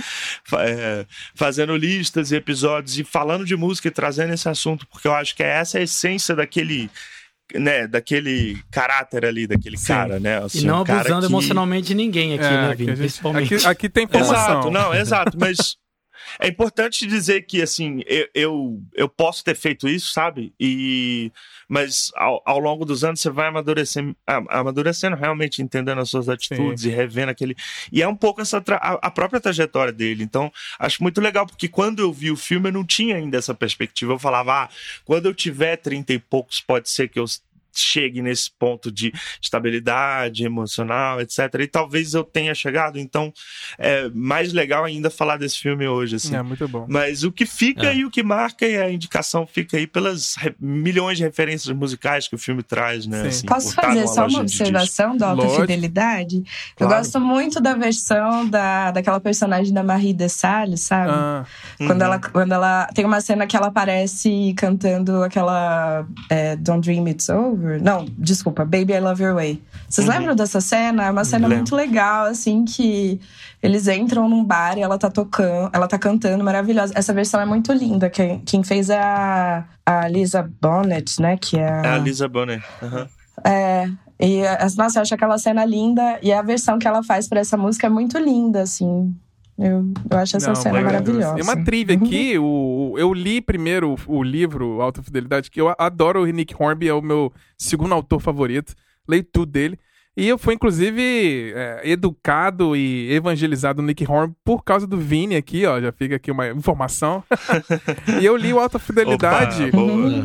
[0.59, 5.15] é, fazendo listas e episódios e falando de música e trazendo esse assunto, porque eu
[5.15, 6.91] acho que é essa a essência daquele
[7.55, 9.87] né, daquele caráter ali, daquele Sim.
[9.87, 10.39] cara, né?
[10.45, 11.33] Assim, e não um abusando que...
[11.33, 12.91] emocionalmente de ninguém aqui, é, né, Vini?
[12.91, 12.99] Gente...
[12.99, 13.55] Principalmente.
[13.55, 14.61] Aqui, aqui tem informação.
[14.61, 15.77] Exato, não, exato, mas
[16.39, 20.53] é importante dizer que, assim, eu, eu, eu, posso ter feito isso, sabe?
[20.59, 21.33] E,
[21.69, 24.17] mas ao, ao longo dos anos você vai amadurecendo,
[24.49, 26.89] amadurecendo realmente, entendendo as suas atitudes Sim.
[26.89, 27.57] e revendo aquele.
[27.93, 30.23] E é um pouco essa a, a, própria trajetória dele.
[30.23, 33.55] Então, acho muito legal, porque quando eu vi o filme, eu não tinha ainda essa
[33.55, 34.13] perspectiva.
[34.13, 34.69] Eu falava, ah,
[35.05, 37.25] quando eu tiver trinta e poucos, pode ser que eu
[37.81, 41.39] chegue nesse ponto de estabilidade emocional, etc.
[41.61, 43.33] E talvez eu tenha chegado, então
[43.79, 46.35] é mais legal ainda falar desse filme hoje, assim.
[46.35, 46.87] É muito bom.
[46.89, 47.97] Mas o que fica é.
[47.97, 52.35] e o que marca e a indicação fica aí pelas milhões de referências musicais que
[52.35, 53.29] o filme traz, né?
[53.29, 56.43] Assim, Posso fazer só uma observação da alta fidelidade?
[56.77, 56.93] Claro.
[56.93, 61.11] Eu gosto muito da versão da, daquela personagem da Marie Dessalles, sabe?
[61.13, 61.45] Ah.
[61.79, 62.07] Quando, uhum.
[62.07, 67.29] ela, quando ela tem uma cena que ela aparece cantando aquela é, Don't Dream It's
[67.29, 69.63] Over não, desculpa, Baby I Love Your Way.
[69.89, 70.15] Vocês uhum.
[70.15, 71.07] lembram dessa cena?
[71.07, 71.59] É uma cena Lembro.
[71.59, 73.21] muito legal, assim, que
[73.63, 76.93] eles entram num bar e ela tá tocando, ela tá cantando, maravilhosa.
[76.97, 78.09] Essa versão é muito linda.
[78.09, 81.37] Quem, quem fez é a, a Lisa Bonnet, né?
[81.37, 82.63] Que é a, é a Lisa Bonnet.
[82.83, 83.07] Uhum.
[83.45, 83.91] É.
[84.21, 84.43] E,
[84.77, 86.19] nossa, eu acho aquela cena linda.
[86.23, 89.15] E a versão que ela faz para essa música é muito linda, assim.
[89.59, 91.35] Eu, eu acho essa Não, cena maravilhosa.
[91.35, 92.05] Tem uma trivia uhum.
[92.05, 92.39] aqui.
[92.39, 92.45] O,
[92.97, 96.95] eu li primeiro o, o livro Alta Fidelidade, que eu adoro o Nick Hornby, é
[96.95, 98.75] o meu segundo autor favorito.
[99.07, 99.79] Leio tudo dele.
[100.19, 105.37] E eu fui, inclusive, é, educado e evangelizado no Nick Horn por causa do Vini
[105.37, 105.81] aqui, ó.
[105.81, 107.23] Já fica aqui uma informação.
[108.21, 109.71] e eu li o Alta Fidelidade.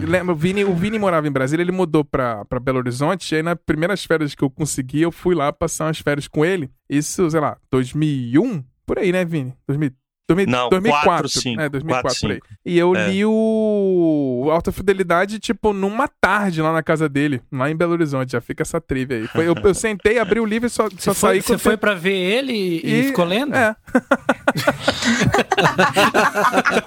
[0.04, 3.32] Lembra, o Vini, o Vini morava em Brasília, ele mudou pra, pra Belo Horizonte.
[3.32, 6.44] E aí, nas primeiras férias que eu consegui, eu fui lá passar umas férias com
[6.44, 6.72] ele.
[6.90, 8.64] Isso, sei lá, 2001?
[8.88, 9.54] Por aí, né, Vini?
[9.68, 9.92] 2000,
[10.28, 11.04] 2000, Não, 2004.
[11.04, 12.40] 4, 5, é, 2004 4, por aí.
[12.66, 13.10] E eu é.
[13.10, 18.32] li o Alta Fidelidade, tipo, numa tarde lá na casa dele, lá em Belo Horizonte.
[18.32, 19.28] Já fica essa trivia aí.
[19.28, 21.42] Foi, eu, eu sentei, abri o livro e só, só saí...
[21.42, 23.54] Você foi pra ver ele e, e ficou lendo?
[23.54, 23.76] É.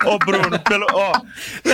[0.06, 1.12] Ô, Bruno, pelo, ó,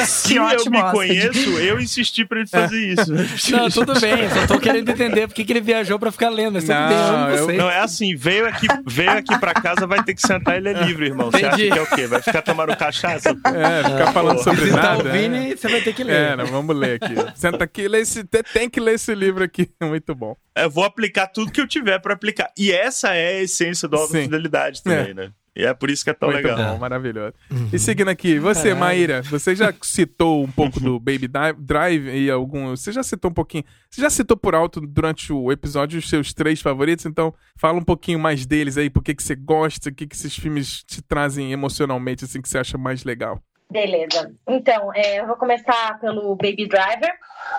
[0.05, 2.93] se eu me conheço, eu insisti pra ele fazer é.
[2.93, 3.53] isso.
[3.53, 6.55] Não, tudo bem, só tô querendo entender por que, ele viajou pra ficar lendo.
[6.55, 10.03] Mas não, bem, eu não, não, é assim, veio aqui, veio aqui pra casa, vai
[10.03, 11.31] ter que sentar, ele é livre, irmão.
[11.31, 12.07] Você acha que é o quê?
[12.07, 13.31] Vai ficar tomando cachaça?
[13.31, 14.45] É, ficar falando Pô.
[14.45, 15.11] sobre tá nada.
[15.11, 15.57] Vini, né?
[15.57, 16.15] você vai ter que ler.
[16.15, 17.15] É, não, vamos ler aqui.
[17.35, 20.37] Senta aqui, lê esse, tem que ler esse livro aqui, muito bom.
[20.57, 22.51] Eu vou aplicar tudo que eu tiver pra aplicar.
[22.57, 25.15] E essa é a essência do Alta Fidelidade também, é.
[25.15, 25.33] né?
[25.55, 26.73] E é por isso que é tão Muito legal.
[26.73, 27.35] Bom, maravilhoso.
[27.51, 27.69] Uhum.
[27.73, 28.81] E seguindo aqui, você, Caralho.
[28.81, 31.29] Maíra, você já citou um pouco do Baby
[31.59, 32.71] Drive e algum.
[32.71, 33.65] Você já citou um pouquinho.
[33.91, 37.85] Você já citou por alto durante o episódio os seus três favoritos, então fala um
[37.85, 41.03] pouquinho mais deles aí, por que, que você gosta, o que, que esses filmes te
[41.03, 43.39] trazem emocionalmente, assim, que você acha mais legal.
[43.71, 44.35] Beleza.
[44.47, 47.11] Então, é, eu vou começar pelo Baby Driver.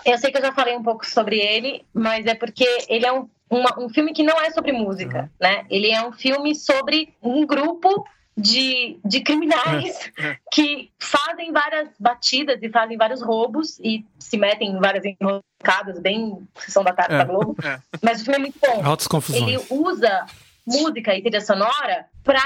[0.05, 3.11] Eu sei que eu já falei um pouco sobre ele, mas é porque ele é
[3.11, 3.27] um
[3.60, 5.30] uma, um filme que não é sobre música, uhum.
[5.39, 5.66] né?
[5.70, 10.38] Ele é um filme sobre um grupo de, de criminais é, é.
[10.51, 16.47] que fazem várias batidas e fazem vários roubos e se metem em várias enroscadas, bem
[16.56, 17.56] sessão da tarde é, da Globo.
[17.64, 17.80] É.
[18.01, 18.84] Mas o filme é muito bom.
[18.84, 19.43] Altas confusões.
[19.43, 20.26] Ele usa
[20.66, 22.41] música e trilha sonora para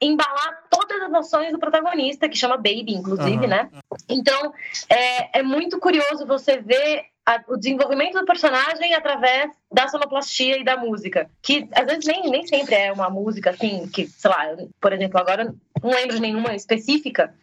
[0.00, 3.48] embalar todas as ações do protagonista, que chama Baby, inclusive, uhum.
[3.48, 3.68] né?
[4.08, 4.52] Então,
[4.88, 10.64] é, é muito curioso você ver a, o desenvolvimento do personagem através da sonoplastia e
[10.64, 11.28] da música.
[11.42, 15.20] Que às vezes nem, nem sempre é uma música assim, que, sei lá, por exemplo,
[15.20, 17.34] agora não lembro de nenhuma específica,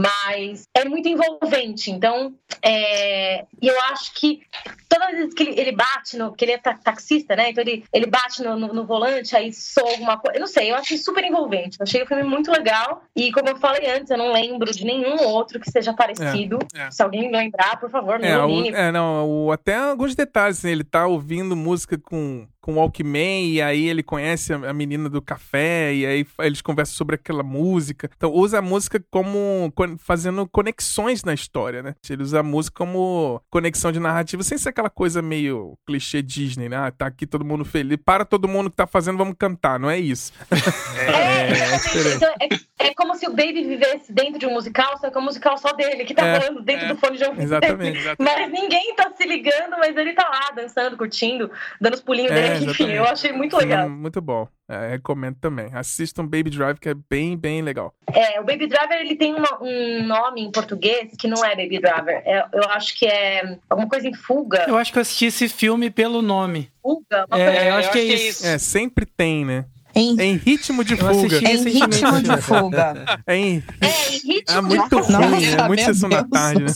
[0.00, 1.90] mas é muito envolvente.
[1.90, 2.32] Então,
[2.62, 4.42] é, eu acho que
[4.88, 7.50] todas as vezes que ele, ele bate, no, que ele é taxista, né?
[7.50, 10.38] Então ele, ele bate no, no, no, volante, aí soa alguma coisa.
[10.38, 11.78] Eu não sei, eu achei super envolvente.
[11.78, 13.02] Eu achei o filme muito legal.
[13.14, 16.58] E como eu falei antes, eu não lembro de nenhum outro que seja parecido.
[16.74, 16.90] É, é.
[16.90, 20.70] Se alguém lembrar, por favor, me é, o, é, não, o, até alguns detalhes, assim,
[20.70, 25.22] ele tá ouvindo música com com o Walkman, e aí ele conhece a menina do
[25.22, 28.10] café, e aí eles conversam sobre aquela música.
[28.16, 31.94] Então usa a música como fazendo conexões na história, né?
[32.08, 36.68] Ele usa a música como conexão de narrativa, sem ser aquela coisa meio clichê Disney,
[36.68, 36.76] né?
[36.76, 37.98] Ah, tá aqui todo mundo feliz.
[38.04, 40.32] Para todo mundo que tá fazendo, vamos cantar, não é isso.
[41.00, 44.98] É, é, é, então, é, é, como se o Baby vivesse dentro de um musical,
[44.98, 47.24] só que é um musical só dele, que tá é, falando dentro do fone de
[47.24, 47.42] ouvido.
[47.42, 51.50] Exatamente, exatamente, Mas ninguém tá se ligando, mas ele tá lá dançando, curtindo,
[51.80, 52.49] dando os pulinhos dele.
[52.58, 53.88] Enfim, eu achei muito legal.
[53.88, 54.48] muito bom.
[54.68, 55.68] É, recomendo também.
[55.74, 57.92] Assistam Baby Drive, que é bem, bem legal.
[58.12, 61.80] É, o Baby Driver ele tem uma, um nome em português que não é Baby
[61.80, 62.22] Driver.
[62.24, 64.66] É, eu acho que é alguma coisa em fuga.
[64.68, 66.70] Eu acho que eu assisti esse filme pelo nome.
[66.80, 67.26] Fuga?
[67.32, 68.46] É, eu, acho eu que, é, é isso.
[68.46, 69.64] É, sempre tem, né?
[69.94, 70.20] Em...
[70.20, 71.38] em ritmo de fuga.
[71.38, 73.22] Em ritmo de fuga.
[73.26, 75.18] É em, é, em ritmo é muito de fuga.
[75.18, 76.62] ruim, é muito sessão da tarde.
[76.62, 76.70] Né?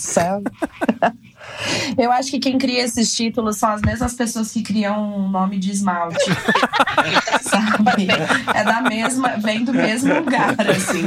[1.97, 5.59] Eu acho que quem cria esses títulos são as mesmas pessoas que criam um nome
[5.59, 6.19] de esmalte.
[7.43, 8.09] sabe?
[8.55, 11.05] É da mesma, vem do mesmo lugar, assim.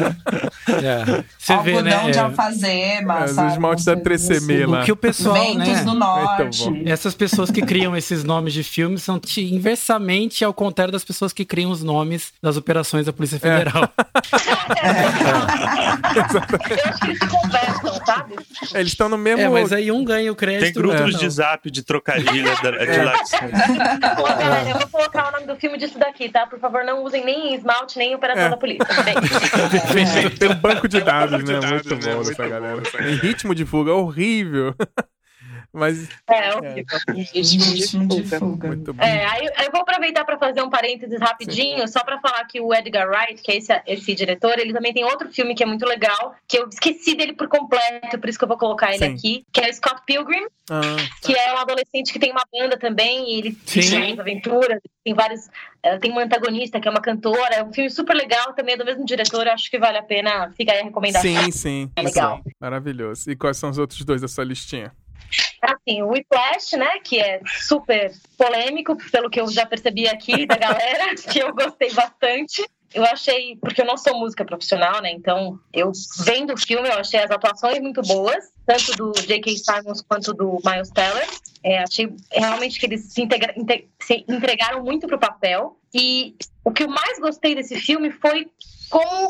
[0.84, 1.24] É.
[1.38, 2.12] Você Algodão vê, né?
[2.12, 3.48] de alfazema, é, sabe?
[3.48, 4.66] Os esmaltes da assim.
[4.66, 4.82] lá.
[4.82, 5.84] O que o pessoal, Ventos né?
[5.84, 6.84] do Norte.
[6.86, 11.46] Essas pessoas que criam esses nomes de filmes são inversamente ao contrário das pessoas que
[11.46, 13.90] criam os nomes das operações da Polícia Federal.
[14.78, 15.47] É.
[16.16, 16.74] É.
[16.74, 18.36] Eu acho que eles se conversam, sabe?
[18.74, 19.42] Eles estão no mesmo...
[19.42, 20.64] É, mas aí um ganha o crédito.
[20.64, 23.14] Tem grupos é, de zap de trocadilho de lá.
[24.16, 26.46] Pô, galera, eu vou colocar o nome do filme disso daqui, tá?
[26.48, 28.50] Por favor, não usem nem esmalte, nem operação É.
[28.50, 28.86] da polícia.
[30.40, 31.60] Tem um banco de dados, né?
[31.60, 32.82] Muito bom essa galera.
[33.02, 34.76] Em ritmo de fuga, horrível.
[35.74, 36.86] Mas É, horrível.
[37.34, 38.68] Ritmo de fuga.
[38.68, 39.04] muito bom.
[39.04, 42.74] É, aí eu vou aproveitar para fazer um parênteses rapidinho, só para falar que o
[42.74, 45.86] Edgar Wright, que é esse, esse diretor, ele também tem outro filme que é muito
[45.86, 49.14] legal, que eu esqueci dele por completo, por isso que eu vou colocar ele Sim.
[49.14, 50.82] aqui, que é o Scott Pilgrim, Ah,
[51.22, 53.82] que é um adolescente que tem uma banda também, e ele Sim.
[53.82, 55.48] tem as aventuras, tem vários.
[55.84, 58.78] eh, Tem uma antagonista que é uma cantora, é um filme super legal, também é
[58.78, 61.22] do mesmo diretor, eu acho que vale a pena, fica aí a recomendação.
[61.44, 61.92] sim, sim.
[61.96, 62.42] É legal.
[62.44, 62.52] sim.
[62.60, 63.30] Maravilhoso.
[63.32, 64.92] E quais são os outros dois da sua listinha?
[65.62, 70.56] Assim, o Whiplash, né, que é super polêmico, pelo que eu já percebi aqui da
[70.56, 72.64] galera, que eu gostei bastante.
[72.94, 75.92] Eu achei, porque eu não sou música profissional, né, então eu
[76.24, 79.58] vendo o filme, eu achei as atuações muito boas, tanto do J.K.
[79.58, 81.28] Simons quanto do Miles Teller.
[81.64, 85.78] É, achei realmente que eles se, integra- inte- se entregaram muito pro papel.
[85.94, 88.48] E o que eu mais gostei desse filme foi
[88.90, 89.30] como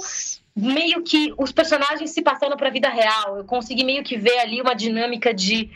[0.57, 3.38] meio que os personagens se passando para a vida real.
[3.38, 5.69] Eu consegui meio que ver ali uma dinâmica de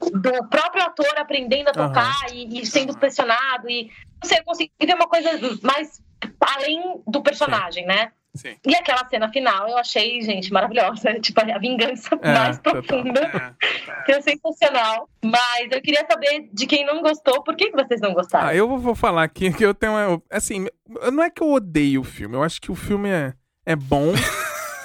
[0.00, 3.90] do próprio ator aprendendo a tocar e, e sendo pressionado e
[4.22, 5.30] você conseguir ver uma coisa
[5.62, 6.00] mais
[6.40, 8.12] além do personagem, né?
[8.34, 8.54] Sim.
[8.66, 11.14] E aquela cena final eu achei, gente, maravilhosa.
[11.20, 13.56] Tipo, a vingança É, mais profunda.
[14.06, 15.08] Que é sensacional.
[15.24, 18.48] Mas eu queria saber de quem não gostou, por que, vocês não gostaram?
[18.48, 19.92] Ah, eu vou- falar aqui que eu tenho.
[19.92, 20.66] uma- Assim,
[21.12, 23.32] não é que eu odeio o filme, eu acho que o filme é,
[23.64, 24.12] é bom.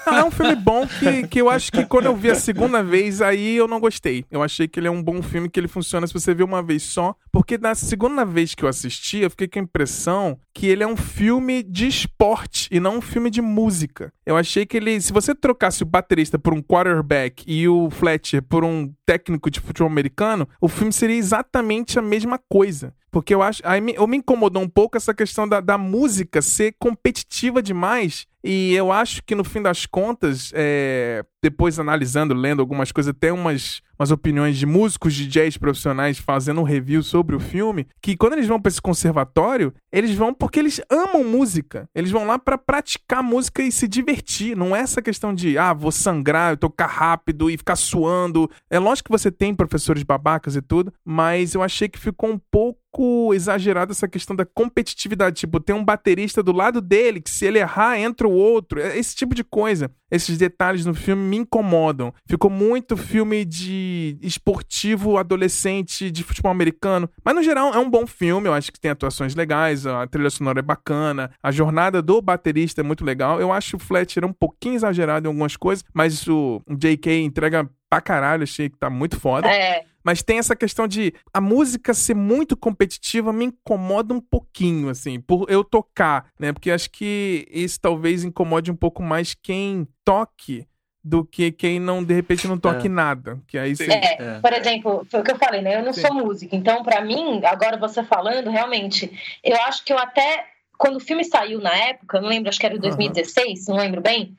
[0.06, 2.82] Não, é um filme bom que, que eu acho que quando eu vi a segunda
[2.82, 4.24] vez, aí eu não gostei.
[4.32, 6.64] Eu achei que ele é um bom filme, que ele funciona se você vê uma
[6.64, 7.14] vez só.
[7.30, 10.88] Porque na segunda vez que eu assisti, eu fiquei com a impressão que ele é
[10.88, 14.14] um filme de esporte e não um filme de música.
[14.26, 15.02] Eu achei que ele.
[15.02, 19.60] Se você trocasse o baterista por um quarterback e o Fletcher por um técnico de
[19.60, 22.94] futebol americano, o filme seria exatamente a mesma coisa.
[23.12, 23.62] Porque eu acho.
[23.64, 28.28] Aí me, eu me incomodou um pouco essa questão da, da música ser competitiva demais.
[28.44, 33.32] E eu acho que no fim das contas, é, depois analisando, lendo algumas coisas, até
[33.32, 38.16] umas, umas opiniões de músicos de jazz profissionais fazendo um review sobre o filme, que
[38.16, 41.90] quando eles vão pra esse conservatório, eles vão porque eles amam música.
[41.96, 44.56] Eles vão lá pra praticar música e se divertir.
[44.56, 48.50] Não é essa questão de, ah, vou sangrar, eu tocar rápido e ficar suando.
[48.70, 52.40] É lógico que você tem professores babacas e tudo, mas eu achei que ficou um
[52.52, 55.38] pouco exagerado essa questão da competitividade.
[55.38, 58.80] Tipo, tem um baterista do lado dele, que se ele errar, entra o outro.
[58.80, 59.92] É Esse tipo de coisa.
[60.10, 62.14] Esses detalhes no filme me incomodam.
[62.26, 67.10] Ficou muito filme de esportivo adolescente de futebol americano.
[67.24, 68.48] Mas no geral é um bom filme.
[68.48, 72.82] Eu acho que tem atuações legais, a trilha sonora é bacana, a jornada do baterista
[72.82, 73.42] é muito legal.
[73.42, 77.22] Eu acho o Fletcher um pouquinho exagerado em algumas coisas, mas o J.K.
[77.24, 78.44] entrega pra caralho.
[78.44, 79.48] Achei que tá muito foda.
[79.48, 84.88] É, Mas tem essa questão de a música ser muito competitiva me incomoda um pouquinho,
[84.88, 86.54] assim, por eu tocar, né?
[86.54, 90.66] Porque acho que isso talvez incomode um pouco mais quem toque
[91.04, 92.90] do que quem não, de repente, não toque É.
[92.90, 93.42] nada.
[93.46, 93.92] Que aí você.
[93.92, 94.40] É, É.
[94.40, 95.76] por exemplo, foi o que eu falei, né?
[95.78, 96.00] Eu não Sim.
[96.00, 99.12] sou música, então pra mim, agora você falando, realmente,
[99.44, 100.46] eu acho que eu até
[100.78, 103.76] quando o filme saiu na época, eu não lembro, acho que era em 2016, não
[103.76, 104.38] lembro bem,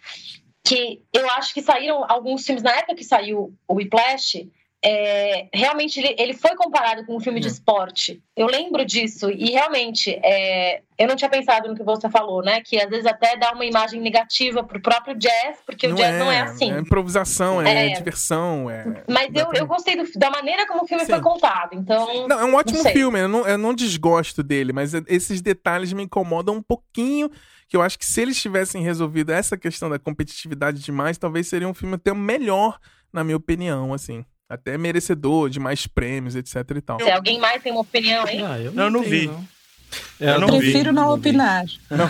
[0.65, 4.49] que eu acho que saíram alguns filmes na época que saiu o Whiplash,
[4.85, 8.23] é, realmente ele, ele, foi comparado com um filme de esporte.
[8.37, 12.61] Eu lembro disso e realmente é, eu não tinha pensado no que você falou, né?
[12.61, 16.15] Que às vezes até dá uma imagem negativa pro próprio jazz, porque não o jazz
[16.15, 16.73] é, não é assim.
[16.73, 19.03] É improvisação, é, é diversão, é.
[19.09, 21.13] Mas eu, eu gostei do, da maneira como o filme Sim.
[21.13, 22.29] foi contado, então.
[22.29, 23.19] Não, é um ótimo filme.
[23.19, 27.29] Eu não, eu não desgosto dele, mas esses detalhes me incomodam um pouquinho
[27.69, 31.69] que eu acho que se eles tivessem resolvido essa questão da competitividade demais, talvez seria
[31.69, 32.79] um filme até melhor,
[33.13, 37.01] na minha opinião, assim até merecedor de mais prêmios, etc e tal.
[37.01, 38.43] Se alguém mais tem uma opinião aí?
[38.43, 39.27] Ah, eu não, eu não vi.
[39.27, 39.45] Não.
[40.21, 41.65] Eu, não prefiro vi, não, não opinar.
[41.91, 42.09] Não,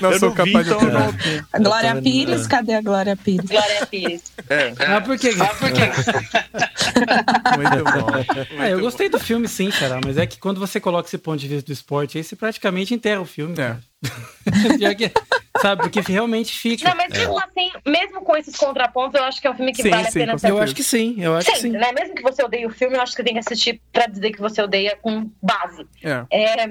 [0.00, 1.48] não eu sou não capaz vi, então de opinar.
[1.52, 3.48] A Glória Pires, cadê a Glória Pires?
[3.48, 4.32] Glória Pires.
[4.48, 4.72] É.
[4.78, 5.30] Ah, por quê?
[5.40, 5.90] Ah, por quê?
[7.56, 8.62] Muito bom.
[8.62, 11.38] É, eu gostei do filme sim, cara, mas é que quando você coloca esse ponto
[11.38, 13.54] de vista do esporte aí, você praticamente enterra o filme.
[13.58, 13.76] É.
[15.60, 15.82] Sabe?
[15.82, 16.88] Porque realmente fica.
[16.88, 17.44] Não, mas mesmo é.
[17.44, 20.08] assim, mesmo com esses contrapontos, eu acho que é um filme que sim, vale sim,
[20.08, 21.70] a pena ser Eu acho que sim, eu acho sim, que sim.
[21.70, 21.92] Né?
[21.92, 24.40] Mesmo que você odeie o filme, eu acho que tem que assistir pra dizer que
[24.40, 25.86] você odeia com base.
[26.02, 26.24] É.
[26.30, 26.66] é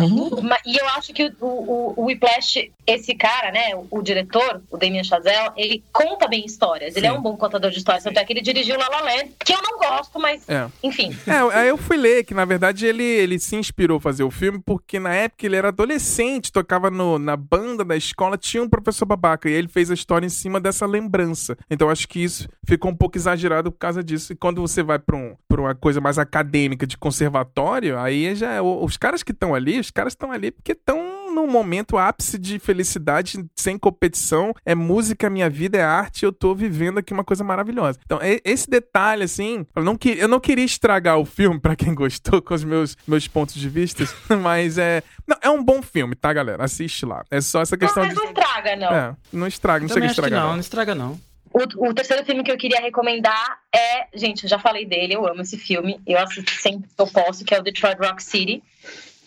[0.00, 0.25] uhum.
[0.64, 4.76] E eu acho que o, o, o Whiplash, esse cara, né, o, o, diretor, o
[4.76, 6.94] Damien Chazelle, ele conta bem histórias.
[6.94, 7.00] Sim.
[7.00, 8.04] Ele é um bom contador de histórias.
[8.04, 10.66] Tanto é que ele dirigiu La La Land, que eu não gosto, mas é.
[10.82, 11.16] enfim.
[11.26, 14.30] É, aí eu fui ler que, na verdade, ele, ele se inspirou a fazer o
[14.30, 18.68] filme porque na época ele era adolescente, tocava no, na banda da escola, tinha um
[18.68, 19.48] professor babaca.
[19.48, 21.56] E ele fez a história em cima dessa lembrança.
[21.70, 24.32] Então acho que isso ficou um pouco exagerado por causa disso.
[24.32, 28.52] E quando você vai pra, um, pra uma coisa mais acadêmica de conservatório, aí já.
[28.52, 32.38] É os caras que estão ali, os caras estão ali porque estão num momento ápice
[32.38, 34.54] de felicidade, sem competição.
[34.64, 38.00] É música, minha vida é arte, eu tô vivendo aqui uma coisa maravilhosa.
[38.04, 41.94] Então, esse detalhe, assim, eu não, que, eu não queria estragar o filme para quem
[41.94, 44.04] gostou com os meus, meus pontos de vista,
[44.40, 45.02] mas é.
[45.26, 46.64] Não, é um bom filme, tá, galera?
[46.64, 47.24] Assiste lá.
[47.30, 48.24] É só essa questão não, mas de.
[48.24, 48.94] Não estraga, não.
[48.94, 50.40] É, não estraga, não chega a estragar.
[50.40, 51.20] Não, não estraga, não.
[51.52, 55.26] O, o, terceiro filme que eu queria recomendar é, gente, eu já falei dele, eu
[55.26, 58.62] amo esse filme, eu assisto sempre que eu posso, que é o Detroit Rock City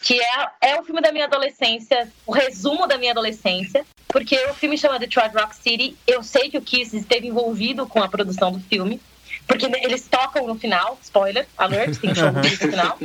[0.01, 4.53] que é, é o filme da minha adolescência, o resumo da minha adolescência, porque o
[4.53, 5.95] filme chama Detroit Rock City.
[6.07, 9.01] Eu sei que o Kiss esteve envolvido com a produção do filme,
[9.47, 12.97] porque eles tocam no final, spoiler, alert, tem show no final.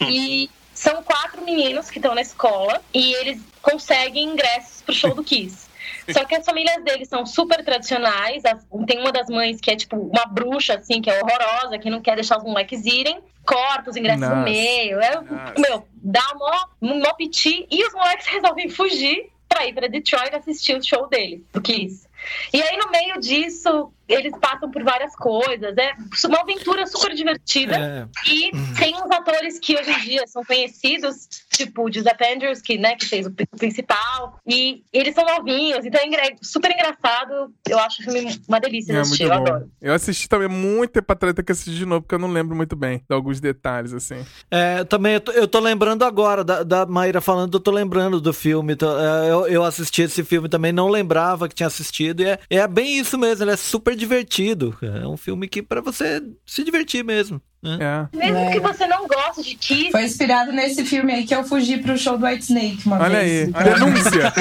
[0.00, 5.22] E são quatro meninos que estão na escola e eles conseguem ingressos pro show do
[5.22, 5.66] Kiss.
[6.10, 8.42] Só que as famílias deles são super tradicionais.
[8.86, 12.00] Tem uma das mães que é tipo uma bruxa, assim, que é horrorosa, que não
[12.00, 13.20] quer deixar os moleques irem.
[13.44, 14.36] Corta os ingressos Nossa.
[14.36, 15.00] no meio.
[15.00, 15.20] É,
[15.58, 17.66] meu, dá mó, mó piti.
[17.70, 22.06] E os moleques resolvem fugir pra ir pra Detroit assistir o show deles, do Kiss.
[22.52, 25.76] E aí, no meio disso, eles passam por várias coisas.
[25.76, 25.92] É
[26.26, 27.76] uma aventura super divertida.
[27.76, 28.30] É.
[28.30, 32.76] E tem uns atores que hoje em dia são conhecidos, tipo o Giuseppe Andrews, que,
[32.76, 34.40] né, que fez o principal.
[34.46, 37.52] E eles são novinhos, então é super engraçado.
[37.68, 39.70] Eu acho o filme uma delícia de é, assistir, eu adoro.
[39.80, 42.76] Eu assisti também muito tempo atrás, que assistir de novo, porque eu não lembro muito
[42.76, 44.24] bem de alguns detalhes, assim.
[44.50, 48.20] É, também eu tô, eu tô lembrando agora, da, da Maíra falando, eu tô lembrando
[48.20, 48.76] do filme.
[48.76, 52.22] Tô, é, eu, eu assisti esse filme também, não lembrava que tinha assistido.
[52.22, 54.76] E é, é bem isso mesmo, ele é super super divertido.
[54.82, 57.40] É um filme que para você se divertir mesmo.
[57.64, 57.78] Né?
[57.80, 58.16] É.
[58.16, 58.50] Mesmo é.
[58.52, 59.90] que você não goste de Kiss.
[59.90, 63.20] Foi inspirado nesse filme aí que eu fugi pro show do White Snake uma Olha
[63.20, 63.50] vez.
[63.54, 64.32] Olha aí, denúncia.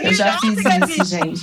[0.02, 1.40] eu já fiz isso, gente.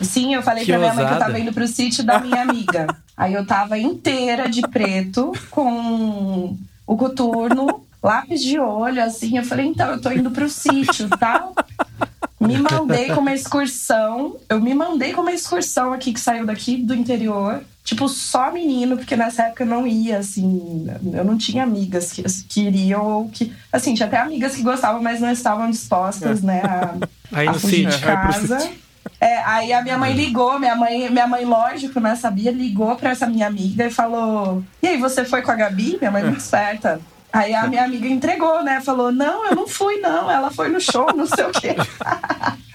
[0.00, 1.08] Sim, eu falei que pra minha ousada.
[1.08, 2.86] mãe que eu tava indo pro sítio da minha amiga.
[3.16, 6.56] Aí eu tava inteira de preto, com
[6.86, 9.36] o coturno, lápis de olho, assim.
[9.36, 11.50] Eu falei, então, eu tô indo pro sítio, tá?
[12.38, 14.36] Me mandei com uma excursão.
[14.48, 17.64] Eu me mandei com uma excursão aqui que saiu daqui do interior.
[17.86, 20.88] Tipo, só menino, porque nessa época eu não ia, assim.
[21.14, 23.54] Eu não tinha amigas que, que iriam ou que.
[23.72, 26.46] Assim, tinha até amigas que gostavam, mas não estavam dispostas, é.
[26.46, 26.96] né, a,
[27.32, 28.72] aí a fugir de casa.
[29.20, 33.10] É, aí a minha mãe ligou, minha mãe, minha mãe, lógico, né, sabia, ligou pra
[33.10, 35.96] essa minha amiga e falou: E aí, você foi com a Gabi?
[36.00, 37.00] Minha mãe é muito certa.
[37.32, 38.80] Aí a minha amiga entregou, né?
[38.80, 40.28] Falou: não, eu não fui, não.
[40.28, 41.76] Ela foi no show, não sei o quê.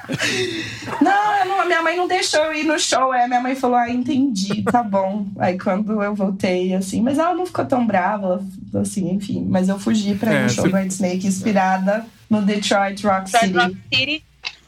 [1.01, 3.11] não, não, a minha mãe não deixou eu ir no show.
[3.11, 5.27] A minha mãe falou: ah, entendi, tá bom.
[5.37, 8.43] Aí quando eu voltei, assim, mas ela não ficou tão brava,
[8.73, 9.45] assim, enfim.
[9.47, 13.29] Mas eu fugi pra ir é, no show do White Snake, inspirada no Detroit Rock
[13.29, 13.53] City.
[13.53, 14.23] Rock City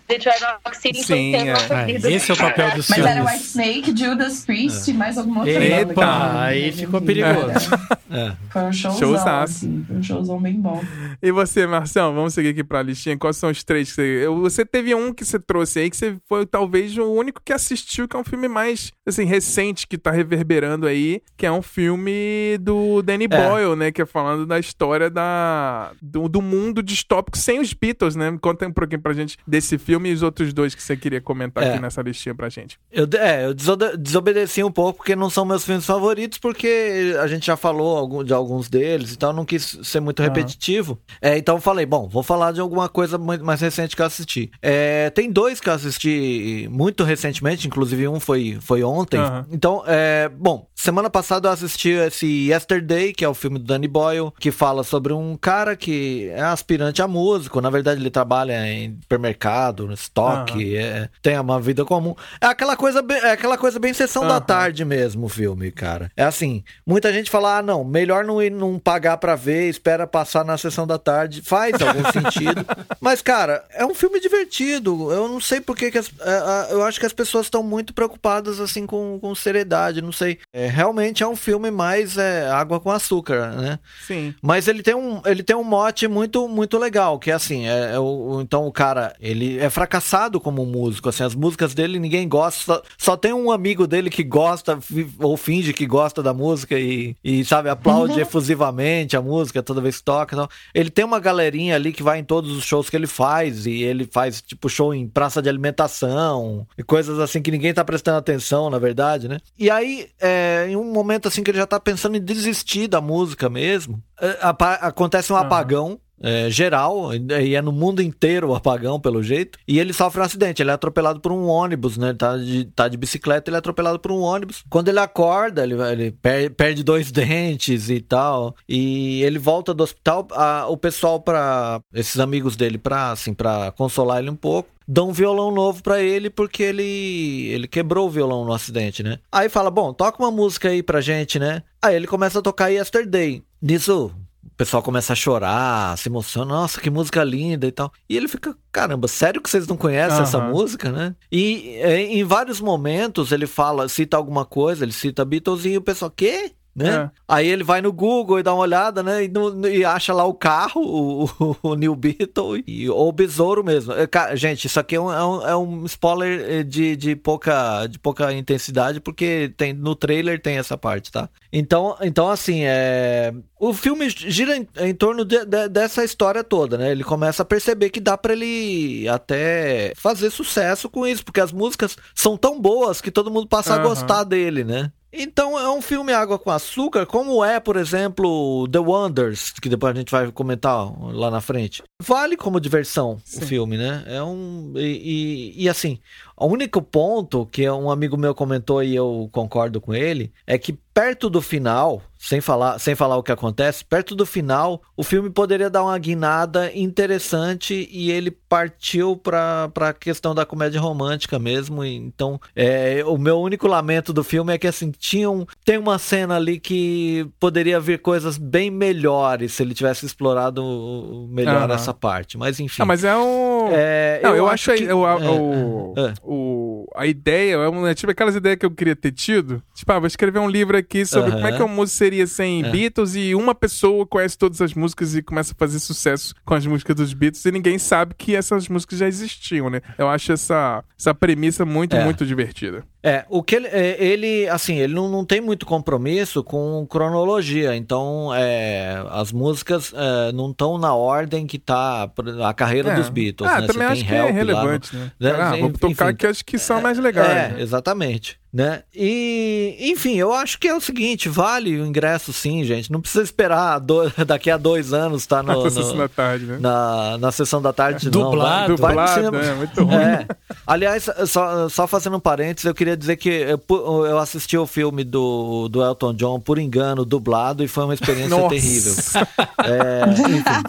[0.08, 1.54] Detroit Rock City Sim, é.
[1.54, 4.98] Ah, esse é o papel do Mas era White Snake, Judas Priest e é.
[4.98, 7.70] mais alguma outra Epa, aí ficou perigoso.
[8.12, 8.36] É.
[8.52, 9.66] Foi um showzão, Showzaço.
[9.66, 10.84] assim, foi um showzão bem bom.
[11.22, 13.18] E você, Marcelo, vamos seguir aqui pra listinha.
[13.18, 14.28] Quais são os três que você...
[14.28, 18.08] Você teve um que você trouxe aí, que você foi talvez o único que assistiu,
[18.08, 22.58] que é um filme mais, assim, recente, que tá reverberando aí, que é um filme
[22.62, 23.28] do Danny é.
[23.28, 28.16] Boyle, né, que é falando da história da, do, do mundo distópico sem os Beatles,
[28.16, 28.38] né?
[28.40, 31.22] Conta um pouquinho pra gente desse filme filme e os outros dois que você queria
[31.22, 31.70] comentar é.
[31.70, 32.80] aqui nessa listinha pra gente.
[32.92, 37.46] Eu, é, eu desobedeci um pouco porque não são meus filmes favoritos, porque a gente
[37.46, 40.98] já falou de alguns deles, então eu não quis ser muito repetitivo.
[41.22, 44.52] É, então eu falei, bom, vou falar de alguma coisa mais recente que eu assisti.
[44.62, 49.20] É, tem dois que eu assisti muito recentemente, inclusive um foi, foi ontem.
[49.20, 49.46] Uhum.
[49.52, 53.88] Então, é, bom, semana passada eu assisti esse Yesterday, que é o filme do Danny
[53.88, 58.68] Boyle, que fala sobre um cara que é aspirante a músico, na verdade ele trabalha
[58.68, 60.82] em supermercado, no estoque, uhum.
[60.82, 62.16] é, tem uma vida comum.
[62.42, 64.28] É aquela coisa bem, é aquela coisa bem sessão uhum.
[64.28, 66.12] da tarde mesmo o filme, cara.
[66.18, 70.06] É assim, muita gente fala, ah, não, melhor não ir não pagar pra ver, espera
[70.06, 71.42] passar na sessão da tarde.
[71.42, 72.66] Faz algum sentido.
[73.00, 75.12] Mas, cara, é um filme divertido.
[75.12, 77.94] Eu não sei por que, que as, é, eu acho que as pessoas estão muito
[77.94, 80.40] preocupadas, assim, com, com seriedade, não sei.
[80.52, 83.80] É, realmente é um filme mais é, água com açúcar, né?
[84.06, 84.34] Sim.
[84.42, 87.94] Mas ele tem um, ele tem um mote muito, muito legal, que é assim, é,
[87.94, 92.28] é o, então o cara, ele é fracassado como músico, assim, as músicas dele ninguém
[92.28, 94.80] gosta, só, só tem um amigo dele que gosta
[95.20, 98.20] ou finge que gosta da música e, e sabe, aplaude uhum.
[98.20, 100.36] efusivamente a música toda vez que toca.
[100.36, 103.66] Então, ele tem uma galerinha ali que vai em todos os shows que ele faz
[103.66, 107.84] e ele faz tipo show em praça de alimentação e coisas assim que ninguém tá
[107.84, 109.40] prestando atenção, na verdade, né?
[109.58, 113.02] E aí, é, em um momento assim que ele já tá pensando em desistir da
[113.02, 114.38] música mesmo, é,
[114.82, 115.42] acontece um uhum.
[115.42, 119.60] apagão é, geral, e é no mundo inteiro o apagão, pelo jeito.
[119.68, 122.14] E ele sofre um acidente, ele é atropelado por um ônibus, né?
[122.14, 124.64] Tá de, tá de bicicleta, ele é atropelado por um ônibus.
[124.70, 126.12] Quando ele acorda, ele, ele
[126.50, 128.56] perde dois dentes e tal.
[128.68, 133.72] E ele volta do hospital, a, o pessoal para esses amigos dele, pra, assim, pra
[133.72, 138.12] consolar ele um pouco dão um violão novo para ele porque ele ele quebrou o
[138.12, 139.20] violão no acidente, né?
[139.32, 141.64] Aí fala, bom, toca uma música aí pra gente, né?
[141.82, 143.44] Aí ele começa a tocar Yesterday.
[143.62, 144.12] Nisso,
[144.54, 147.92] o pessoal começa a chorar, se emociona, nossa, que música linda e tal.
[148.08, 150.24] E ele fica, caramba, sério que vocês não conhecem uhum.
[150.24, 151.16] essa música, né?
[151.32, 155.82] E é, em vários momentos ele fala, cita alguma coisa, ele cita Beatles e o
[155.82, 156.54] pessoal, quê?
[156.76, 156.90] Né?
[156.90, 157.10] É.
[157.28, 159.26] Aí ele vai no Google e dá uma olhada, né?
[159.26, 163.12] E, no, e acha lá o carro, o, o, o New Beetle, e, ou o
[163.12, 163.94] besouro mesmo.
[163.94, 167.86] É, gente, isso aqui é um, é um, é um, spoiler eh, de, de, pouca,
[167.86, 171.30] de pouca intensidade, porque tem, no trailer tem essa parte, tá?
[171.52, 173.32] Então, então assim, é...
[173.60, 176.92] o filme gira em, em torno de, de, dessa história toda, né?
[176.92, 181.52] Ele começa a perceber que dá para ele até fazer sucesso com isso, porque as
[181.52, 183.80] músicas são tão boas que todo mundo passa uhum.
[183.80, 184.92] a gostar dele, né?
[185.14, 189.96] Então é um filme água com açúcar, como é, por exemplo, The Wonders, que depois
[189.96, 191.84] a gente vai comentar lá na frente.
[192.02, 193.44] Vale como diversão Sim.
[193.44, 194.04] o filme, né?
[194.08, 194.74] É um.
[194.76, 196.00] E, e, e, assim,
[196.36, 200.80] o único ponto que um amigo meu comentou e eu concordo com ele é que
[200.94, 205.30] perto do final, sem falar, sem falar o que acontece, perto do final, o filme
[205.30, 211.84] poderia dar uma guinada interessante e ele partiu para a questão da comédia romântica mesmo.
[211.84, 216.36] Então, é, o meu único lamento do filme é que assim, tinham, tem uma cena
[216.36, 221.76] ali que poderia vir coisas bem melhores se ele tivesse explorado melhor uhum.
[221.76, 222.38] essa parte.
[222.38, 222.80] Mas enfim.
[222.80, 223.70] Não, mas é um.
[223.72, 224.84] É, Não, eu, eu acho, que.
[224.84, 226.14] Eu, é, o, é.
[226.24, 229.62] o, a ideia é, uma, é tipo aquelas ideias que eu queria ter tido.
[229.74, 231.36] Tipo, ah, vou escrever um livro aqui sobre uhum.
[231.38, 232.70] como é que uma música seria sem é.
[232.70, 236.66] Beatles e uma pessoa conhece todas as músicas e começa a fazer sucesso com as
[236.66, 239.82] músicas dos Beatles e ninguém sabe que essas músicas já existiam, né?
[239.98, 242.04] Eu acho essa, essa premissa muito, é.
[242.04, 242.84] muito divertida.
[243.06, 247.76] É, o que ele, é, ele assim, ele não, não tem muito compromisso com cronologia,
[247.76, 252.10] então é, as músicas é, não estão na ordem que tá
[252.46, 252.96] a carreira é.
[252.96, 253.68] dos Beatles, ah, né?
[253.68, 255.02] também Você acho que é relevante, no...
[255.02, 255.12] né?
[255.20, 255.32] né?
[255.32, 257.30] Ah, vamos tocar enfim, que acho que são mais legais.
[257.30, 257.62] É, né?
[257.62, 258.84] exatamente né?
[258.94, 262.92] E, enfim, eu acho que é o seguinte, vale o ingresso sim, gente.
[262.92, 266.58] Não precisa esperar do, daqui a dois anos tá no, na sessão da tarde, né?
[266.60, 268.78] Na, na sessão da tarde, dublado, não.
[268.78, 269.96] Vai, dublado, vai é, muito ruim.
[269.96, 270.28] É.
[270.68, 275.04] Aliás, só, só fazendo um parênteses, eu queria dizer que eu, eu assisti o filme
[275.04, 278.50] do, do Elton John por engano, dublado, e foi uma experiência Nossa.
[278.50, 278.94] terrível.
[279.64, 280.62] É, enfim,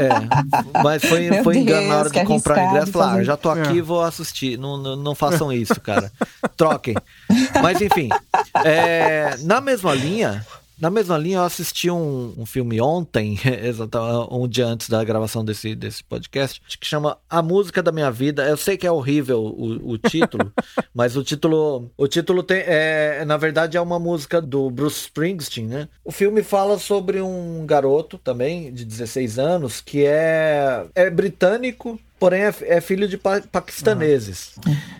[0.00, 2.92] é, mas foi, foi engano na hora de comprar ingresso.
[2.92, 3.82] Falar, ah, já tô aqui, é.
[3.82, 4.56] vou assistir.
[4.56, 6.10] Não, não, não façam isso, cara.
[6.56, 6.94] Troquem.
[7.62, 8.08] Mas enfim,
[8.64, 10.44] é, na mesma linha,
[10.82, 13.38] na mesma linha, eu assisti um, um filme ontem,
[14.32, 18.48] um dia antes da gravação desse, desse podcast, que chama A Música da Minha Vida.
[18.48, 20.52] Eu sei que é horrível o, o título,
[20.92, 25.68] mas o título, o título tem, é, na verdade, é uma música do Bruce Springsteen,
[25.68, 25.88] né?
[26.04, 32.42] O filme fala sobre um garoto também, de 16 anos, que é, é britânico, porém
[32.42, 34.54] é, é filho de pa paquistaneses.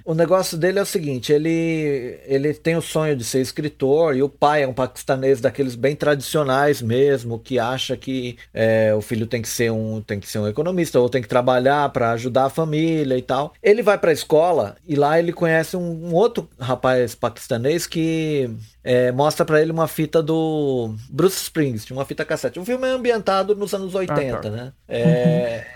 [0.05, 4.25] O negócio dele é o seguinte: ele, ele tem o sonho de ser escritor e
[4.25, 9.25] o pai é um paquistanês daqueles bem tradicionais mesmo, que acha que é, o filho
[9.29, 12.47] tem que ser um tem que ser um economista ou tem que trabalhar para ajudar
[12.47, 13.55] a família e tal.
[13.63, 18.51] Ele vai para a escola e lá ele conhece um, um outro rapaz paquistanês que
[18.83, 22.59] é, mostra para ele uma fita do Bruce Springsteen, uma fita cassete.
[22.59, 24.51] O filme é ambientado nos anos 80, ah, tá.
[24.51, 24.73] né?
[24.89, 25.72] É, uhum.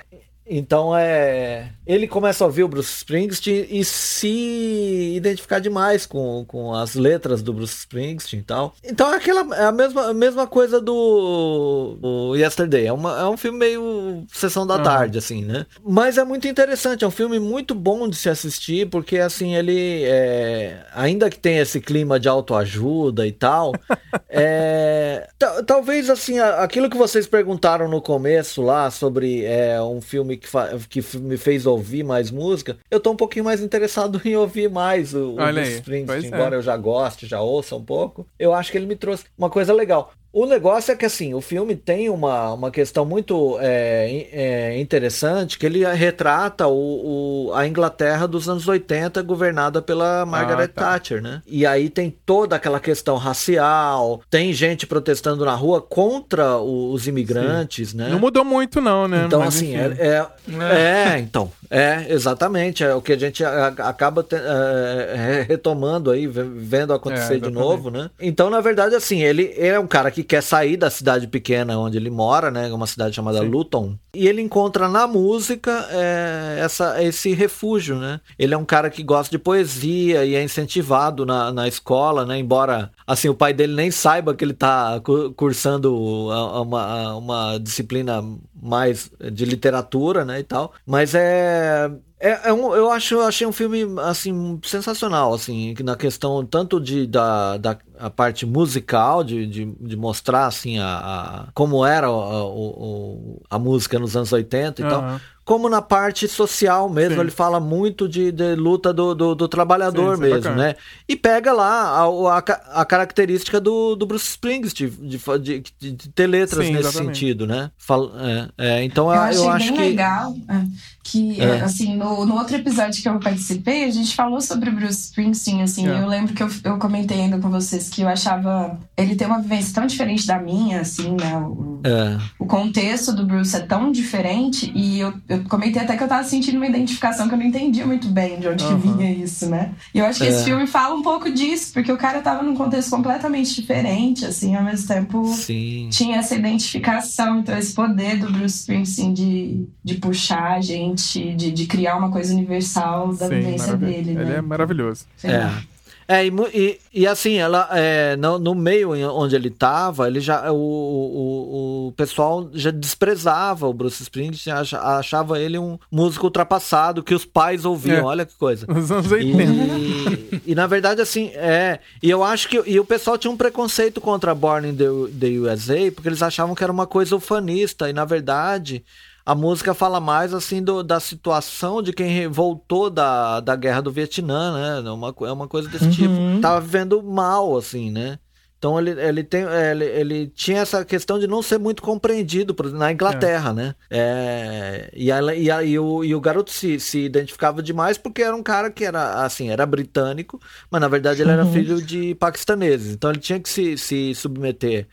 [0.47, 1.76] Então é.
[1.87, 7.43] Ele começa a ouvir o Bruce Springsteen e se identificar demais com, com as letras
[7.43, 8.75] do Bruce Springsteen e tal.
[8.83, 12.87] Então é, aquela, é a, mesma, a mesma coisa do, do Yesterday.
[12.87, 14.83] É, uma, é um filme meio sessão da uhum.
[14.83, 15.65] tarde, assim, né?
[15.85, 20.03] Mas é muito interessante, é um filme muito bom de se assistir, porque assim, ele.
[20.05, 23.73] É, ainda que tenha esse clima de autoajuda e tal,
[24.29, 25.29] é,
[25.65, 30.49] talvez assim, aquilo que vocês perguntaram no começo lá sobre é, um filme que,
[30.89, 35.15] que me fez ouvir mais música, eu tô um pouquinho mais interessado em ouvir mais
[35.15, 36.59] o, o Bruce Springsteen, embora é.
[36.59, 38.27] eu já goste, já ouça um pouco.
[38.39, 40.13] Eu acho que ele me trouxe uma coisa legal.
[40.37, 45.59] O negócio é que assim, o filme tem uma, uma questão muito é, é, interessante,
[45.59, 50.93] que ele retrata o, o, a Inglaterra dos anos 80 governada pela Margaret ah, tá.
[50.93, 51.41] Thatcher, né?
[51.47, 57.93] E aí tem toda aquela questão racial, tem gente protestando na rua contra os imigrantes,
[57.93, 57.97] Sim.
[57.97, 58.11] né?
[58.11, 59.25] Não mudou muito não, né?
[59.27, 60.27] Então Mas, assim, é, é,
[60.61, 66.27] é, é, então, é, exatamente, é o que a gente acaba te, é, retomando aí,
[66.27, 68.11] vendo acontecer de novo, né?
[68.21, 71.97] Então, na verdade, assim, ele é um cara que quer sair da cidade pequena onde
[71.97, 72.73] ele mora, né?
[72.73, 73.49] Uma cidade chamada Sim.
[73.49, 73.97] Luton.
[74.15, 78.21] E ele encontra na música é, essa, esse refúgio, né?
[78.39, 82.39] Ele é um cara que gosta de poesia e é incentivado na, na escola, né?
[82.39, 85.01] Embora, assim, o pai dele nem saiba que ele está
[85.37, 88.23] cursando uma, uma disciplina
[88.61, 90.73] mais de literatura, né, e tal.
[90.85, 96.45] Mas é é, é um, eu acho, achei um filme assim sensacional, assim, na questão
[96.47, 101.85] tanto de da, da a parte musical de, de, de mostrar assim a, a como
[101.85, 104.91] era a, a, a, música nos anos 80 e uhum.
[104.91, 107.15] tal como na parte social mesmo.
[107.15, 107.21] Sim.
[107.21, 110.75] Ele fala muito de, de luta do, do, do trabalhador Sim, é mesmo, né?
[111.09, 116.09] E pega lá a, a, a, característica do, do Bruce Springsteen de, de, de, de
[116.09, 117.19] ter letras Sim, nesse exatamente.
[117.19, 117.71] sentido, né?
[117.79, 119.83] Fala, é, é, então eu, eu, eu acho bem que...
[119.83, 120.65] legal é,
[121.05, 121.61] que, é.
[121.61, 125.87] assim, no, no outro episódio que eu participei, a gente falou sobre Bruce Springsteen, assim,
[125.89, 126.03] é.
[126.03, 129.41] eu lembro que eu, eu comentei ainda com vocês que eu achava ele tem uma
[129.41, 131.37] vivência tão diferente da minha, assim, né?
[131.37, 132.19] O, é.
[132.39, 136.09] o contexto do Bruce é tão diferente e eu, eu eu comentei até que eu
[136.09, 138.81] tava sentindo uma identificação que eu não entendia muito bem de onde uhum.
[138.81, 139.73] que vinha isso, né?
[139.95, 140.29] E eu acho que é.
[140.29, 144.55] esse filme fala um pouco disso, porque o cara tava num contexto completamente diferente, assim,
[144.55, 145.89] ao mesmo tempo Sim.
[145.91, 151.51] tinha essa identificação, então esse poder do Bruce Springsteen de, de puxar a gente, de,
[151.51, 154.13] de criar uma coisa universal da Sim, vivência dele.
[154.13, 154.23] Né?
[154.23, 155.07] Ele é maravilhoso.
[155.17, 155.29] Sim.
[155.29, 155.76] É.
[156.09, 160.53] É, e, e, e, assim, ela, é, no, no, meio onde ele estava, ele já,
[160.53, 167.15] o, o, o pessoal já desprezava o Bruce Springsteen, achava ele um músico ultrapassado que
[167.15, 168.03] os pais ouviam, é.
[168.03, 168.67] olha que coisa.
[168.71, 169.43] Os anos 80.
[169.43, 171.81] E, e, na verdade, assim, é.
[172.03, 172.63] E eu acho que.
[172.67, 174.85] E o pessoal tinha um preconceito contra Born in the,
[175.19, 178.85] the USA, porque eles achavam que era uma coisa ufanista, e na verdade
[179.27, 183.91] a música fala mais assim do, da situação de quem voltou da, da guerra do
[183.91, 184.89] Vietnã, né?
[184.89, 186.09] É uma, é uma coisa desse tipo.
[186.09, 186.29] uhum.
[186.31, 186.41] tipo.
[186.41, 188.21] Tava vivendo mal, assim, né?
[188.57, 192.91] Então ele, ele, tem, ele, ele tinha essa questão de não ser muito compreendido na
[192.93, 193.53] Inglaterra, é.
[193.53, 193.75] né?
[193.91, 198.23] É, e, ela, e, a, e, o, e o garoto se, se identificava demais porque
[198.23, 200.41] era um cara que era assim, era britânico,
[200.71, 201.53] mas na verdade ele era uhum.
[201.53, 202.95] filho de paquistaneses.
[202.95, 204.87] Então ele tinha que se, se submeter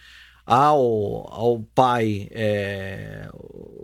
[0.45, 3.27] ao, ao pai é,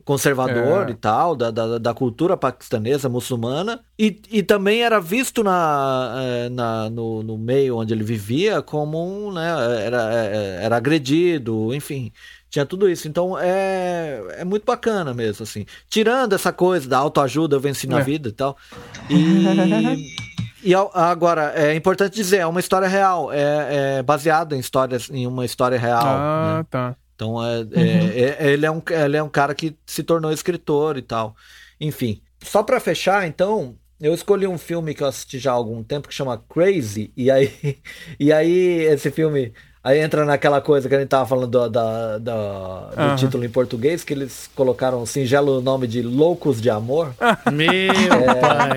[0.04, 0.92] conservador é.
[0.92, 6.50] e tal, da, da, da, cultura paquistanesa, muçulmana, e, e também era visto na, é,
[6.50, 12.12] na, no, no meio onde ele vivia como um, né, era, é, era agredido, enfim,
[12.50, 13.08] tinha tudo isso.
[13.08, 15.66] Então é, é muito bacana mesmo, assim.
[15.88, 18.04] Tirando essa coisa da autoajuda, eu venci na é.
[18.04, 18.58] vida e tal.
[19.10, 20.29] E.
[20.64, 25.26] E agora, é importante dizer, é uma história real, é, é baseada em histórias, em
[25.26, 26.06] uma história real.
[26.06, 26.66] Ah, né?
[26.70, 26.96] tá.
[27.16, 27.70] Então é, uhum.
[27.74, 31.36] é, é, ele, é um, ele é um cara que se tornou escritor e tal.
[31.80, 35.84] Enfim, só para fechar, então, eu escolhi um filme que eu assisti já há algum
[35.84, 37.78] tempo que chama Crazy, e aí,
[38.20, 42.18] e aí esse filme Aí entra naquela coisa que a gente tava falando do, da,
[42.18, 43.16] da, do uhum.
[43.16, 47.14] título em português, que eles colocaram o singelo nome de Loucos de Amor.
[47.52, 48.36] Meu é...
[48.36, 48.76] pai.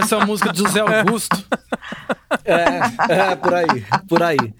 [0.00, 1.44] Essa é a música de José Augusto.
[2.44, 4.54] É, é, por aí, por aí.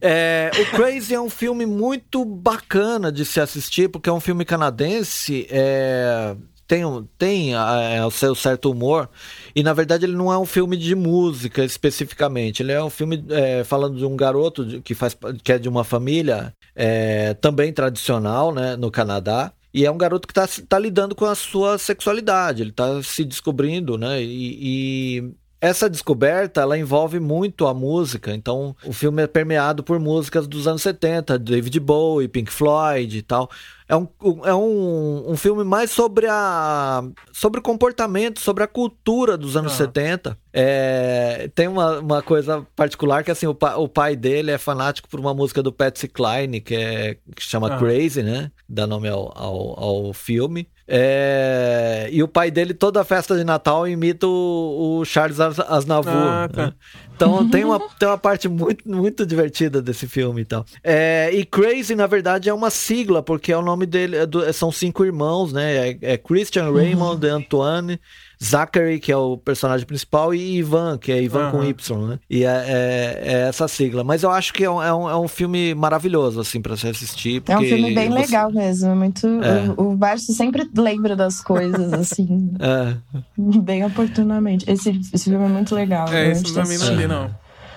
[0.00, 4.46] É, o Crazy é um filme muito bacana de se assistir, porque é um filme
[4.46, 5.46] canadense.
[5.50, 6.34] É,
[6.70, 6.84] tem,
[7.18, 9.10] tem é, o seu certo humor.
[9.56, 12.62] E na verdade ele não é um filme de música especificamente.
[12.62, 15.82] Ele é um filme é, falando de um garoto que, faz, que é de uma
[15.82, 19.52] família é, também tradicional né, no Canadá.
[19.74, 23.24] E é um garoto que está tá lidando com a sua sexualidade, ele está se
[23.24, 24.20] descobrindo, né?
[24.20, 28.34] E, essa descoberta, ela envolve muito a música.
[28.34, 33.22] Então, o filme é permeado por músicas dos anos 70, David Bowie, Pink Floyd e
[33.22, 33.50] tal
[33.90, 34.08] é um,
[34.44, 39.72] é um, um filme mais sobre a sobre o comportamento, sobre a cultura dos anos
[39.72, 39.76] ah.
[39.78, 40.38] 70.
[40.52, 45.08] É, tem uma, uma coisa particular que assim, o, pa, o pai dele é fanático
[45.08, 47.78] por uma música do Patsy Cline, que, é, que chama ah.
[47.78, 48.52] Crazy, né?
[48.68, 50.68] Dá nome ao, ao, ao filme.
[50.92, 56.12] É, e o pai dele, toda festa de Natal, imita o, o Charles Aznavour.
[56.12, 56.66] Ah, tá.
[56.66, 56.72] né?
[57.14, 60.64] Então tem uma, tem uma parte muito, muito divertida desse filme e então.
[60.64, 60.80] tal.
[60.82, 64.52] É, e Crazy, na verdade, é uma sigla, porque é o nome dele, é do,
[64.52, 65.90] são cinco irmãos, né?
[65.90, 67.36] É, é Christian, Raymond, uhum.
[67.36, 68.00] Antoine,
[68.42, 71.50] Zachary, que é o personagem principal, e Ivan, que é Ivan uhum.
[71.50, 72.18] com Y, né?
[72.28, 74.02] E é, é, é, essa sigla.
[74.02, 76.88] Mas eu acho que é um, é um, é um filme maravilhoso, assim, pra se
[76.88, 77.42] assistir.
[77.46, 78.20] é um filme bem você...
[78.20, 78.90] legal mesmo.
[78.90, 79.74] É muito, é.
[79.76, 82.52] O, o Barço sempre lembra das coisas, assim.
[82.60, 82.96] é.
[83.36, 84.70] Bem oportunamente.
[84.70, 86.08] Esse, esse filme é muito legal.
[86.08, 87.30] É, esse também não li, não.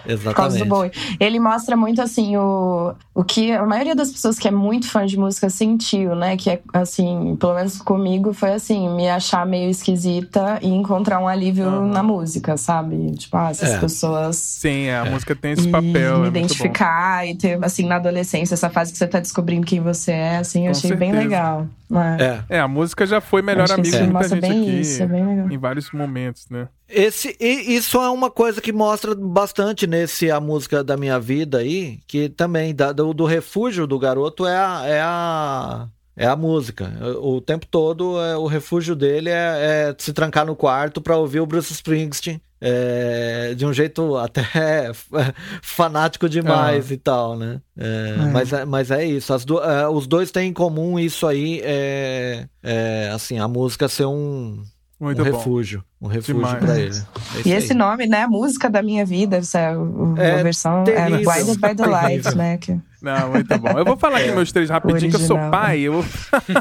[0.05, 0.23] Exatamente.
[0.23, 0.91] Por causa do Bowie.
[1.19, 5.05] Ele mostra muito, assim, o, o que a maioria das pessoas que é muito fã
[5.05, 6.37] de música sentiu, né?
[6.37, 11.27] Que é, assim, pelo menos comigo, foi assim, me achar meio esquisita e encontrar um
[11.27, 11.87] alívio uhum.
[11.87, 13.11] na música, sabe?
[13.11, 13.77] Tipo, ah, essas é.
[13.79, 14.35] pessoas.
[14.35, 15.09] Sim, a é.
[15.09, 16.19] música tem esse papel.
[16.19, 19.79] Me é identificar e ter, assim, na adolescência, essa fase que você tá descobrindo quem
[19.79, 20.99] você é, assim, eu achei certeza.
[20.99, 21.67] bem legal.
[22.19, 22.57] É.
[22.57, 22.59] é.
[22.59, 25.07] a música já foi melhor amiga de muita gente aqui isso, é
[25.51, 26.67] em vários momentos, né?
[26.89, 31.99] Esse, isso é uma coisa que mostra bastante nesse A Música da Minha Vida aí,
[32.07, 36.91] que também da, do, do, refúgio do garoto é a, é a, é a música.
[37.21, 41.39] O, tempo todo é, o refúgio dele é, é, se trancar no quarto para ouvir
[41.39, 44.91] o Bruce Springsteen é, de um jeito até
[45.61, 47.59] fanático demais e tal, né?
[47.77, 48.25] É, é.
[48.31, 49.37] Mas, é, mas é isso.
[49.45, 54.05] Do, é, os dois têm em comum isso aí, é, é assim, a música ser
[54.05, 54.63] um,
[55.01, 55.83] um refúgio.
[56.01, 56.95] Um refúgio para ele.
[57.45, 57.77] e esse aí.
[57.77, 58.25] nome, né?
[58.27, 62.57] Música da minha vida, essa a versão é Guided by the Light, né?
[62.57, 62.79] Que...
[63.03, 63.77] Não, muito bom.
[63.77, 65.81] Eu vou falar aqui meus três rapidinho, que eu sou pai.
[65.81, 66.05] Eu vou,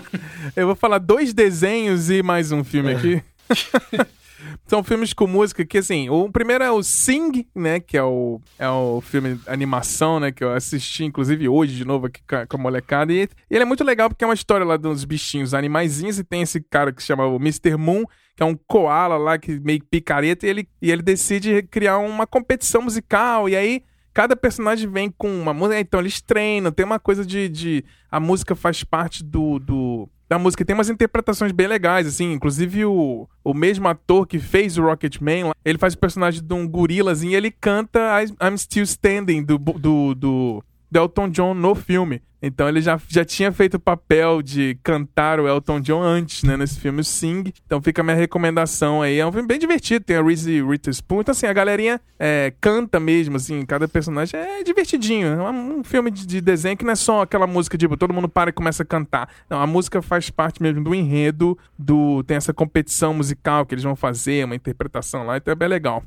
[0.57, 3.23] eu vou falar dois desenhos e mais um filme aqui.
[4.67, 7.79] São filmes com música que, assim, o primeiro é o Sing, né?
[7.79, 10.33] Que é o, é o filme animação, né?
[10.33, 13.13] Que eu assisti, inclusive, hoje de novo aqui com a molecada.
[13.13, 16.25] E, e ele é muito legal porque é uma história lá dos bichinhos animaizinhos e
[16.25, 17.77] tem esse cara que se chama o Mr.
[17.77, 18.05] Moon,
[18.35, 22.27] que é um koala lá, que meio picareta, e ele, e ele decide criar uma
[22.27, 23.49] competição musical.
[23.49, 27.49] E aí cada personagem vem com uma música, então eles treinam, tem uma coisa de.
[27.49, 30.65] de a música faz parte do, do, da música.
[30.65, 32.33] Tem umas interpretações bem legais, assim.
[32.33, 36.69] Inclusive, o, o mesmo ator que fez o Rocketman, ele faz o personagem de um
[36.69, 42.23] gorilazinho e ele canta I'm Still Standing do, do, do, do Elton John no filme.
[42.43, 46.57] Então ele já, já tinha feito o papel de cantar o Elton John antes, né?
[46.57, 47.53] Nesse filme Sing.
[47.65, 49.19] Então fica a minha recomendação aí.
[49.21, 51.21] É um filme bem divertido, tem a Reese Witherspoon.
[51.21, 55.29] Então assim, a galerinha é, canta mesmo, assim, cada personagem é divertidinho.
[55.29, 58.29] É um filme de, de, desenho que não é só aquela música, tipo, todo mundo
[58.29, 59.29] para e começa a cantar.
[59.49, 63.85] Não, a música faz parte mesmo do enredo, do tem essa competição musical que eles
[63.85, 66.03] vão fazer, uma interpretação lá, então é bem legal.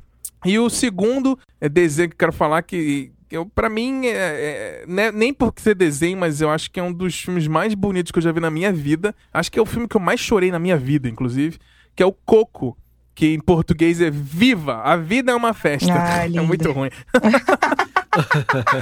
[0.46, 4.86] E o segundo é desenho que eu quero falar que eu para mim, é, é,
[4.88, 8.12] né, nem por ser desenho, mas eu acho que é um dos filmes mais bonitos
[8.12, 9.16] que eu já vi na minha vida.
[9.34, 11.58] Acho que é o filme que eu mais chorei na minha vida, inclusive,
[11.96, 12.78] que é o Coco,
[13.14, 15.94] que em português é Viva, a vida é uma festa.
[15.94, 16.90] Ah, é muito ruim.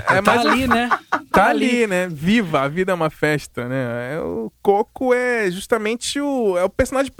[0.10, 0.90] é tá ali, né?
[1.10, 2.08] Tá, tá ali, né?
[2.10, 4.16] Viva, a vida é uma festa, né?
[4.16, 7.12] É, o Coco é justamente o é o personagem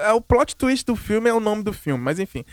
[0.00, 2.44] é o plot twist do filme, é o nome do filme, mas enfim.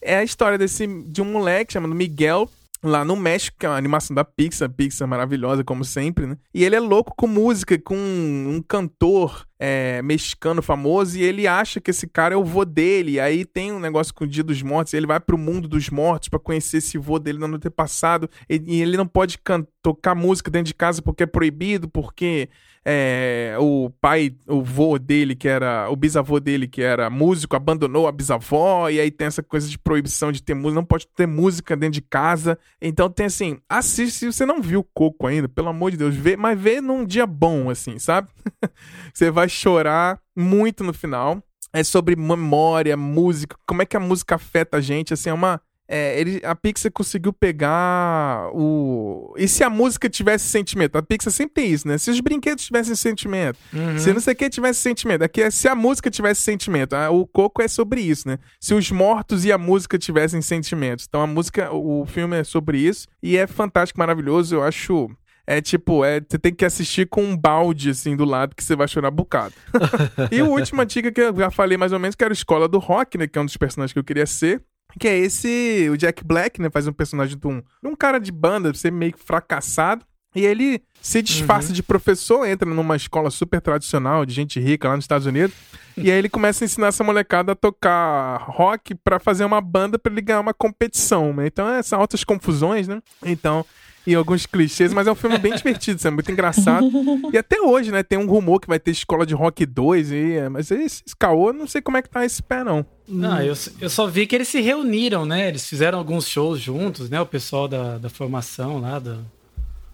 [0.00, 2.48] É a história desse de um moleque chamado Miguel
[2.82, 6.36] lá no México, que é uma animação da Pixar, Pixar maravilhosa, como sempre, né?
[6.52, 11.80] E ele é louco com música, com um cantor é, mexicano famoso, e ele acha
[11.80, 13.12] que esse cara é o vô dele.
[13.12, 15.90] E aí tem um negócio com o Dia dos Mortos, ele vai pro mundo dos
[15.90, 19.38] mortos para conhecer esse vô dele no antepassado, e, e ele não pode
[19.82, 22.48] tocar música dentro de casa porque é proibido, porque
[22.90, 25.90] é, o pai, o vô dele, que era.
[25.90, 29.78] O bisavô dele, que era músico, abandonou a bisavó, e aí tem essa coisa de
[29.78, 32.58] proibição de ter música, não pode ter música dentro de casa.
[32.80, 36.34] Então tem assim, assiste se você não viu Coco ainda, pelo amor de Deus, vê,
[36.34, 38.28] mas vê num dia bom, assim, sabe?
[39.12, 41.42] você vai chorar muito no final.
[41.72, 45.60] É sobre memória, música, como é que a música afeta a gente, assim, é uma
[45.90, 49.34] é, ele, a Pixar conseguiu pegar o.
[49.38, 50.96] E se a música tivesse sentimento?
[50.96, 51.96] A Pixar sempre tem isso, né?
[51.96, 53.98] Se os brinquedos tivessem sentimento, uhum.
[53.98, 55.22] se não sei o que tivesse sentimento.
[55.22, 56.94] Aqui é se a música tivesse sentimento.
[57.10, 58.38] O Coco é sobre isso, né?
[58.60, 61.06] Se os mortos e a música tivessem sentimentos.
[61.08, 63.08] Então a música, o filme é sobre isso.
[63.22, 64.56] E é fantástico, maravilhoso.
[64.56, 65.10] Eu acho
[65.50, 68.76] é tipo, é, você tem que assistir com um balde, assim, do lado, que você
[68.76, 69.54] vai chorar bocado.
[70.30, 72.68] e a última dica que eu já falei mais ou menos, que era a Escola
[72.68, 73.26] do Rock, né?
[73.26, 74.62] Que é um dos personagens que eu queria ser.
[75.00, 76.68] Que é esse, o Jack Black, né?
[76.68, 80.04] Faz um personagem de um, de um cara de banda, ser meio fracassado.
[80.36, 81.74] E ele se disfarça uhum.
[81.74, 85.56] de professor, entra numa escola super tradicional de gente rica lá nos Estados Unidos.
[85.96, 89.98] e aí ele começa a ensinar essa molecada a tocar rock para fazer uma banda
[89.98, 91.46] para ele ganhar uma competição, né?
[91.46, 93.00] Então, é, são altas confusões, né?
[93.24, 93.64] Então,
[94.08, 96.90] e alguns clichês, mas é um filme bem divertido, é muito engraçado.
[97.30, 100.32] E até hoje, né, tem um rumor que vai ter escola de rock 2, e,
[100.32, 102.86] é, mas esse, esse caô, não sei como é que tá esse pé, não.
[103.06, 105.48] Não, eu, eu só vi que eles se reuniram, né?
[105.48, 107.20] Eles fizeram alguns shows juntos, né?
[107.20, 109.24] O pessoal da, da formação lá, do,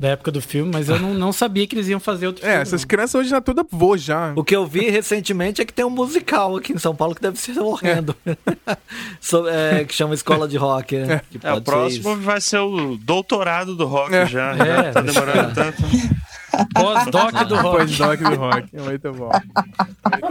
[0.04, 2.48] da época do filme, mas eu não, não sabia que eles iam fazer outro é,
[2.48, 2.58] filme.
[2.58, 2.88] É, essas não.
[2.88, 4.34] crianças hoje já tudo vô já.
[4.36, 7.22] O que eu vi recentemente é que tem um musical aqui em São Paulo que
[7.22, 8.14] deve ser morrendo.
[8.26, 8.76] É.
[9.18, 10.98] so, é, que chama Escola de Rock.
[10.98, 11.22] Né?
[11.42, 11.48] É.
[11.48, 14.26] é o próximo vai ser o doutorado do rock é.
[14.26, 14.52] já.
[14.52, 15.82] É, tá demorando tanto.
[16.74, 17.78] Pós-doc do rock.
[17.78, 18.76] Pós-doc do rock.
[18.76, 19.30] Muito bom.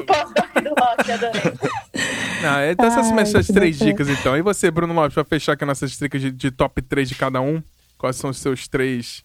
[0.06, 1.54] Pós-doc do rock, adorei.
[2.44, 4.38] Não, então essas Ai, essas três dicas então.
[4.38, 7.42] E você, Bruno Lopes, pra fechar aqui nossas dicas de, de top 3 de cada
[7.42, 7.62] um,
[7.98, 9.24] quais são os seus três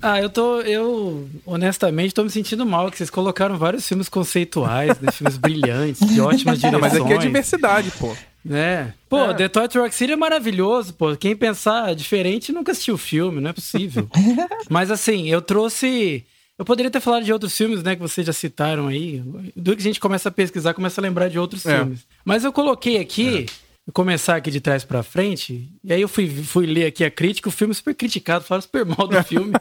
[0.00, 0.60] ah, eu tô.
[0.60, 6.06] Eu, honestamente, tô me sentindo mal, que vocês colocaram vários filmes conceituais, né, filmes brilhantes,
[6.06, 6.72] de ótimas direções.
[6.72, 8.16] Não, mas aqui é diversidade, pô.
[8.44, 8.94] Né?
[9.08, 9.34] Pô, é.
[9.34, 11.16] Detroit Rock City é maravilhoso, pô.
[11.16, 14.08] Quem pensar diferente nunca assistiu o filme, não é possível.
[14.70, 16.24] mas assim, eu trouxe.
[16.56, 19.22] Eu poderia ter falado de outros filmes, né, que vocês já citaram aí.
[19.54, 21.76] Do que a gente começa a pesquisar, começa a lembrar de outros é.
[21.76, 22.06] filmes.
[22.24, 23.46] Mas eu coloquei aqui.
[23.64, 27.10] É começar aqui de trás para frente, e aí eu fui, fui ler aqui a
[27.10, 29.52] crítica, o filme super criticado, fala super mal do filme,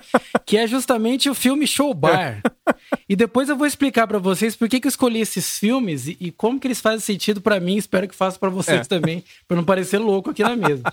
[0.45, 2.41] que é justamente o filme Show Bar.
[3.08, 6.18] E depois eu vou explicar para vocês por que, que eu escolhi esses filmes e,
[6.20, 8.84] e como que eles fazem sentido para mim, espero que faça para vocês é.
[8.84, 10.84] também, para não parecer louco aqui na mesa.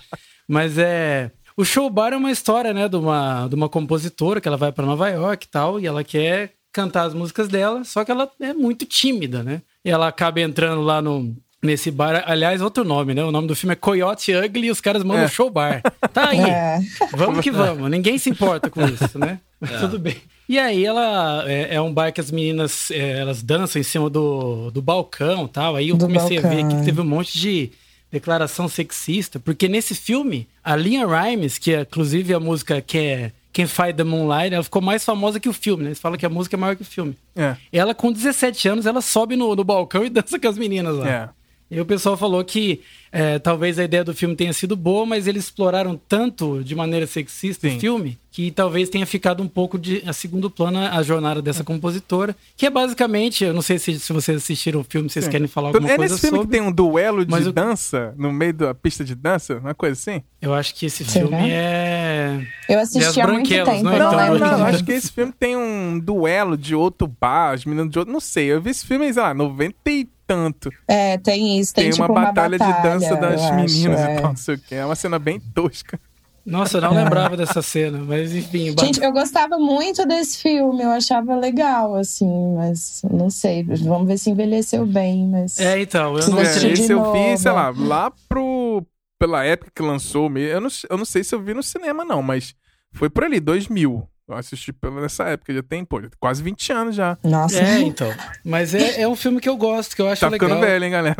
[0.47, 4.47] Mas é, o Show Bar é uma história, né, de uma, de uma compositora que
[4.47, 8.03] ela vai para Nova York e tal, e ela quer cantar as músicas dela, só
[8.03, 9.61] que ela é muito tímida, né?
[9.83, 11.33] E ela acaba entrando lá no,
[11.65, 12.23] nesse bar.
[12.25, 13.23] Aliás, outro nome, né?
[13.23, 15.27] O nome do filme é Coyote Ugly e os caras mandam é.
[15.27, 15.81] show bar.
[16.13, 16.39] Tá aí.
[16.39, 16.79] É.
[17.11, 17.89] Vamos que vamos.
[17.89, 19.39] Ninguém se importa com isso, né?
[19.61, 19.77] É.
[19.79, 20.17] Tudo bem.
[20.47, 24.09] E aí ela é, é, um bar que as meninas é, elas dançam em cima
[24.09, 25.75] do, do balcão tal.
[25.75, 26.59] Aí eu do comecei balcão.
[26.59, 27.71] a ver que teve um monte de
[28.11, 33.31] declaração sexista, porque nesse filme, a Liam Rimes, que é inclusive a música que é
[33.51, 35.89] Quem Fight the Moonlight, ela ficou mais famosa que o filme, né?
[35.89, 37.17] Eles falam que a música é maior que o filme.
[37.35, 37.57] É.
[37.73, 41.09] Ela, com 17 anos, ela sobe no, no balcão e dança com as meninas lá.
[41.09, 41.29] É.
[41.69, 42.81] E o pessoal falou que
[43.11, 47.07] é, talvez a ideia do filme tenha sido boa, mas eles exploraram tanto de maneira
[47.07, 47.77] sexista Sim.
[47.77, 51.63] o filme que talvez tenha ficado um pouco de a segundo plano a jornada dessa
[51.63, 55.31] compositora, que é basicamente, eu não sei se, se vocês assistiram o filme, vocês Sim.
[55.31, 56.27] querem falar alguma é coisa sobre.
[56.27, 59.57] É nesse filme que tem um duelo de dança no meio da pista de dança,
[59.59, 60.21] uma coisa assim?
[60.41, 64.37] Eu acho que esse filme é Eu assisti há muito tempo, não, não, então...
[64.37, 67.97] não, não, acho que esse filme tem um duelo de outro bar, os meninos de
[67.97, 70.69] outro, não sei, eu vi esse filme, sei lá, 90 e tanto.
[70.87, 71.73] É, tem isso.
[71.73, 74.15] Tem, tem uma, tipo, batalha uma, batalha de dança das meninas acho, e é.
[74.15, 74.75] tal, não sei o que.
[74.75, 75.99] É uma cena bem tosca.
[76.45, 78.75] Nossa, eu não lembrava dessa cena, mas enfim.
[78.79, 83.63] Gente, eu gostava muito desse filme, eu achava legal, assim, mas não sei.
[83.63, 85.59] Vamos ver se envelheceu bem, mas.
[85.59, 86.73] É, então, eu não sei.
[86.73, 88.85] Esse eu vi, sei lá, lá pro.
[89.17, 92.21] Pela época que lançou, eu não, eu não sei se eu vi no cinema, não,
[92.21, 92.53] mas
[92.91, 94.05] foi por ali, 2000.
[94.27, 97.15] Eu assisti nessa época, já tem, pô, quase 20 anos já.
[97.23, 97.59] Nossa.
[97.59, 98.11] É, então.
[98.43, 100.49] Mas é, é um filme que eu gosto, que eu acho tá legal.
[100.49, 101.15] Tá ficando velho, hein, galera?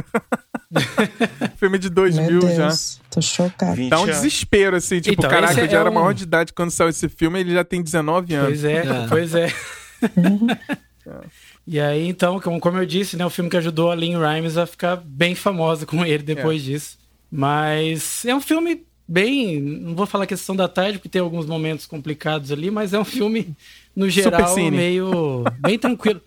[1.56, 2.70] filme de 2000 já.
[3.12, 3.90] Tô chocado.
[3.90, 5.94] Dá um desespero, assim, tipo, então, caraca, eu já é era um...
[5.94, 8.48] maior de idade quando saiu esse filme, ele já tem 19 anos.
[8.48, 9.08] Pois é, é.
[9.08, 9.54] pois é.
[11.68, 14.66] e aí, então, como eu disse, né, o filme que ajudou a Lynn Rimes a
[14.66, 16.66] ficar bem famosa com ele depois é.
[16.66, 16.98] disso.
[17.30, 19.60] Mas é um filme bem.
[19.60, 23.06] Não vou falar questão da tarde, porque tem alguns momentos complicados ali, mas é um
[23.06, 23.56] filme,
[23.96, 25.44] no geral, meio.
[25.60, 26.22] bem tranquilo.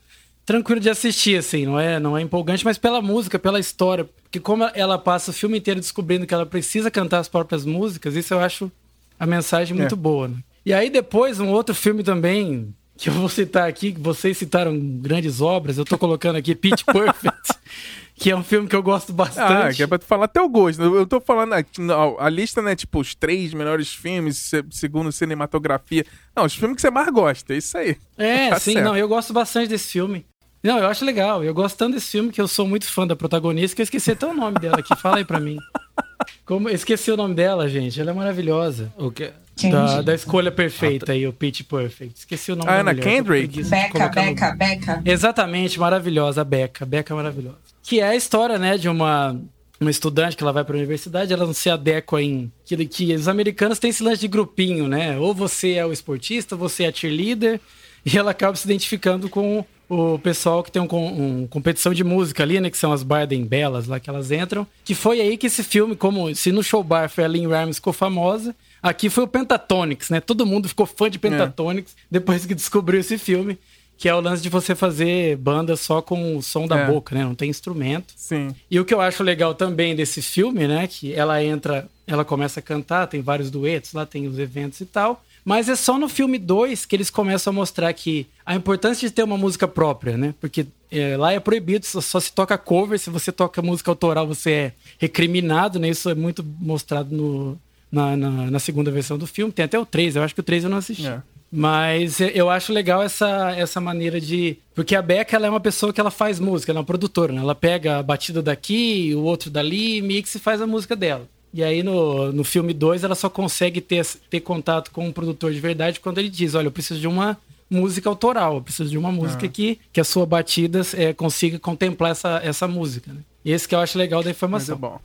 [0.45, 4.09] tranquilo de assistir, assim, não é, não é empolgante, mas pela música, pela história.
[4.23, 8.15] Porque como ela passa o filme inteiro descobrindo que ela precisa cantar as próprias músicas,
[8.15, 8.71] isso eu acho
[9.19, 9.99] a mensagem muito é.
[9.99, 10.29] boa.
[10.29, 10.37] Né?
[10.65, 14.79] E aí depois, um outro filme também, que eu vou citar aqui, que vocês citaram
[14.79, 17.55] grandes obras, eu tô colocando aqui Pitch Perfect.
[18.19, 19.69] que é um filme que eu gosto bastante.
[19.69, 20.83] Ah, que é pra tu falar teu gosto.
[20.83, 21.81] Eu tô falando aqui,
[22.19, 26.05] a lista, né, tipo, os três melhores filmes, segundo cinematografia.
[26.35, 27.97] Não, os filmes que você mais gosta, é isso aí.
[28.17, 28.85] É, tá sim, certo.
[28.85, 30.27] não, eu gosto bastante desse filme.
[30.63, 31.45] Não, eu acho legal.
[31.45, 34.11] Eu gosto tanto desse filme que eu sou muito fã da protagonista que eu esqueci
[34.11, 34.95] até o nome dela aqui.
[34.97, 35.57] Fala aí pra mim.
[36.45, 38.01] Como, esqueci o nome dela, gente.
[38.01, 38.93] Ela é maravilhosa.
[38.97, 39.33] O quê?
[39.67, 42.21] Da, da, escolha perfeita aí, o Pitch Perfect.
[42.21, 43.63] Esqueci o nome ah, Ana Kendrick?
[43.65, 44.57] Becca, Becca, no...
[44.57, 45.03] Becca.
[45.05, 46.87] Exatamente, maravilhosa, a Becca.
[46.87, 47.59] Becca é maravilhosa.
[47.83, 49.41] Que é a história, né, de uma,
[49.81, 52.53] uma estudante que ela vai para a universidade, ela não se adequa em...
[52.65, 55.19] Que, que os americanos têm esse lance de grupinho, né?
[55.19, 57.61] Ou você é o esportista, você é a cheerleader,
[58.05, 62.43] e ela acaba se identificando com o pessoal que tem um, um, competição de música
[62.43, 62.71] ali, né?
[62.71, 64.67] Que são as Barden Belas lá que elas entram.
[64.85, 67.77] Que foi aí que esse filme, como se no show bar foi a Lynn Rhymes
[67.77, 70.21] ficou famosa, aqui foi o Pentatonix, né?
[70.21, 72.03] Todo mundo ficou fã de Pentatonix é.
[72.11, 73.59] depois que descobriu esse filme.
[73.97, 76.87] Que é o lance de você fazer banda só com o som da é.
[76.87, 77.25] boca, né?
[77.25, 78.15] Não tem instrumento.
[78.17, 78.55] Sim.
[78.71, 80.87] E o que eu acho legal também desse filme, né?
[80.87, 84.87] Que ela entra, ela começa a cantar, tem vários duetos, lá tem os eventos e
[84.87, 85.25] tal.
[85.45, 89.15] Mas é só no filme 2 que eles começam a mostrar que a importância de
[89.15, 90.35] ter uma música própria, né?
[90.41, 94.27] Porque é, lá é proibido, só, só, se toca cover, se você toca música autoral
[94.27, 95.89] você é recriminado, né?
[95.89, 97.59] Isso é muito mostrado no,
[97.91, 99.53] na, na, na segunda versão do filme.
[99.53, 101.07] Tem até o 3, eu acho que o 3 eu não assisti.
[101.07, 101.23] É.
[101.51, 104.59] Mas eu acho legal essa, essa maneira de.
[104.75, 107.33] Porque a Becca ela é uma pessoa que ela faz música, ela é uma produtora,
[107.33, 107.41] né?
[107.41, 111.27] Ela pega a batida daqui, o outro dali, mixa e faz a música dela.
[111.53, 115.51] E aí no, no filme 2 ela só consegue ter, ter contato com um produtor
[115.51, 117.39] de verdade quando ele diz: Olha, eu preciso de uma
[117.71, 119.49] música autoral, eu preciso de uma música ah.
[119.49, 123.11] que, que a sua batida é, consiga contemplar essa, essa música.
[123.11, 123.21] Né?
[123.43, 124.77] E esse que eu acho legal da informação.
[124.79, 125.01] Muito bom.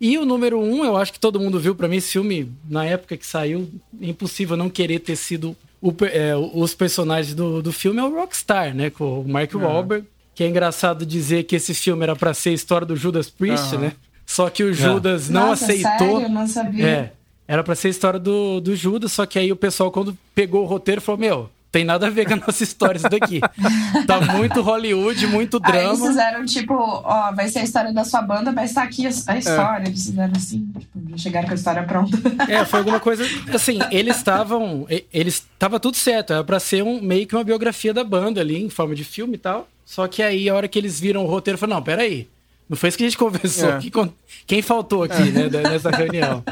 [0.00, 2.84] E o número um, eu acho que todo mundo viu, para mim, esse filme, na
[2.84, 3.68] época que saiu,
[4.00, 8.14] é impossível não querer ter sido o, é, os personagens do, do filme, é o
[8.14, 8.90] Rockstar, né?
[8.90, 10.06] Com o Mark Wahlberg.
[10.34, 13.76] Que é engraçado dizer que esse filme era para ser a história do Judas Priest,
[13.76, 13.92] né?
[14.24, 14.72] Só que o é.
[14.72, 15.98] Judas não Nossa, aceitou.
[15.98, 16.20] Sério?
[16.22, 16.86] Eu não sabia.
[16.86, 17.12] É.
[17.48, 20.62] Era pra ser a história do, do Judas, só que aí o pessoal, quando pegou
[20.62, 23.40] o roteiro, falou: Meu, tem nada a ver com a nossa história isso daqui.
[24.06, 25.78] tá muito Hollywood, muito drama.
[25.78, 29.06] Aí eles fizeram tipo, ó, vai ser a história da sua banda, mas tá aqui
[29.06, 29.84] a, a história.
[29.84, 29.88] É.
[29.88, 32.18] Eles fizeram assim, tipo, chegaram com a história pronta.
[32.48, 33.24] É, foi alguma coisa.
[33.52, 34.86] Assim, eles estavam.
[35.12, 35.46] Eles.
[35.58, 38.70] Tava tudo certo, era pra ser um, meio que uma biografia da banda ali, em
[38.70, 39.68] forma de filme e tal.
[39.84, 42.28] Só que aí, a hora que eles viram o roteiro, falaram: Não, peraí.
[42.68, 43.70] Não foi isso que a gente conversou.
[43.70, 43.78] É.
[43.78, 43.90] Que,
[44.46, 46.42] quem faltou aqui, né, nessa reunião?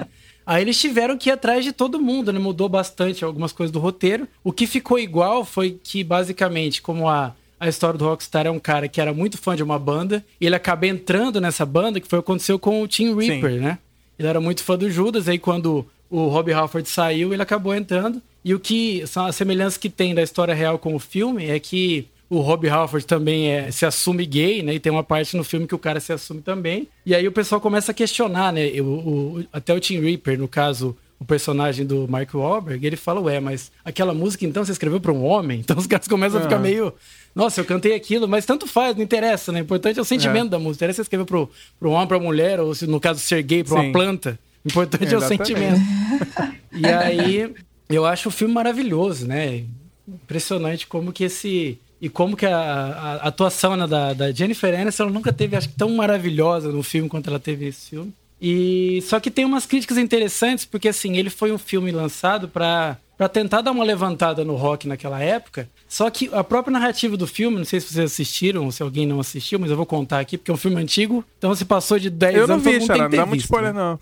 [0.46, 2.38] Aí eles tiveram que ir atrás de todo mundo, né?
[2.38, 4.28] Mudou bastante algumas coisas do roteiro.
[4.44, 8.60] O que ficou igual foi que, basicamente, como a, a história do Rockstar é um
[8.60, 12.06] cara que era muito fã de uma banda, e ele acaba entrando nessa banda, que
[12.06, 13.58] foi o que aconteceu com o Tim Reaper, Sim.
[13.58, 13.78] né?
[14.16, 18.22] Ele era muito fã do Judas, aí quando o Rob Halford saiu, ele acabou entrando.
[18.44, 21.58] E o que são as semelhanças que tem da história real com o filme é
[21.58, 24.74] que o Rob Halford também é, se assume gay, né?
[24.74, 26.88] E tem uma parte no filme que o cara se assume também.
[27.04, 28.66] E aí o pessoal começa a questionar, né?
[28.80, 33.20] O, o, até o Tim Reaper, no caso, o personagem do Mark Wahlberg, ele fala,
[33.20, 35.60] ué, mas aquela música então você escreveu para um homem?
[35.66, 36.92] Então os caras começam a ficar meio.
[37.34, 39.60] Nossa, eu cantei aquilo, mas tanto faz, não interessa, né?
[39.60, 40.50] O importante é o sentimento é.
[40.50, 40.84] da música.
[40.84, 43.80] Interessa você escrever para um homem, para mulher, ou se no caso ser gay, para
[43.80, 44.38] uma planta.
[44.64, 45.80] O importante é o sentimento.
[46.72, 47.54] e aí,
[47.88, 49.64] eu acho o filme maravilhoso, né?
[50.08, 54.78] Impressionante como que esse e como que a, a, a atuação né, da, da, Jennifer
[54.78, 58.12] Aniston nunca teve, acho que, tão maravilhosa no filme quanto ela teve nesse filme.
[58.40, 62.98] E só que tem umas críticas interessantes, porque assim, ele foi um filme lançado para
[63.16, 65.68] para tentar dar uma levantada no rock naquela época.
[65.88, 69.06] Só que a própria narrativa do filme, não sei se vocês assistiram ou se alguém
[69.06, 71.24] não assistiu, mas eu vou contar aqui, porque é um filme antigo.
[71.38, 72.48] Então se passou de 10 anos.
[72.48, 73.80] Eu não vi, Xará, não dá muito spoiler, né?
[73.80, 73.98] não.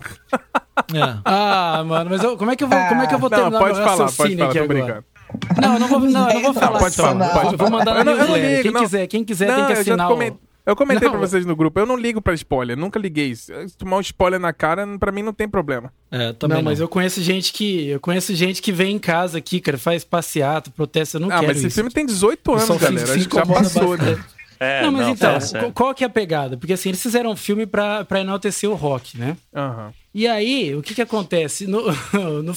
[0.93, 1.19] É.
[1.25, 3.51] Ah, mano, mas eu, como é que eu vou, como é que eu vou terminar
[3.51, 4.67] não, pode meu falar, pode falar, aqui agora?
[4.67, 5.05] Brincando.
[5.61, 6.79] Não, eu não vou, não, eu não vou falar.
[6.79, 7.53] Pode falar, pode.
[7.53, 8.63] Eu vou mandar na newsletter.
[8.63, 10.39] Quem quiser, quem quiser não, tem que assinar eu o...
[10.67, 11.19] Eu comentei não.
[11.19, 13.35] pra vocês no grupo, eu não ligo pra spoiler, nunca liguei.
[13.37, 15.93] Se tomar um spoiler na cara, pra mim não tem problema.
[16.11, 17.89] É, também não, não, mas eu conheço gente que.
[17.89, 21.33] Eu conheço gente que vem em casa aqui, cara, faz passeata, protesta, eu não ah,
[21.33, 21.45] quero.
[21.45, 21.75] Ah, mas esse isso.
[21.75, 23.13] filme tem 18 anos, galera.
[23.13, 24.25] Acho que já passou, né?
[24.59, 26.57] É, não, mas não, então, tá qual que é a pegada?
[26.57, 29.37] Porque assim, eles fizeram um filme pra, pra enaltecer o rock, né?
[29.53, 29.93] Uhum.
[30.15, 31.67] E aí, o que que acontece?
[31.67, 31.83] No,
[32.43, 32.55] no,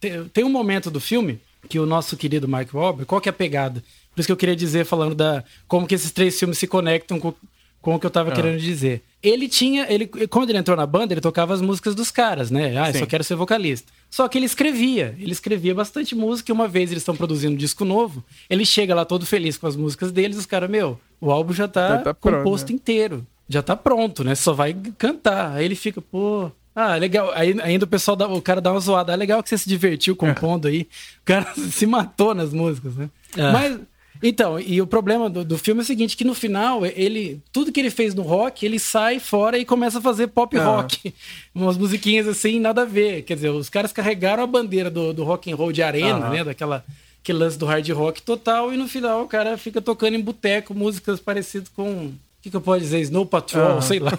[0.00, 1.38] tem, tem um momento do filme
[1.68, 3.82] que o nosso querido Mike Wahlberg, qual que é a pegada?
[4.14, 7.18] Por isso que eu queria dizer, falando da como que esses três filmes se conectam
[7.18, 7.32] com,
[7.80, 8.34] com o que eu tava ah.
[8.34, 9.02] querendo dizer.
[9.22, 12.76] Ele tinha, ele, quando ele entrou na banda, ele tocava as músicas dos caras, né?
[12.76, 13.90] Ah, eu só quero ser vocalista.
[14.10, 17.56] Só que ele escrevia, ele escrevia bastante música e uma vez eles estão produzindo um
[17.56, 21.30] disco novo, ele chega lá todo feliz com as músicas deles, os caras, meu, o
[21.30, 22.74] álbum já tá, já tá composto pronto, né?
[22.74, 23.26] inteiro.
[23.48, 24.34] Já tá pronto, né?
[24.34, 25.52] Só vai cantar.
[25.52, 27.30] Aí ele fica, pô, ah, legal.
[27.34, 29.12] Aí, ainda o pessoal, dá, o cara dá uma zoada.
[29.12, 30.82] É legal que você se divertiu compondo aí.
[30.82, 33.10] O cara se matou nas músicas, né?
[33.36, 33.52] É.
[33.52, 33.78] Mas,
[34.22, 37.72] então, e o problema do, do, filme é o seguinte, que no final, ele, tudo
[37.72, 40.60] que ele fez no rock, ele sai fora e começa a fazer pop é.
[40.60, 41.14] rock.
[41.54, 43.22] Umas musiquinhas assim, nada a ver.
[43.22, 46.44] Quer dizer, os caras carregaram a bandeira do, do rock and roll de arena, né?
[46.44, 46.84] Daquela
[47.22, 50.74] aquele lance do hard rock total, e no final o cara fica tocando em boteco
[50.74, 52.06] músicas parecidas com.
[52.06, 53.00] O que, que eu posso dizer?
[53.02, 54.18] Snow Patrol, sei lá.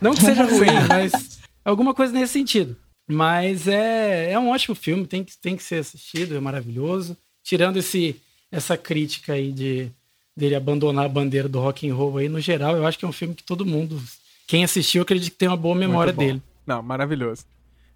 [0.00, 2.76] Não que seja ruim, mas Alguma coisa nesse sentido.
[3.06, 7.16] Mas é, é um ótimo filme, tem que, tem que ser assistido, é maravilhoso.
[7.42, 8.16] Tirando esse,
[8.50, 9.90] essa crítica aí de
[10.36, 13.08] dele abandonar a bandeira do rock and roll aí, no geral, eu acho que é
[13.08, 14.00] um filme que todo mundo,
[14.46, 16.40] quem assistiu, acredito que tem uma boa memória dele.
[16.66, 17.44] Não, maravilhoso.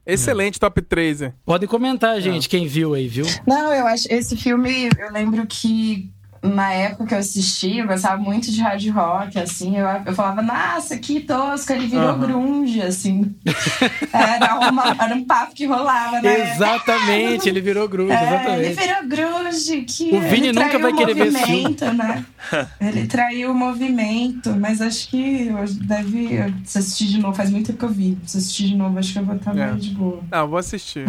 [0.07, 1.23] Excelente top 3.
[1.23, 1.35] Hein?
[1.45, 3.25] Podem comentar, gente, quem viu aí, viu?
[3.47, 6.13] Não, eu acho esse filme, eu lembro que
[6.49, 10.43] na época que eu assisti, eu gostava muito de hard rock, assim, eu, eu falava,
[10.43, 12.21] nossa, que tosco, ele virou uhum.
[12.21, 13.35] grunge, assim.
[14.13, 16.53] era, uma, era um papo que rolava, né?
[16.53, 18.61] Exatamente, ele virou grunge, é, exatamente.
[18.61, 22.25] Ele virou grunge, que o Vini nunca vai querer ver esse né?
[22.81, 25.51] ele traiu o movimento, mas acho que
[25.83, 28.19] deve se assistir de novo, faz muito tempo que eu vi.
[28.27, 29.67] Se assistir de novo, acho que eu vou estar é.
[29.67, 30.23] mais de boa.
[30.31, 31.07] Não, vou assistir.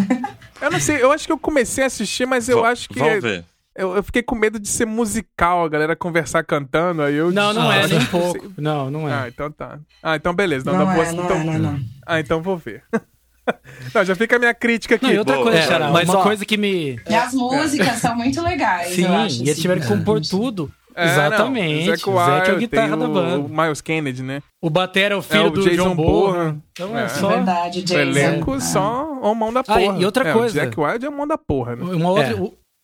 [0.62, 3.00] eu não sei, eu acho que eu comecei a assistir, mas eu acho que...
[3.00, 3.44] Vamos ver.
[3.76, 7.30] Eu, eu, fiquei com medo de ser musical, a galera conversar cantando, aí eu...
[7.30, 8.52] Não, não é, nem um pouco.
[8.58, 9.14] Não, não é.
[9.14, 9.80] Ah, então tá.
[10.02, 10.72] Ah, então beleza.
[10.72, 11.38] Não, não, é, não, então...
[11.38, 12.84] É, não, não, Ah, então vou ver.
[13.94, 15.06] não, já fica a minha crítica aqui.
[15.06, 15.48] Não, e outra Boa.
[15.48, 17.02] coisa, é, Xará, mas uma ó, coisa que me...
[17.08, 20.72] E as músicas são muito legais, Sim, acho, e eles tiveram que compor tudo.
[20.96, 21.88] É, Exatamente.
[21.88, 23.40] Não, o Zac, é o guitarra da banda.
[23.40, 24.42] O Miles Kennedy, né?
[24.62, 26.58] O Batera é o filho é, o do Jason John Bohan.
[26.72, 27.28] Então é, é só...
[27.28, 27.98] verdade, Jason.
[27.98, 28.60] O elenco é.
[28.62, 29.80] só o mão da porra.
[29.80, 30.58] Ah, e outra coisa.
[30.58, 31.84] O Jack Wilde é o mão da porra, né?
[31.84, 32.38] Uma outra,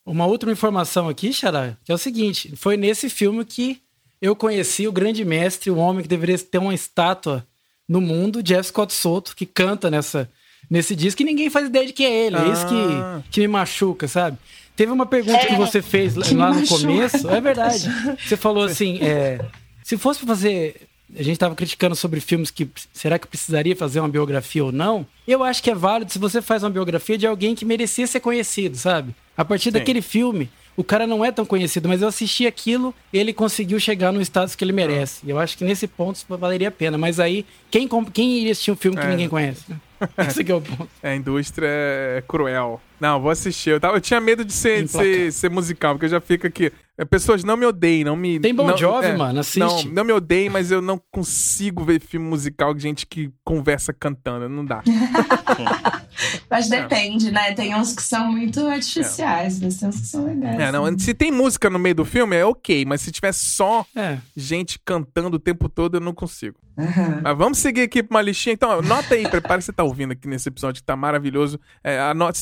[0.06, 3.82] uma outra informação aqui, Xará, que é o seguinte: foi nesse filme que
[4.22, 7.46] eu conheci o grande mestre, o homem que deveria ter uma estátua
[7.88, 10.30] no mundo, Jeff Scott Soto, que canta nessa,
[10.70, 12.36] nesse disco e ninguém faz ideia de quem é ele.
[12.38, 12.46] Ah.
[12.46, 13.24] É isso que, ah.
[13.30, 14.38] que me machuca, sabe?
[14.76, 17.30] Teve uma pergunta é, que você fez lá no começo.
[17.30, 17.88] É verdade.
[18.26, 19.44] Você falou assim: é,
[19.84, 24.08] se fosse fazer a gente estava criticando sobre filmes que será que precisaria fazer uma
[24.08, 25.06] biografia ou não?
[25.28, 28.22] Eu acho que é válido se você faz uma biografia de alguém que merecia ser
[28.22, 29.14] conhecido, sabe?
[29.36, 29.72] A partir Sim.
[29.72, 33.80] daquele filme, o cara não é tão conhecido, mas eu assisti aquilo e ele conseguiu
[33.80, 35.26] chegar no status que ele merece.
[35.26, 36.98] E eu acho que nesse ponto valeria a pena.
[36.98, 39.10] Mas aí, quem, quem iria assistir um filme que é.
[39.10, 39.66] ninguém conhece?
[40.18, 40.90] Esse é o ponto.
[41.04, 42.82] É, a indústria é cruel.
[43.02, 43.72] Não, vou assistir.
[43.72, 46.72] Eu, tava, eu tinha medo de ser, de ser, ser, musical, porque já fica aqui.
[46.96, 48.40] É, pessoas não me odeiem, não me.
[48.40, 49.88] Tem Bon não, Jovi, é, mano, assiste.
[49.88, 53.92] Não, não me odeiem, mas eu não consigo ver filme musical de gente que conversa
[53.92, 54.48] cantando.
[54.48, 54.84] Não dá.
[56.48, 57.54] mas depende, né?
[57.54, 60.60] Tem uns que são muito artificiais, mas tem uns que são legais.
[60.60, 63.84] É, não, se tem música no meio do filme, é ok, mas se tiver só
[63.96, 64.20] é.
[64.38, 66.60] gente cantando o tempo todo, eu não consigo.
[66.78, 67.22] Uhum.
[67.22, 68.54] Mas vamos seguir aqui pra uma listinha.
[68.54, 71.60] Então, anota aí, prepara que você tá ouvindo aqui nesse episódio que tá maravilhoso.
[71.84, 72.38] É, anota,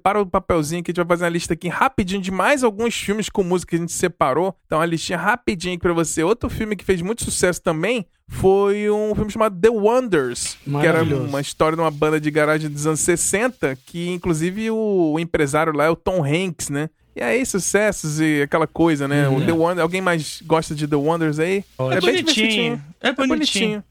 [0.00, 2.94] separa o papelzinho que a gente vai fazer uma lista aqui rapidinho de mais alguns
[2.94, 4.56] filmes com música que a gente separou.
[4.64, 6.24] Então, uma listinha rapidinho aqui pra você.
[6.24, 11.02] Outro filme que fez muito sucesso também foi um filme chamado The Wonders, que era
[11.02, 15.72] uma história de uma banda de garagem dos anos 60, que inclusive o, o empresário
[15.72, 16.88] lá é o Tom Hanks, né?
[17.14, 19.28] E aí, sucessos e aquela coisa, né?
[19.28, 19.38] Uhum.
[19.38, 21.64] O The Wonders, alguém mais gosta de The Wonders aí?
[21.78, 22.82] É, é, bonitinho.
[23.00, 23.24] É, bonitinho.
[23.24, 23.84] é bonitinho.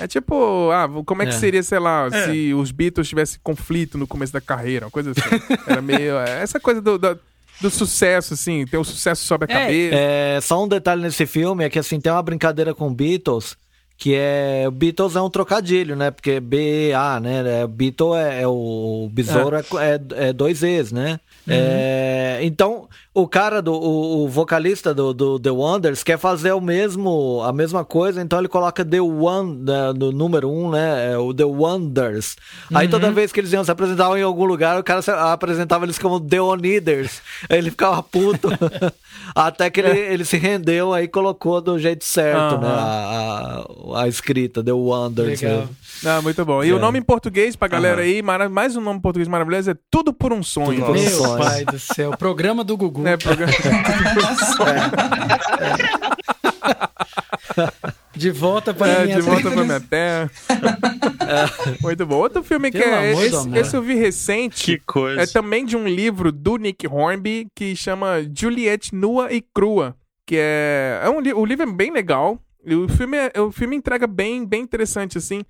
[0.00, 1.38] É tipo, ah, como é que é.
[1.38, 2.26] seria, sei lá, é.
[2.26, 5.22] se os Beatles tivessem conflito no começo da carreira, uma coisa assim.
[5.66, 6.16] Era meio.
[6.18, 7.18] É, essa coisa do, do,
[7.60, 9.96] do, sucesso, assim, ter o sucesso sob a é, cabeça.
[9.96, 13.56] É, só um detalhe nesse filme é que, assim, tem uma brincadeira com Beatles
[14.02, 16.10] que é Beatles é um trocadilho, né?
[16.10, 17.64] Porque B A, né?
[17.68, 19.60] Beatles é, é o besouro é.
[19.60, 21.20] é, é dois E's, né?
[21.46, 21.54] Uhum.
[21.54, 26.60] É, então, o cara do o, o vocalista do, do, The Wonders quer fazer o
[26.60, 31.12] mesmo a mesma coisa, então ele coloca The One né, no número um, né?
[31.12, 32.36] É o The Wonders.
[32.70, 32.78] Uhum.
[32.78, 35.84] Aí toda vez que eles iam se apresentar em algum lugar, o cara se, apresentava
[35.84, 37.20] eles como The Oniders.
[37.50, 38.48] Aí ele ficava puto.
[39.34, 42.60] Até que ele, ele se rendeu aí colocou do jeito certo, uhum.
[42.60, 42.68] né?
[42.68, 43.64] A,
[43.94, 45.40] a, a, escrita, The Wonders.
[45.40, 45.68] Legal.
[46.04, 46.64] Ah, muito bom.
[46.64, 46.74] E é.
[46.74, 50.12] o nome em português pra galera aí, mais um nome em português maravilhoso, é Tudo
[50.12, 50.80] por um Sonho.
[50.80, 52.16] Tudo por um Meu pai do céu.
[52.16, 53.01] Programa do Gugu.
[53.06, 53.52] É, programa...
[58.14, 60.30] De volta para é, minha De volta para minha terra.
[60.50, 61.78] é.
[61.82, 62.16] Muito bom.
[62.16, 63.12] Outro filme Pelo que é.
[63.12, 64.64] Esse, esse, eu vi recente.
[64.64, 65.22] Que coisa.
[65.22, 69.96] É também de um livro do Nick Hornby que chama Juliette Nua e Crua.
[70.26, 71.00] Que é.
[71.02, 72.38] é um, o livro é bem legal.
[72.64, 75.42] E o filme, é, o filme entrega bem, bem interessante, assim.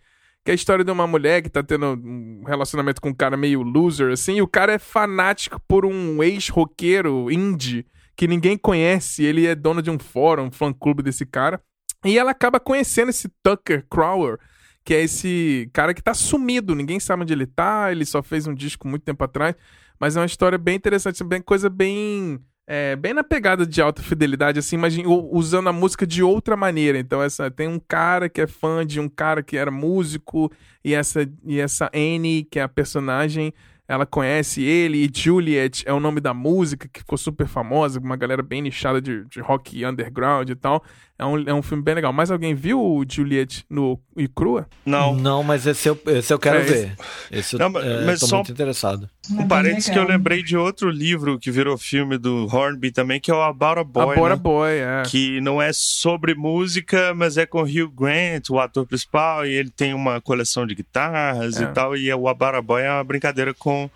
[0.45, 3.37] Que é a história de uma mulher que tá tendo um relacionamento com um cara
[3.37, 4.37] meio loser, assim.
[4.37, 7.87] E o cara é fanático por um ex-roqueiro indie
[8.17, 9.25] que ninguém conhece.
[9.25, 11.63] Ele é dono de um fórum, um fã-clube desse cara.
[12.05, 14.39] E ela acaba conhecendo esse Tucker Crower,
[14.85, 18.47] que é esse cara que tá sumido, ninguém sabe onde ele tá, ele só fez
[18.47, 19.55] um disco muito tempo atrás,
[20.01, 24.03] mas é uma história bem interessante, bem coisa bem é, bem na pegada de alta
[24.03, 24.97] fidelidade, assim, mas
[25.31, 26.99] usando a música de outra maneira.
[26.99, 30.51] Então, essa tem um cara que é fã de um cara que era músico,
[30.85, 33.53] e essa, e essa Annie, que é a personagem,
[33.87, 38.17] ela conhece ele, e Juliet é o nome da música, que ficou super famosa, uma
[38.17, 40.83] galera bem nichada de, de rock underground e tal.
[41.19, 42.13] É um, é um filme bem legal.
[42.13, 44.67] Mas alguém viu o Juliet no e crua?
[44.85, 45.15] Não.
[45.15, 46.97] Não, mas esse eu, esse eu quero é, ver.
[47.31, 49.09] Esse eu mas, é, tô só muito interessado.
[49.31, 53.31] Um parênteses que eu lembrei de outro livro que virou filme do Hornby também, que
[53.31, 54.03] é o About a Boy.
[54.03, 54.33] About né?
[54.33, 55.03] a Boy, é.
[55.07, 59.71] Que não é sobre música, mas é com Hugh Grant, o ator principal, e ele
[59.71, 61.65] tem uma coleção de guitarras é.
[61.65, 61.97] e tal.
[61.97, 63.89] E o About a Boy é uma brincadeira com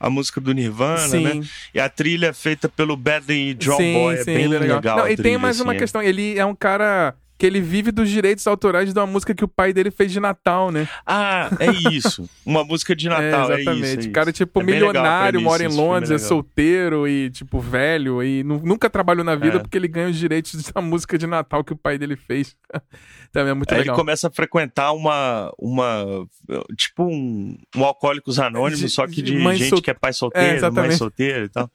[0.00, 1.22] a música do Nirvana, sim.
[1.22, 1.46] né?
[1.74, 4.76] E a trilha é feita pelo Badly John sim, Boy, é sim, bem legal.
[4.78, 5.78] legal Não, e trilha, tem mais assim, uma é.
[5.78, 9.42] questão, ele é um cara que ele vive dos direitos autorais de uma música que
[9.42, 10.86] o pai dele fez de Natal, né?
[11.06, 12.28] Ah, é isso.
[12.44, 13.86] Uma música de Natal, é, exatamente.
[13.86, 17.30] É isso, é o cara, tipo, é milionário, mora em Londres, é, é solteiro e,
[17.30, 19.58] tipo, velho e nunca trabalhou na vida é.
[19.58, 22.54] porque ele ganha os direitos da música de Natal que o pai dele fez.
[23.32, 23.94] Também é muito Aí legal.
[23.94, 26.26] ele começa a frequentar uma, uma
[26.76, 29.80] tipo um, um Alcoólicos Anônimos, de, só que de gente sol...
[29.80, 31.70] que é pai solteiro, é, mãe solteira e tal.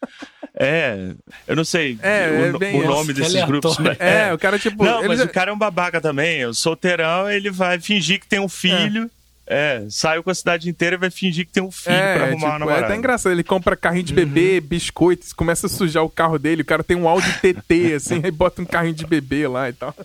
[0.53, 1.14] É,
[1.48, 3.77] eu não sei é, o, o nome desses grupos.
[3.77, 4.84] Mas, é, o cara, tipo...
[4.84, 5.26] Não, mas já...
[5.26, 6.45] o cara é um babaca também.
[6.45, 9.10] O solteirão, ele vai fingir que tem um filho.
[9.47, 9.84] É.
[9.84, 12.23] é, saiu com a cidade inteira e vai fingir que tem um filho é, pra
[12.26, 12.81] arrumar tipo, uma namorada.
[12.81, 14.67] É até engraçado, ele compra carrinho de bebê, uhum.
[14.67, 18.31] biscoitos, começa a sujar o carro dele, o cara tem um Audi TT, assim, aí
[18.31, 19.95] bota um carrinho de bebê lá e tal.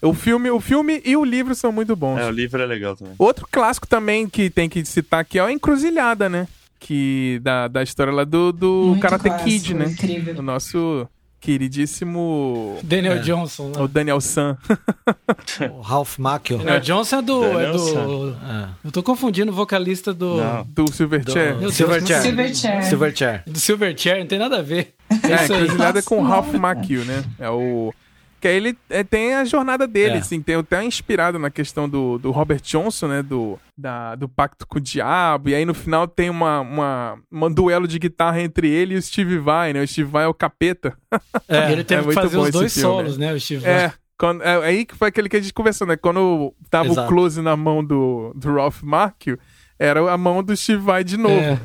[0.00, 2.18] O filme, o filme e o livro são muito bons.
[2.18, 3.14] É, o livro é legal também.
[3.18, 6.48] Outro clássico também que tem que citar aqui é o Encruzilhada, né?
[6.80, 9.84] Que da, da história lá do, do Karate clássico, Kid, né?
[9.84, 10.34] Incrível.
[10.38, 11.06] O nosso
[11.42, 13.72] queridíssimo Daniel é, Johnson.
[13.74, 13.82] Né?
[13.82, 14.56] O Daniel San.
[15.76, 16.58] o Ralph Macchio.
[16.58, 17.44] Daniel Johnson é do.
[17.44, 18.68] é do é.
[18.84, 20.36] Eu tô confundindo o vocalista do.
[20.36, 20.64] Não.
[20.64, 21.56] Do Silverchair.
[21.56, 22.22] Do, Silverchair.
[22.22, 22.84] Silverchair.
[22.84, 23.42] Silverchair.
[23.44, 24.94] Do Silverchair, não tem nada a ver.
[25.10, 27.24] É, Encruzilhada é com o Ralph Macchio, né?
[27.38, 27.92] É o
[28.42, 30.18] que aí ele é, tem a jornada dele, é.
[30.18, 33.22] assim, tem até inspirado na questão do, do Robert Johnson, né?
[33.22, 35.48] Do, da, do pacto com o diabo.
[35.48, 39.02] E aí no final tem uma, uma, uma duelo de guitarra entre ele e o
[39.02, 39.80] Steve Vai, né?
[39.80, 40.92] O Steve Vai é o capeta.
[41.46, 43.32] É, ele teve é que fazer os dois filme, solos, né?
[43.32, 43.72] O Steve Vai.
[43.72, 43.92] É.
[44.18, 45.96] Quando, é, aí que foi aquele que a gente conversou, né?
[45.96, 47.06] Quando tava Exato.
[47.06, 49.38] o close na mão do, do Ralph Macchio,
[49.82, 51.34] era a mão do Steve Vai de novo.
[51.34, 51.58] É.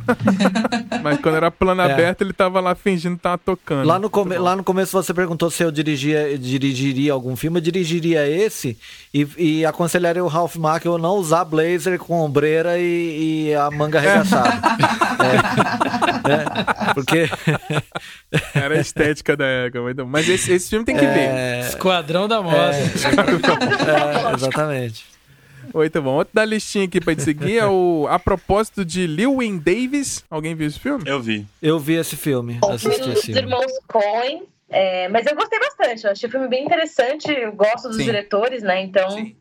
[1.03, 1.91] Mas quando era plano é.
[1.91, 3.85] aberto, ele tava lá fingindo que tava tocando.
[3.85, 7.59] Lá no, come lá no começo você perguntou se eu dirigia, dirigiria algum filme.
[7.59, 8.75] Eu dirigiria esse
[9.13, 13.69] e, e aconselharia o Ralph Macchio a não usar blazer com ombreira e, e a
[13.69, 14.61] manga arregaçada.
[16.25, 16.89] É.
[16.89, 16.93] é.
[16.95, 17.29] Porque...
[18.53, 20.05] Era a estética da época.
[20.05, 21.61] Mas esse, esse filme tem que é.
[21.61, 21.67] ver.
[21.67, 22.75] Esquadrão da Moda.
[22.75, 24.33] É.
[24.35, 25.16] exatamente.
[25.77, 26.15] Muito bom.
[26.15, 30.23] Outro da listinha aqui pra te seguir é o A Propósito de Lewin Davis.
[30.29, 31.03] Alguém viu esse filme?
[31.05, 31.45] Eu vi.
[31.61, 32.57] Eu vi esse filme.
[32.63, 34.43] O filme dos irmãos Coen.
[34.69, 38.03] É, mas eu gostei bastante, eu achei o filme bem interessante, eu gosto dos Sim.
[38.03, 38.81] diretores, né?
[38.81, 39.33] Então, Sim.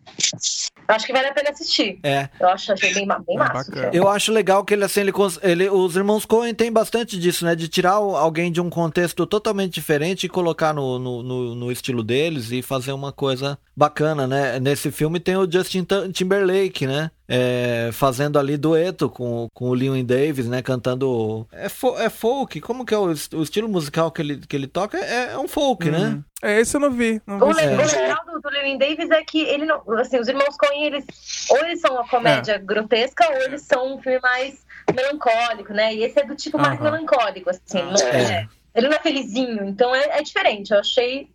[0.86, 1.98] acho que vale a pena assistir.
[2.02, 2.28] É.
[2.38, 3.90] Eu acho, achei bem, bem ah, massa.
[3.92, 5.12] Eu acho legal que ele, assim, ele,
[5.42, 7.56] ele, os irmãos Coen tem bastante disso, né?
[7.56, 12.04] De tirar alguém de um contexto totalmente diferente e colocar no, no, no, no estilo
[12.04, 14.60] deles e fazer uma coisa bacana, né?
[14.60, 17.10] Nesse filme tem o Justin Timberlake, né?
[17.28, 20.62] É, fazendo ali dueto com, com o Lewin Davis, né?
[20.62, 21.46] Cantando.
[21.50, 22.60] É, fo é folk?
[22.60, 24.96] Como que é o, o, estilo musical que ele, que ele toca?
[24.96, 25.98] É, é um folk, né?
[25.98, 26.10] uhum.
[26.10, 26.24] né?
[26.42, 27.20] É, esse eu não vi.
[27.26, 29.82] Não vi o, legal do, do Lewin Davis é que ele não.
[29.98, 31.04] Assim, os irmãos Coen, eles.
[31.50, 32.58] Ou eles são uma comédia é.
[32.58, 35.94] grotesca, ou eles são um filme mais melancólico, né?
[35.94, 36.84] E esse é do tipo mais uhum.
[36.84, 37.82] melancólico, assim.
[37.82, 38.32] Não é.
[38.32, 38.48] é.
[38.74, 40.72] Ele não é felizinho, então é, é diferente.
[40.72, 41.28] Eu achei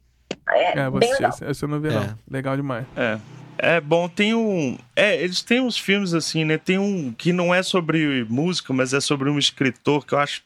[0.50, 1.32] é, é bem legal.
[1.50, 1.92] Esse eu não vi, é.
[1.92, 2.20] não.
[2.30, 2.86] Legal demais.
[2.96, 3.20] É.
[3.58, 4.78] É bom, tem um.
[4.96, 6.58] É, eles têm uns filmes assim, né?
[6.58, 10.44] Tem um que não é sobre música, mas é sobre um escritor que eu acho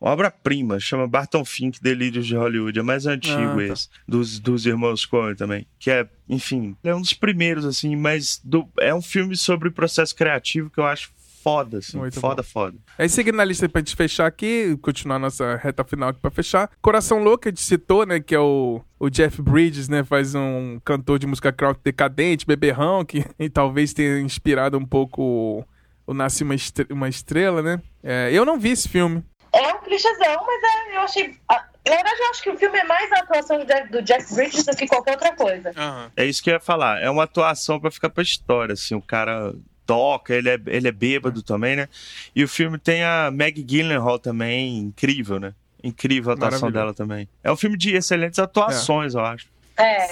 [0.00, 3.62] uma obra-prima, chama Barton Fink, Delírios de Hollywood, é mais antigo ah, tá.
[3.64, 8.40] esse, dos, dos irmãos Coen também, que é, enfim, é um dos primeiros, assim, mas
[8.44, 11.10] do, é um filme sobre o processo criativo que eu acho
[11.46, 11.96] foda, assim.
[11.96, 12.48] Muito foda, bom.
[12.48, 12.76] foda.
[12.98, 16.68] Aí seguindo na lista pra gente fechar aqui, continuar nossa reta final aqui pra fechar.
[16.82, 20.80] Coração Louco, a gente citou, né, que é o, o Jeff Bridges, né, faz um
[20.84, 25.64] cantor de música crowd decadente, beberrão, que e talvez tenha inspirado um pouco o,
[26.08, 27.80] o Nasce uma, Estrela, uma Estrela, né?
[28.02, 29.22] É, eu não vi esse filme.
[29.52, 31.36] É um clichêzão, mas é, eu achei...
[31.48, 33.58] Na verdade, eu acho que o filme é mais a atuação
[33.92, 35.68] do Jeff Bridges do que qualquer outra coisa.
[35.68, 36.10] Uhum.
[36.16, 37.00] É isso que eu ia falar.
[37.00, 38.96] É uma atuação para ficar pra história, assim.
[38.96, 39.54] O cara
[39.86, 41.88] toca, ele é, ele é bêbado também, né?
[42.34, 45.54] E o filme tem a Maggie Gyllenhaal também, incrível, né?
[45.82, 47.28] Incrível a atuação dela também.
[47.44, 49.18] É um filme de excelentes atuações, é.
[49.18, 49.46] eu acho.
[49.78, 50.08] É.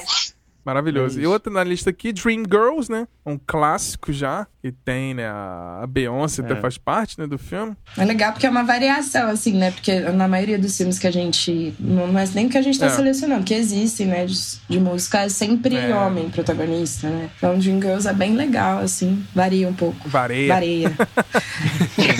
[0.65, 1.21] Maravilhoso.
[1.21, 3.07] É e outra na lista aqui, Dream Girls, né?
[3.27, 5.27] Um clássico já, que tem, né?
[5.27, 6.45] A Beyoncé é.
[6.45, 7.77] até faz parte, né, do filme.
[7.99, 9.71] É legal porque é uma variação, assim, né?
[9.71, 11.75] Porque na maioria dos filmes que a gente.
[11.79, 12.91] Não é nem que a gente tá é.
[12.91, 14.25] selecionando, que existem, né?
[14.25, 14.35] De,
[14.69, 15.95] de música, é sempre é.
[15.95, 17.31] homem protagonista, né?
[17.37, 19.23] Então, Dream Girls é bem legal, assim.
[19.35, 20.09] Varia um pouco.
[20.09, 20.49] Vareia.
[20.49, 20.93] Vareia.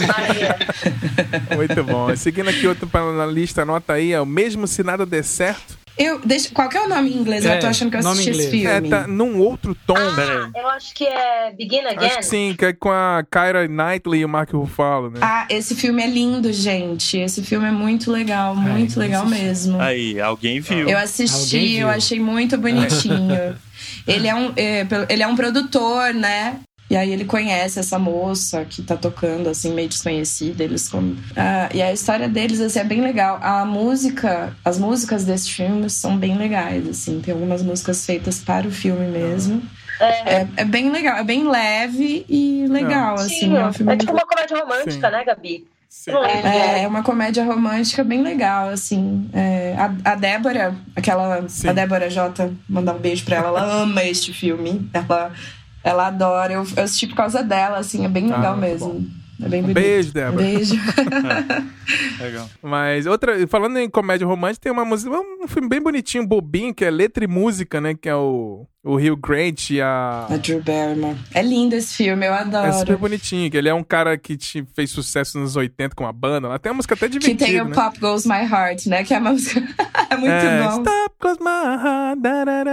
[0.07, 0.57] Vareia.
[1.57, 2.15] Muito bom.
[2.15, 6.19] Seguindo aqui outro na lista, anota aí, é o mesmo se nada der certo Eu,
[6.25, 7.45] deixa, qual que é o nome em inglês?
[7.45, 8.67] É, eu tô achando que eu assisti esse filme.
[8.67, 9.95] É, tá num outro tom.
[9.97, 12.07] Ah, eu acho que é Begin Again.
[12.07, 15.21] Acho que sim, que é com a Kyra Knightley e o Mark Ruffalo, né?
[15.23, 17.17] Ah, esse filme é lindo, gente.
[17.19, 19.81] Esse filme é muito legal, muito Ai, legal mesmo.
[19.81, 20.89] Aí, alguém viu.
[20.89, 21.83] Eu assisti, viu.
[21.83, 23.57] eu achei muito bonitinho.
[24.05, 26.59] ele, é um, é, ele é um produtor, né?
[26.95, 30.63] E aí ele conhece essa moça que tá tocando, assim, meio desconhecida.
[30.63, 31.17] Eles com...
[31.37, 33.41] ah, e a história deles, assim, é bem legal.
[33.43, 37.21] A música, as músicas desse filme são bem legais, assim.
[37.21, 39.61] Tem algumas músicas feitas para o filme mesmo.
[39.99, 43.41] É, é, é bem legal, é bem leve e legal, assim.
[43.41, 45.17] Sim, é, um filme é tipo uma comédia romântica, Sim.
[45.17, 45.67] né, Gabi?
[46.45, 49.29] É, é, uma comédia romântica bem legal, assim.
[49.33, 51.49] É, a, a Débora, aquela.
[51.49, 51.69] Sim.
[51.69, 54.89] A Débora J, mandar um beijo pra ela, ela ama este filme.
[54.93, 55.33] Ela
[55.85, 56.55] ela adora.
[56.55, 58.89] Eu, eu assisti por causa dela, assim, é bem legal ah, mesmo.
[58.89, 59.05] Bom.
[59.43, 59.75] É bem bonito.
[59.75, 60.43] Beijo, Débora.
[60.43, 60.75] Beijo.
[62.21, 62.49] Legal.
[62.63, 66.85] Mas outra, falando em comédia romântica, tem uma música, um filme bem bonitinho, bobinho, que
[66.85, 67.95] é letra e música, né?
[67.95, 70.27] Que é o o Hugh Grant e a.
[70.29, 71.17] A Drew Barrymore.
[71.33, 72.67] É lindo esse filme, eu adoro.
[72.67, 76.07] É super bonitinho, que ele é um cara que te fez sucesso nos 80 com
[76.07, 76.49] a banda.
[76.49, 77.47] Lá tem uma música até divertida.
[77.47, 77.75] Que tem o né?
[77.75, 79.03] Pop Goes My Heart, né?
[79.03, 79.61] Que é a música.
[80.11, 80.83] é muito é, bom.
[80.83, 82.05] Stop Goes My Heart.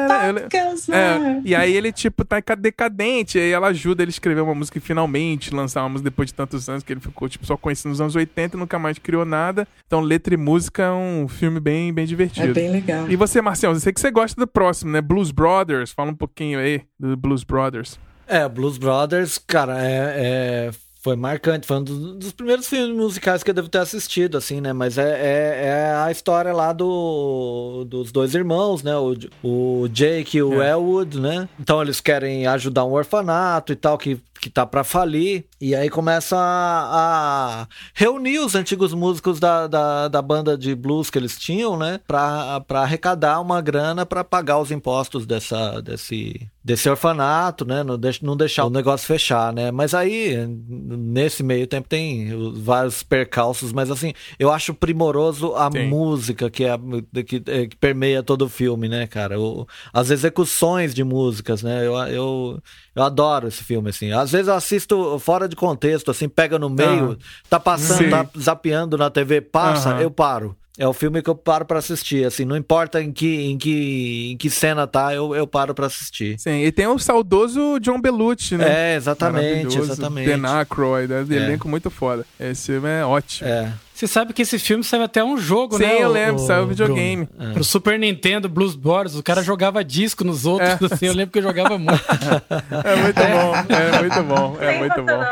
[0.08, 1.42] Pop goes my é, heart.
[1.46, 3.38] E aí ele, tipo, tá decadente.
[3.38, 6.28] E aí ela ajuda ele a escrever uma música e finalmente lançar uma música depois
[6.28, 8.98] de tantos anos que ele ficou, tipo, só conhecido nos anos 80 e nunca mais
[8.98, 9.66] criou nada.
[9.88, 12.50] Então, letra e música é um filme bem, bem divertido.
[12.50, 13.10] É bem legal.
[13.10, 15.00] E você, Marcelo, eu sei que você gosta do próximo, né?
[15.00, 15.94] Blues Brothers.
[16.02, 18.00] Fala um pouquinho aí do Blues Brothers?
[18.26, 23.52] É, Blues Brothers, cara, é, é foi marcante, foi um dos, primeiros filmes musicais que
[23.52, 24.74] eu devo ter assistido, assim, né?
[24.74, 28.96] Mas é, é, é a história lá do, dos dois irmãos, né?
[28.96, 30.72] O, o Jake e o é.
[30.72, 31.48] Elwood, né?
[31.60, 35.46] Então eles querem ajudar um orfanato e tal, que que tá para falir.
[35.62, 41.12] E aí começa a, a, reunir os antigos músicos da, da, da, banda de blues
[41.12, 42.00] que eles tinham, né?
[42.08, 47.84] Pra, pra arrecadar uma grana para pagar os impostos dessa, desse, desse orfanato, né?
[47.84, 49.70] Não, deix, não deixar o negócio fechar, né?
[49.70, 55.88] Mas aí, nesse meio tempo, tem vários percalços, mas assim, eu acho primoroso a Sim.
[55.88, 56.76] música que, é,
[57.24, 59.40] que, é, que, permeia todo o filme, né, cara?
[59.40, 61.86] O, as execuções de músicas, né?
[61.86, 62.64] Eu, eu,
[62.96, 64.12] eu adoro esse filme, assim.
[64.12, 67.18] Às vezes eu assisto fora de contexto, assim, pega no meio,
[67.50, 68.10] tá passando, Sim.
[68.10, 70.56] tá zapeando na TV, passa, eu paro.
[70.78, 74.32] É o filme que eu paro para assistir, assim, não importa em que, em que,
[74.32, 76.40] em que cena tá, eu, eu paro para assistir.
[76.40, 78.94] Sim, e tem o saudoso John Belushi, né?
[78.94, 80.26] É, exatamente, exatamente.
[80.26, 81.36] Ben Aykroyd, é.
[81.36, 82.26] elenco muito foda.
[82.40, 83.50] Esse filme é ótimo.
[83.50, 83.74] É.
[84.02, 85.90] Você sabe que esse filme saiu até um jogo, Sim, né?
[85.90, 87.30] Sim, eu lembro, o, saiu um videogame.
[87.38, 87.54] É.
[87.54, 90.94] Pro Super Nintendo, Blues Brothers, o cara jogava disco nos outros, é.
[90.96, 92.02] assim, eu lembro que eu jogava muito.
[92.84, 95.24] é muito bom, é muito bom, é muito bom.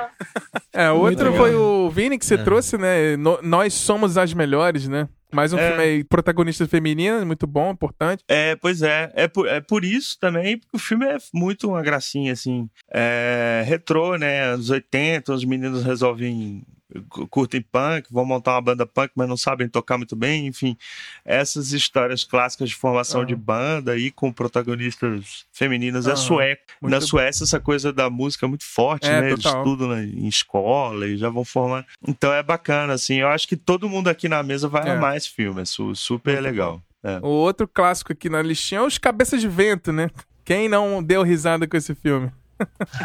[0.72, 2.44] É, o outro foi o Vini que você é.
[2.44, 3.18] trouxe, né?
[3.42, 5.10] Nós somos as melhores, né?
[5.34, 5.68] Mais um é.
[5.68, 8.24] filme aí, protagonista feminina, muito bom, importante.
[8.28, 9.12] É, pois é.
[9.16, 12.70] É por, é por isso também, porque o filme é muito uma gracinha, assim.
[12.92, 14.44] É, retrô, né?
[14.44, 16.64] Anos 80, os meninos resolvem
[17.30, 20.76] curtem punk, vão montar uma banda punk, mas não sabem tocar muito bem, enfim,
[21.24, 23.28] essas histórias clássicas de formação uhum.
[23.28, 26.14] de banda aí com protagonistas femininas uhum.
[26.14, 26.64] é sueco.
[26.82, 29.32] Muito Na Suécia essa coisa da música é muito forte, é, né?
[29.32, 31.86] Eles estudam em escola e já vão formar.
[32.08, 34.92] Então é bacana, assim, eu acho que todo mundo aqui na mesa vai é.
[34.92, 36.82] amar esse filme, é super muito legal.
[37.04, 37.20] É.
[37.22, 40.10] O outro clássico aqui na listinha é os Cabeças de Vento, né?
[40.44, 42.32] Quem não deu risada com esse filme?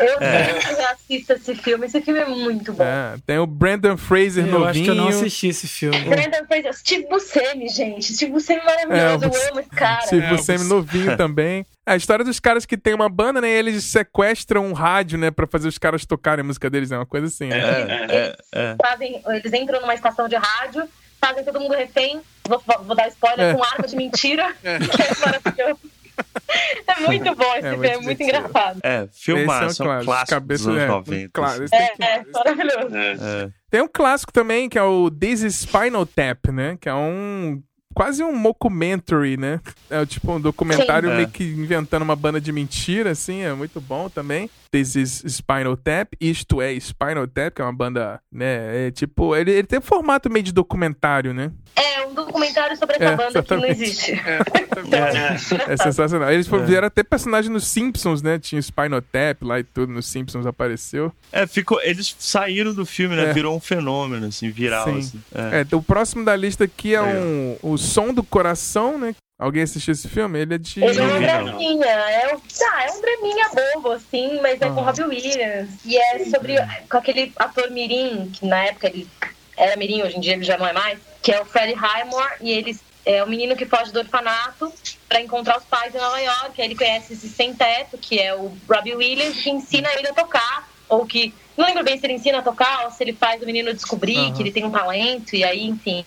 [0.01, 0.93] Eu é.
[0.93, 1.87] assisto esse filme.
[1.87, 2.83] Esse filme é muito bom.
[2.83, 4.65] É, tem o Brandon Fraser eu novinho.
[4.65, 6.01] Eu acho que eu não assisti esse filme.
[6.01, 6.75] Brandon Fraser.
[6.75, 8.13] Steve Buscemi, gente.
[8.13, 9.25] Steve Buscemi é maravilhoso.
[9.25, 10.07] É, eu amo esse cara.
[10.07, 11.67] Steve é, Buscemi novinho também.
[11.87, 13.49] É, a história dos caras que tem uma banda, né?
[13.49, 15.31] E eles sequestram um rádio, né?
[15.31, 16.91] Pra fazer os caras tocarem a música deles.
[16.91, 17.59] É uma coisa assim, né?
[17.59, 18.77] É, é, é.
[18.85, 20.89] Fazem, eles entram numa estação de rádio,
[21.21, 22.21] fazem todo mundo refém.
[22.47, 24.55] Vou, vou dar spoiler com arma de mentira.
[24.63, 25.94] Que é maravilhoso.
[26.87, 28.81] É muito bom esse é filme, é muito engraçado.
[28.83, 31.31] É, filmaço, é um clássico Cabeça, dos anos é, 90.
[31.33, 32.97] Claro, é, é, maravilhoso.
[32.97, 33.51] É.
[33.71, 36.79] Tem um clássico também, que é o This is Spinal Tap, né?
[36.81, 37.61] Que é um
[37.95, 39.61] quase um mockumentary, né?
[39.89, 41.17] É tipo um documentário Sim.
[41.17, 44.51] meio que inventando uma banda de mentira, assim, é muito bom também.
[44.71, 48.89] This is Spinal Tap, isto é Spinal Tap, que é uma banda, né?
[48.89, 51.53] É tipo, ele, ele tem um formato meio de documentário, né?
[51.77, 51.84] É,
[52.21, 53.75] um documentário sobre essa é, banda exatamente.
[53.75, 54.13] que não existe.
[54.13, 56.31] É, é, sensacional.
[56.31, 56.59] Eles é.
[56.59, 58.39] vieram até personagem nos Simpsons, né?
[58.39, 61.13] Tinha o Spinal Tap lá e tudo, nos Simpsons apareceu.
[61.33, 63.31] É, ficou, eles saíram do filme, né?
[63.31, 63.33] É.
[63.33, 64.85] Virou um fenômeno, assim, viral.
[64.85, 64.99] Sim.
[64.99, 65.23] Assim.
[65.35, 65.67] É.
[65.71, 65.77] é.
[65.77, 69.15] o próximo da lista aqui é, um, o Som do Coração, né?
[69.39, 70.39] Alguém assistiu esse filme?
[70.39, 70.83] Ele é de.
[70.83, 71.87] Ele é um draminha.
[71.87, 74.85] É um, tá, é um draminha bobo, assim, mas é com ah.
[74.85, 75.71] Robbie Williams.
[75.85, 76.55] E é sobre.
[76.89, 79.09] com aquele ator Mirim, que na época ele
[79.57, 82.35] era Mirim, hoje em dia ele já não é mais, que é o Freddie Highmore,
[82.41, 84.73] e eles é o menino que foge do orfanato
[85.09, 86.61] para encontrar os pais em Nova York.
[86.61, 90.69] Aí ele conhece esse sem-teto, que é o Robbie Williams, que ensina ele a tocar,
[90.89, 91.35] ou que.
[91.57, 94.17] Não lembro bem se ele ensina a tocar ou se ele faz o menino descobrir
[94.17, 94.35] uhum.
[94.35, 96.05] que ele tem um talento, e aí, enfim.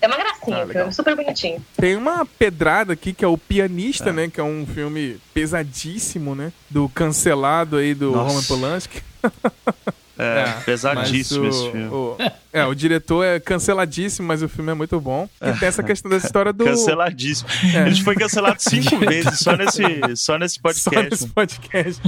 [0.00, 1.64] É uma gracinha, ah, filme, super bonitinho.
[1.76, 4.12] Tem uma pedrada aqui que é o Pianista, é.
[4.12, 4.30] né?
[4.30, 6.52] Que é um filme pesadíssimo, né?
[6.70, 8.28] Do cancelado aí do Nossa.
[8.28, 9.02] Roman Polanski.
[10.18, 11.86] É, é pesadíssimo o, esse filme.
[11.86, 12.16] O,
[12.52, 15.28] é, o diretor é canceladíssimo, mas o filme é muito bom.
[15.40, 16.64] E tem essa questão dessa história do.
[16.64, 17.48] Canceladíssimo.
[17.74, 17.86] É.
[17.86, 19.82] Ele foi cancelado cinco vezes só nesse,
[20.16, 20.92] só nesse podcast.
[20.92, 22.02] Só nesse podcast.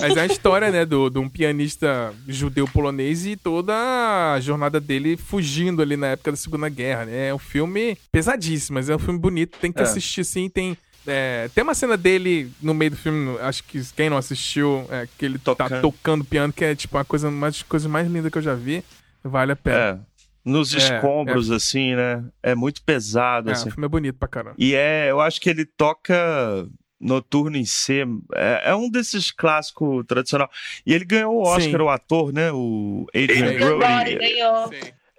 [0.00, 4.80] mas é a história, né, do, de um pianista judeu polonês e toda a jornada
[4.80, 7.28] dele fugindo ali na época da Segunda Guerra, né?
[7.28, 9.82] É um filme pesadíssimo, mas é um filme bonito, tem que é.
[9.82, 10.76] assistir sim, tem
[11.10, 15.08] é, tem uma cena dele no meio do filme, acho que quem não assistiu, é,
[15.18, 15.68] que ele tá tocando.
[15.70, 18.54] tá tocando piano, que é tipo uma coisa mais, coisa mais linda que eu já
[18.54, 18.84] vi.
[19.22, 19.76] Vale a pena.
[19.76, 19.98] É,
[20.44, 22.24] nos é, escombros, é, assim, né?
[22.42, 23.50] É muito pesado.
[23.50, 23.68] É, assim.
[23.68, 24.56] o filme é bonito pra caramba.
[24.58, 26.66] E é, eu acho que ele toca
[27.00, 28.04] Noturno em C.
[28.34, 30.50] É, é um desses clássicos tradicional.
[30.86, 31.76] E ele ganhou o Oscar, Sim.
[31.76, 32.50] o ator, né?
[32.52, 34.14] O Adrian Brody.
[34.16, 34.70] ganhou.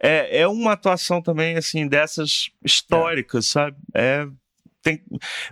[0.04, 3.78] É, é uma atuação também, assim, dessas históricas, sabe?
[3.94, 4.28] É
[4.82, 5.04] tem,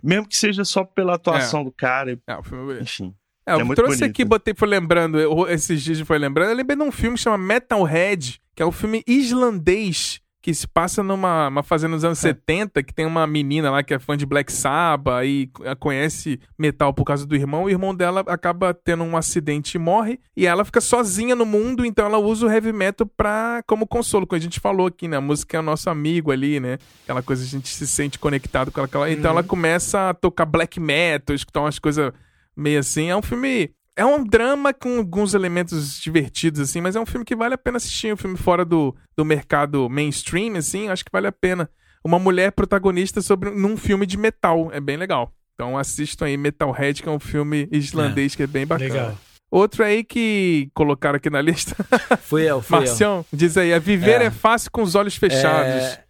[0.03, 1.63] mesmo que seja só pela atuação é.
[1.65, 2.19] do cara.
[2.27, 2.81] É, o filme...
[2.81, 3.13] Enfim.
[3.45, 4.03] É, eu é trouxe bonito.
[4.03, 5.17] aqui, botei, foi lembrando,
[5.49, 8.71] esses dias foi lembrando, eu lembrei de um filme que chama Metalhead, que é um
[8.71, 12.29] filme islandês que se passa numa uma fazenda nos anos é.
[12.29, 16.93] 70, que tem uma menina lá que é fã de Black Sabbath e conhece metal
[16.93, 17.63] por causa do irmão.
[17.63, 20.19] O irmão dela acaba tendo um acidente e morre.
[20.35, 24.25] E ela fica sozinha no mundo, então ela usa o heavy metal pra, como consolo.
[24.25, 25.17] Como a gente falou aqui, né?
[25.17, 26.77] A música é o nosso amigo ali, né?
[27.03, 29.11] Aquela coisa a gente se sente conectado com aquela.
[29.11, 29.47] Então ela uhum.
[29.47, 32.13] começa a tocar black metal, escutar umas coisas
[32.55, 33.09] meio assim.
[33.09, 37.25] É um filme é um drama com alguns elementos divertidos, assim, mas é um filme
[37.25, 38.13] que vale a pena assistir.
[38.13, 41.69] Um filme fora do, do mercado mainstream, assim, acho que vale a pena.
[42.01, 44.69] Uma mulher protagonista sobre num filme de metal.
[44.71, 45.33] É bem legal.
[45.53, 48.93] Então assistam aí Metalhead, que é um filme islandês é, que é bem bacana.
[48.93, 49.17] Legal.
[49.51, 51.75] Outro aí que colocaram aqui na lista.
[52.21, 53.37] Fui eu, fui Marcião, eu.
[53.37, 55.83] diz aí, a viver é, é fácil com os olhos fechados.
[55.83, 56.03] É...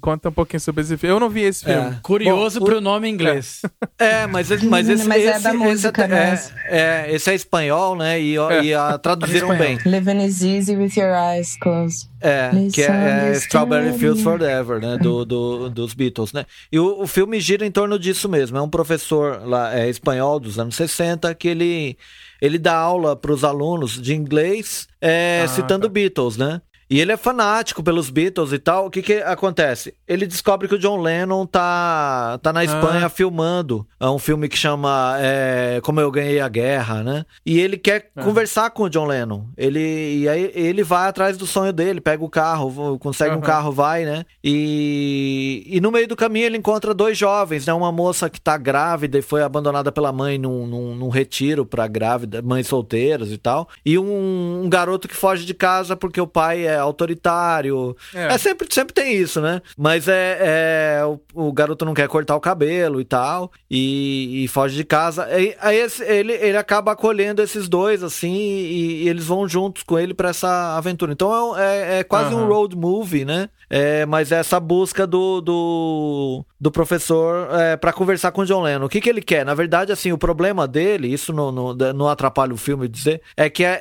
[0.00, 1.14] Conta um pouquinho sobre esse filme.
[1.14, 1.90] Eu não vi esse filme.
[1.90, 1.98] É.
[2.02, 3.62] Curioso Bom, pro nome em inglês.
[3.98, 7.08] É, mas, mas esse, mas é esse, da música, esse, é, né?
[7.08, 8.20] é, esse é espanhol, né?
[8.20, 8.64] E, é.
[8.64, 9.78] e a, traduziram bem.
[9.84, 12.10] Living is easy with your eyes closed.
[12.20, 14.96] É, que é, é Strawberry Fields Forever, né?
[14.96, 16.46] Do, do, dos Beatles, né?
[16.70, 18.56] E o, o filme gira em torno disso mesmo.
[18.56, 21.96] É um professor lá, é, espanhol dos anos 60 que ele,
[22.40, 25.92] ele dá aula para os alunos de inglês é, ah, citando tá.
[25.92, 26.60] Beatles, né?
[26.92, 28.84] E ele é fanático pelos Beatles e tal.
[28.84, 29.94] O que que acontece?
[30.06, 33.08] Ele descobre que o John Lennon tá, tá na Espanha ah.
[33.08, 33.86] filmando.
[33.98, 37.24] É um filme que chama é, Como Eu Ganhei a Guerra, né?
[37.46, 38.22] E ele quer ah.
[38.22, 39.46] conversar com o John Lennon.
[39.56, 43.38] Ele, e aí ele vai atrás do sonho dele, pega o carro, consegue uhum.
[43.38, 44.26] um carro, vai, né?
[44.44, 47.72] E, e no meio do caminho ele encontra dois jovens, né?
[47.72, 51.88] Uma moça que tá grávida e foi abandonada pela mãe num, num, num retiro pra
[51.88, 53.66] grávida, mães solteiras e tal.
[53.82, 57.96] E um, um garoto que foge de casa porque o pai é autoritário.
[58.14, 59.62] É, é sempre, sempre tem isso, né?
[59.76, 64.48] Mas é, é o, o, garoto não quer cortar o cabelo e tal, e, e
[64.48, 65.24] foge de casa.
[65.26, 69.82] Aí, aí esse, ele, ele acaba acolhendo esses dois, assim, e, e eles vão juntos
[69.82, 71.12] com ele para essa aventura.
[71.12, 72.44] Então é, é, é quase uhum.
[72.44, 73.48] um road movie, né?
[73.74, 78.84] É, mas essa busca do, do, do professor é, para conversar com o John Lennon.
[78.84, 79.46] O que, que ele quer?
[79.46, 83.48] Na verdade, assim, o problema dele, isso não, não, não atrapalha o filme dizer, é
[83.48, 83.80] que é,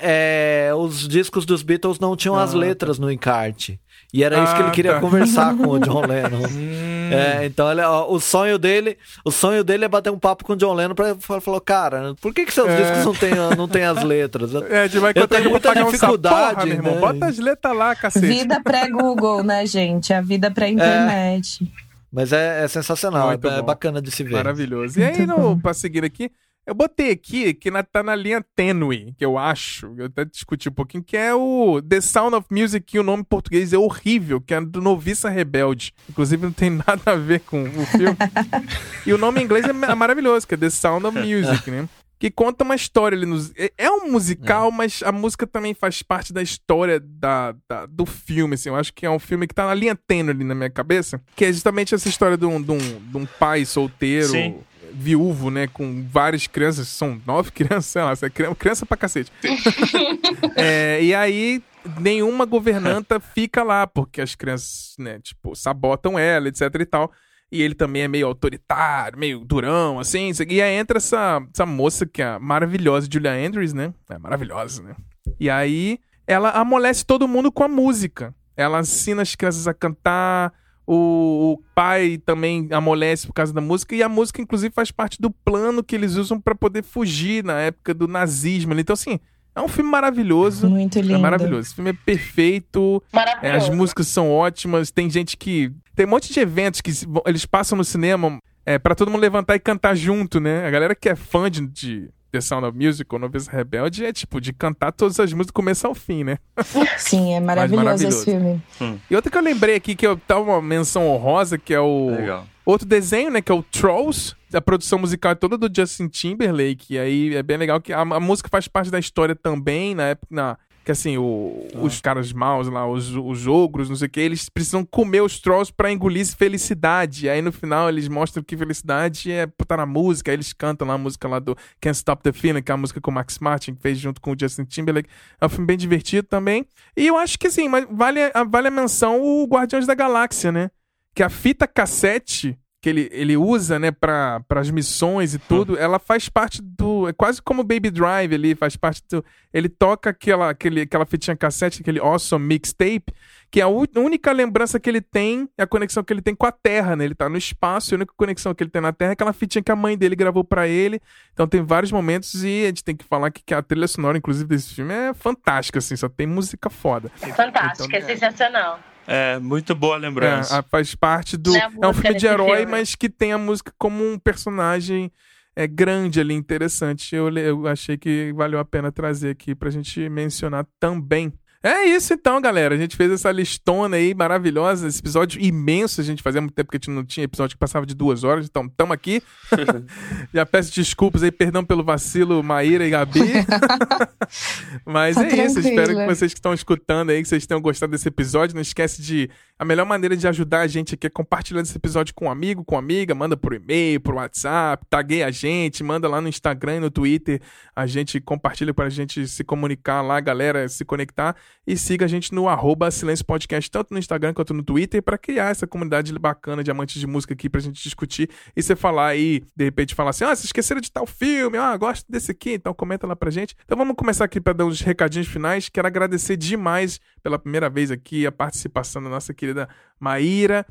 [0.69, 3.03] é os discos dos Beatles não tinham ah, as letras tá.
[3.03, 3.81] no encarte.
[4.13, 4.99] E era ah, isso que ele ah, queria tá.
[4.99, 6.45] conversar com o John Lennon.
[6.45, 7.09] Hum.
[7.11, 10.53] é, então ele, ó, o sonho dele, o sonho dele é bater um papo com
[10.53, 12.81] o John Lennon para falar, cara, por que que seus é.
[12.81, 14.53] discos não tem, não tem as letras?
[14.69, 16.95] É, de vai eu tenho muita dificuldade, porra, meu irmão.
[16.95, 16.99] Né?
[16.99, 18.25] Bota as letras lá, cacete.
[18.25, 20.13] Vida pré-Google, né, gente?
[20.13, 21.63] A vida pré-internet.
[21.63, 21.91] É.
[22.11, 24.33] Mas é, é sensacional, é, é, bacana de se ver.
[24.33, 24.99] Maravilhoso.
[24.99, 26.29] E aí, no, pra seguir aqui,
[26.65, 30.69] eu botei aqui que na, tá na linha tênue, que eu acho, eu até discuti
[30.69, 33.77] um pouquinho, que é o The Sound of Music, que o nome em português é
[33.77, 35.93] horrível, que é do Noviça Rebelde.
[36.09, 38.17] Inclusive não tem nada a ver com o filme.
[39.05, 41.89] e o nome em inglês é maravilhoso, que é The Sound of Music, né?
[42.19, 43.51] Que conta uma história ali nos.
[43.57, 44.71] É, é um musical, é.
[44.71, 48.69] mas a música também faz parte da história da, da, do filme, assim.
[48.69, 51.19] Eu acho que é um filme que tá na linha tênue ali na minha cabeça.
[51.35, 54.27] Que é justamente essa história de um, de um, de um pai solteiro.
[54.27, 54.59] Sim
[54.93, 55.67] viúvo, né?
[55.67, 59.31] Com várias crianças, são nove crianças, sei lá, é criança pra cacete.
[60.55, 61.63] é, e aí,
[61.99, 67.11] nenhuma governanta fica lá, porque as crianças, né, tipo, sabotam ela, etc e tal.
[67.51, 70.31] E ele também é meio autoritário, meio durão, assim.
[70.47, 73.93] E aí entra essa, essa moça que é maravilhosa, Julia Andrews, né?
[74.09, 74.95] É maravilhosa, né?
[75.37, 78.33] E aí ela amolece todo mundo com a música.
[78.55, 80.53] Ela ensina as crianças a cantar,
[80.93, 85.21] o, o, pai também amolece por causa da música, e a música, inclusive, faz parte
[85.21, 88.73] do plano que eles usam para poder fugir na época do nazismo.
[88.73, 89.17] Então, assim,
[89.55, 90.69] é um filme maravilhoso.
[90.69, 91.15] Muito lindo.
[91.15, 91.61] É maravilhoso.
[91.61, 93.01] Esse filme é perfeito.
[93.41, 94.91] É, as músicas são ótimas.
[94.91, 95.71] Tem gente que.
[95.95, 96.91] Tem um monte de eventos que
[97.25, 100.67] eles passam no cinema é, para todo mundo levantar e cantar junto, né?
[100.67, 104.13] A galera que é fã de, de The Sound of Music ou Noviça Rebelde é
[104.13, 106.37] tipo de cantar todas as músicas do começo ao fim, né?
[106.97, 108.17] Sim, é maravilhoso, maravilhoso.
[108.17, 108.61] esse filme.
[108.79, 108.97] Hum.
[109.09, 112.09] E outra que eu lembrei aqui, que eu tá uma menção honrosa, que é o.
[112.11, 112.47] Legal.
[112.65, 113.41] Outro desenho, né?
[113.41, 114.35] Que é o Trolls.
[114.53, 116.93] A produção musical é toda do Justin Timberlake.
[116.93, 120.03] E aí é bem legal que a, a música faz parte da história também, na
[120.03, 120.27] época.
[120.29, 120.57] Na,
[120.91, 121.79] que assim, o, ah.
[121.79, 125.39] os caras maus lá, os, os ogros, não sei o que, eles precisam comer os
[125.39, 127.29] trolls pra engolir felicidade.
[127.29, 130.31] Aí no final eles mostram que felicidade é botar na música.
[130.31, 132.77] Aí eles cantam lá a música lá do Can't Stop the Feeling, que é a
[132.77, 135.09] música com o Max Martin, que fez junto com o Justin Timberlake.
[135.39, 136.65] É um filme bem divertido também.
[136.95, 138.19] E eu acho que assim, vale,
[138.49, 140.69] vale a menção o Guardiões da Galáxia, né?
[141.15, 145.99] Que a fita cassete que ele, ele usa, né, para as missões e tudo, ela
[145.99, 147.07] faz parte do.
[147.07, 149.23] É quase como Baby Drive ali, faz parte do.
[149.53, 153.13] Ele toca aquela, aquele, aquela fitinha cassete, aquele awesome mixtape,
[153.51, 156.47] que é a única lembrança que ele tem é a conexão que ele tem com
[156.47, 157.05] a Terra, né?
[157.05, 159.33] Ele tá no espaço, e a única conexão que ele tem na Terra é aquela
[159.33, 160.99] fitinha que a mãe dele gravou para ele.
[161.33, 164.17] Então tem vários momentos e a gente tem que falar que, que a trilha sonora,
[164.17, 167.11] inclusive, desse filme é fantástica, assim, só tem música foda.
[167.35, 168.79] Fantástica, então, é sensacional.
[169.07, 170.57] É, muito boa lembrança.
[170.57, 171.55] É, faz parte do.
[171.55, 172.71] É, é um filme de herói, filme.
[172.71, 175.11] mas que tem a música como um personagem
[175.55, 177.15] é, grande ali, interessante.
[177.15, 181.33] Eu, eu achei que valeu a pena trazer aqui pra gente mencionar também.
[181.63, 182.73] É isso então, galera.
[182.73, 186.01] A gente fez essa listona aí maravilhosa, esse episódio imenso.
[186.01, 188.23] A gente fazia muito tempo que a gente não tinha episódio que passava de duas
[188.23, 189.21] horas, então estamos aqui.
[190.33, 193.19] Já peço desculpas aí, perdão pelo vacilo, Maíra e Gabi.
[194.85, 195.45] Mas tá é tranquilo.
[195.45, 195.59] isso.
[195.59, 198.55] Espero que vocês que estão escutando aí, que vocês tenham gostado desse episódio.
[198.55, 199.29] Não esquece de.
[199.61, 202.65] A melhor maneira de ajudar a gente aqui é compartilhando esse episódio com um amigo,
[202.65, 203.13] com amiga.
[203.13, 207.39] Manda por e-mail, por WhatsApp, tagueia a gente, manda lá no Instagram e no Twitter.
[207.75, 211.35] A gente compartilha para a gente se comunicar lá, galera, se conectar.
[211.67, 215.15] E siga a gente no arroba Silêncio Podcast, tanto no Instagram quanto no Twitter, para
[215.15, 218.31] criar essa comunidade bacana de amantes de música aqui pra gente discutir.
[218.55, 221.77] E você falar aí, de repente, falar assim: ah, vocês esqueceram de tal filme, ah,
[221.77, 223.55] gosto desse aqui, então comenta lá pra gente.
[223.63, 225.69] Então vamos começar aqui para dar uns recadinhos finais.
[225.69, 229.50] Quero agradecer demais pela primeira vez aqui a participação da nossa querida
[229.99, 230.65] Maíra.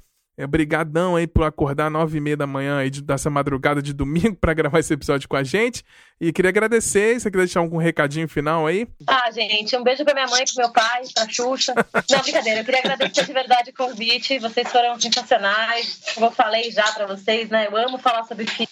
[0.44, 4.36] Obrigadão aí por acordar nove e meia da manhã aí de, dessa madrugada de domingo
[4.36, 5.84] para gravar esse episódio com a gente.
[6.20, 7.20] E queria agradecer.
[7.20, 8.88] Você quer deixar algum recadinho final aí?
[9.06, 11.74] Ah, gente, um beijo pra minha mãe, pro meu pai, pra Xuxa.
[12.10, 12.60] Não, brincadeira.
[12.60, 14.38] Eu queria agradecer de verdade o convite.
[14.38, 16.00] Vocês foram sensacionais.
[16.14, 17.66] Como eu falei já para vocês, né?
[17.66, 18.68] Eu amo falar sobre filme.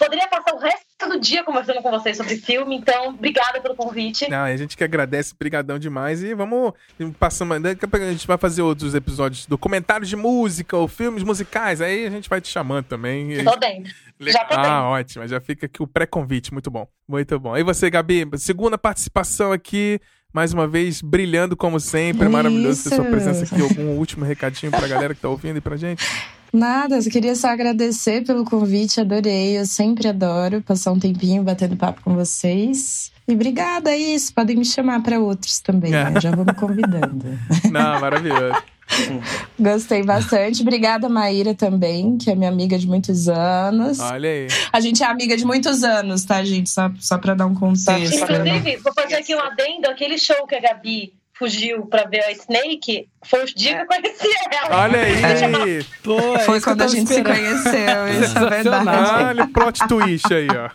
[0.00, 4.30] Poderia passar o resto do dia conversando com vocês sobre filme, então obrigada pelo convite.
[4.30, 6.72] Não, a gente que agradece, brigadão demais e vamos
[7.18, 12.06] passando, daqui a gente vai fazer outros episódios documentários de música ou filmes musicais, aí
[12.06, 13.44] a gente vai te chamando também.
[13.44, 13.92] Tô dentro.
[14.20, 17.54] Já tô ah, ótimo, já fica aqui o pré-convite, muito bom, muito bom.
[17.54, 20.00] E você, Gabi, segunda participação aqui,
[20.32, 23.60] mais uma vez, brilhando como sempre, é maravilhoso ter sua presença aqui.
[23.60, 26.04] Algum último recadinho pra galera que tá ouvindo e pra gente?
[26.52, 29.58] Nada, eu queria só agradecer pelo convite, adorei.
[29.58, 33.12] Eu sempre adoro passar um tempinho batendo papo com vocês.
[33.28, 34.34] E obrigada, é isso.
[34.34, 36.20] Podem me chamar para outros também, né?
[36.20, 37.38] já vou me convidando.
[37.70, 38.60] Não, maravilhoso.
[39.58, 40.62] Gostei bastante.
[40.62, 44.00] Obrigada, Maíra, também, que é minha amiga de muitos anos.
[44.00, 44.48] Olha aí.
[44.72, 46.68] A gente é amiga de muitos anos, tá, gente?
[46.70, 48.22] Só, só pra dar um contexto.
[48.22, 52.32] Inclusive, vou fazer aqui um adendo: aquele show que a Gabi fugiu pra ver a
[52.32, 54.82] Snake, foi os dias que eu conheci ela.
[54.82, 55.84] Olha aí!
[56.02, 57.34] Pô, é foi quando a gente esperando.
[57.34, 59.24] se conheceu, isso é verdade.
[59.24, 60.68] Olha o plot twist aí, ó.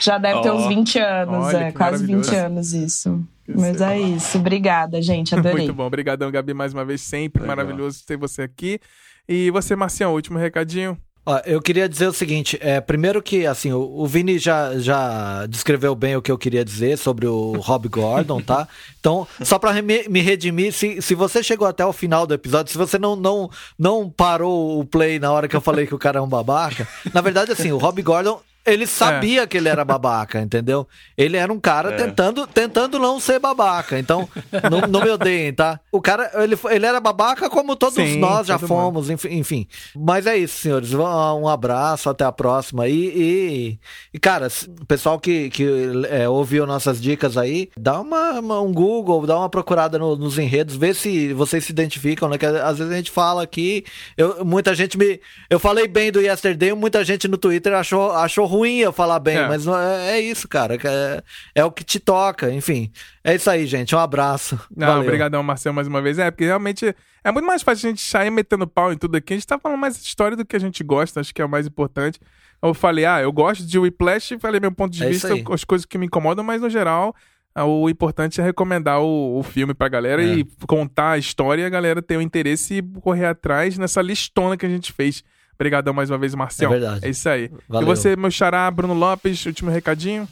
[0.00, 0.42] Já deve oh.
[0.42, 3.24] ter uns 20 anos, Olha, é, quase 20 anos isso.
[3.46, 4.36] Mas é isso.
[4.38, 5.32] Obrigada, gente.
[5.32, 5.58] Adorei.
[5.58, 5.84] Muito bom.
[5.84, 7.00] Obrigadão, Gabi, mais uma vez.
[7.02, 7.56] Sempre Legal.
[7.56, 8.80] maravilhoso ter você aqui.
[9.28, 10.98] E você, Marcião, último recadinho?
[11.26, 15.46] Ó, eu queria dizer o seguinte, é, primeiro que, assim, o, o, Vini já, já
[15.46, 18.68] descreveu bem o que eu queria dizer sobre o Rob Gordon, tá?
[19.00, 22.70] Então, só pra me, me redimir, se, se você chegou até o final do episódio,
[22.70, 25.98] se você não, não, não parou o play na hora que eu falei que o
[25.98, 29.46] cara é um babaca, na verdade, assim, o Rob Gordon ele sabia é.
[29.46, 30.88] que ele era babaca, entendeu?
[31.16, 31.96] Ele era um cara é.
[31.96, 33.98] tentando, tentando não ser babaca.
[33.98, 34.28] Então,
[34.70, 35.78] não, não me odeiem, tá?
[35.94, 40.26] O cara, ele, ele era babaca como todos Sim, nós já fomos, enfim, enfim, Mas
[40.26, 40.92] é isso, senhores.
[40.92, 42.88] Um abraço, até a próxima.
[42.88, 43.78] E, e,
[44.12, 44.48] e cara,
[44.80, 45.64] o pessoal que, que
[46.10, 50.36] é, ouviu nossas dicas aí, dá uma, uma, um Google, dá uma procurada no, nos
[50.36, 52.38] enredos, vê se vocês se identificam, né?
[52.38, 53.84] Que às vezes a gente fala aqui,
[54.16, 55.20] eu, muita gente me.
[55.48, 59.36] Eu falei bem do Yesterday, muita gente no Twitter achou, achou ruim eu falar bem,
[59.36, 59.46] é.
[59.46, 60.74] mas é, é, isso, cara.
[60.74, 61.22] É,
[61.54, 62.90] é, o que te toca, enfim.
[63.22, 63.94] É isso aí, gente.
[63.94, 64.58] Um abraço.
[64.76, 66.18] Não, obrigadão, Marcelo, mais uma vez.
[66.18, 69.34] É, porque realmente é muito mais fácil a gente sair metendo pau em tudo aqui.
[69.34, 71.48] A gente tá falando mais história do que a gente gosta, acho que é o
[71.48, 72.20] mais importante.
[72.62, 75.84] Eu falei, ah, eu gosto de Whiplash, falei meu ponto de é vista, as coisas
[75.84, 77.14] que me incomodam, mas no geral,
[77.62, 80.26] o importante é recomendar o, o filme pra galera é.
[80.26, 84.56] e contar a história e a galera ter o interesse e correr atrás nessa listona
[84.56, 85.22] que a gente fez.
[85.54, 86.68] Obrigadão mais uma vez, Marcel.
[86.68, 87.06] É verdade.
[87.06, 87.48] É isso aí.
[87.68, 87.86] Valeu.
[87.86, 90.28] E você, meu xará, Bruno Lopes, último recadinho.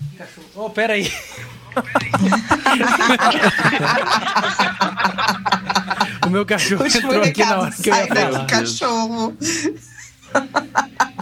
[0.55, 1.07] Ô, oh, pera aí.
[6.27, 8.47] o meu cachorro último entrou aqui na hora que eu ia falar.
[8.47, 9.37] cachorro.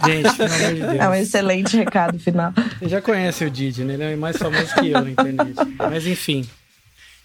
[0.05, 0.99] Gente, pelo amor de Deus.
[0.99, 2.53] É um excelente recado final.
[2.79, 3.93] Você já conhece o Didi, né?
[3.93, 5.53] Ele é mais famoso que eu na internet.
[5.77, 6.47] Mas enfim.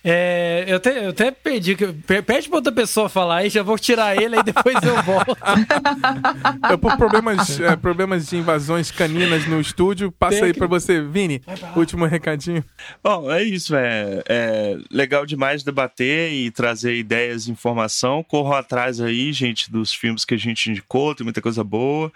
[0.08, 1.74] É, eu, até, eu até pedi.
[1.74, 5.36] Pede pra outra pessoa falar aí, já vou tirar ele, aí depois eu volto.
[6.70, 10.60] eu, por problemas, é, problemas de invasões caninas no estúdio, passa Tem aí que...
[10.60, 11.42] pra você, Vini.
[11.74, 12.64] Último recadinho.
[13.02, 18.22] Bom, é isso, é, é legal demais debater e trazer ideias e informação.
[18.22, 22.12] Corram atrás aí, gente, dos filmes que a gente indicou, tem muita coisa boa.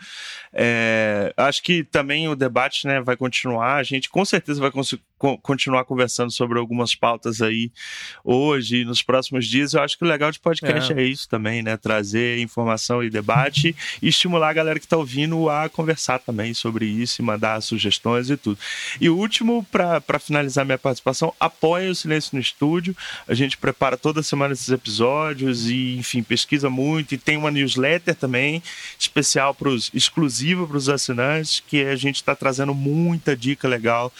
[0.53, 3.75] É, acho que também o debate né, vai continuar.
[3.75, 4.71] A gente com certeza vai
[5.43, 7.71] continuar conversando sobre algumas pautas aí
[8.25, 9.75] hoje e nos próximos dias.
[9.75, 11.77] Eu acho que o legal de podcast é, é isso também, né?
[11.77, 16.87] Trazer informação e debate e estimular a galera que está ouvindo a conversar também sobre
[16.87, 18.59] isso e mandar sugestões e tudo.
[19.01, 22.97] E o último, para finalizar minha participação, apoia o Silêncio no Estúdio.
[23.29, 28.15] A gente prepara toda semana esses episódios e, enfim, pesquisa muito e tem uma newsletter
[28.15, 28.63] também
[28.99, 34.13] especial para os exclusiva para os assinantes, que a gente está trazendo muita dica legal.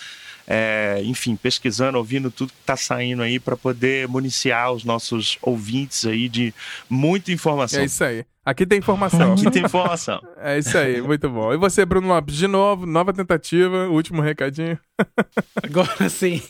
[0.53, 6.05] É, enfim, pesquisando, ouvindo tudo que está saindo aí para poder municiar os nossos ouvintes
[6.05, 6.53] aí de
[6.89, 7.81] muita informação.
[7.81, 8.25] É isso aí.
[8.45, 9.35] Aqui tem informação.
[9.35, 10.21] Aqui tem informação.
[10.43, 11.53] é isso aí, muito bom.
[11.53, 14.77] E você, Bruno Lopes, de novo, nova tentativa, último recadinho.
[15.63, 16.43] Agora sim.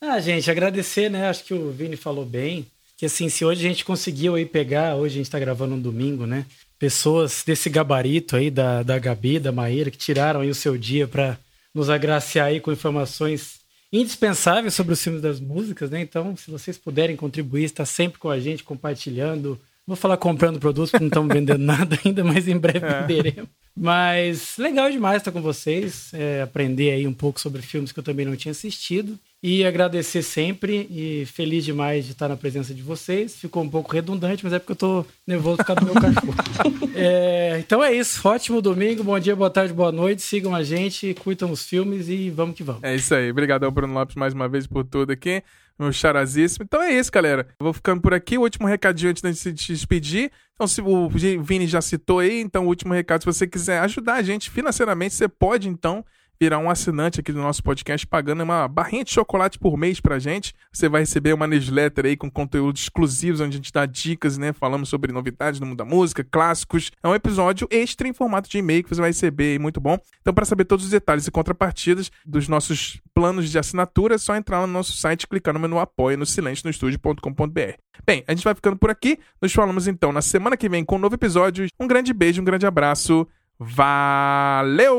[0.00, 1.28] Ah, gente, agradecer, né?
[1.28, 2.66] Acho que o Vini falou bem.
[2.96, 5.80] Que assim, se hoje a gente conseguiu aí pegar, hoje a gente está gravando um
[5.80, 6.44] domingo, né?
[6.84, 11.06] pessoas desse gabarito aí da, da Gabi, da Maíra, que tiraram aí o seu dia
[11.08, 11.38] para
[11.74, 13.60] nos agraciar aí com informações
[13.92, 16.00] indispensáveis sobre os filmes das músicas, né?
[16.00, 19.58] Então, se vocês puderem contribuir, está sempre com a gente, compartilhando.
[19.86, 23.00] Vou falar comprando produtos, porque não estamos vendendo nada ainda, mas em breve é.
[23.02, 23.48] venderemos.
[23.76, 28.04] Mas legal demais estar com vocês, é, aprender aí um pouco sobre filmes que eu
[28.04, 29.18] também não tinha assistido.
[29.46, 33.36] E agradecer sempre e feliz demais de estar na presença de vocês.
[33.36, 36.34] Ficou um pouco redundante, mas é porque eu tô nervoso por causa do meu cachorro.
[36.96, 38.26] é, então é isso.
[38.26, 39.04] Ótimo domingo.
[39.04, 40.22] Bom dia, boa tarde, boa noite.
[40.22, 42.82] Sigam a gente, curtam os filmes e vamos que vamos.
[42.82, 43.30] É isso aí.
[43.30, 45.42] Obrigado ao Bruno Lopes mais uma vez por tudo aqui.
[45.78, 46.64] Meu charazíssimo.
[46.64, 47.46] Então é isso, galera.
[47.60, 48.38] vou ficando por aqui.
[48.38, 50.32] O último recadinho antes de se despedir.
[50.54, 51.10] Então, se o
[51.42, 55.12] Vini já citou aí, então o último recado, se você quiser ajudar a gente financeiramente,
[55.12, 56.02] você pode então
[56.40, 60.18] virar um assinante aqui do nosso podcast pagando uma barrinha de chocolate por mês pra
[60.18, 60.54] gente.
[60.72, 64.52] Você vai receber uma newsletter aí com conteúdos exclusivos, onde a gente dá dicas, né?
[64.52, 66.90] Falamos sobre novidades no mundo da música, clássicos.
[67.02, 69.98] É um episódio extra em formato de e-mail que você vai receber muito bom.
[70.20, 74.34] Então, para saber todos os detalhes e contrapartidas dos nossos planos de assinatura, é só
[74.36, 77.74] entrar no nosso site, clicar no menu Apoia no silencionostudio.com.br.
[78.06, 79.18] Bem, a gente vai ficando por aqui.
[79.40, 81.66] Nos falamos então na semana que vem com um novo episódio.
[81.78, 83.26] Um grande beijo, um grande abraço.
[83.58, 84.94] Valeu!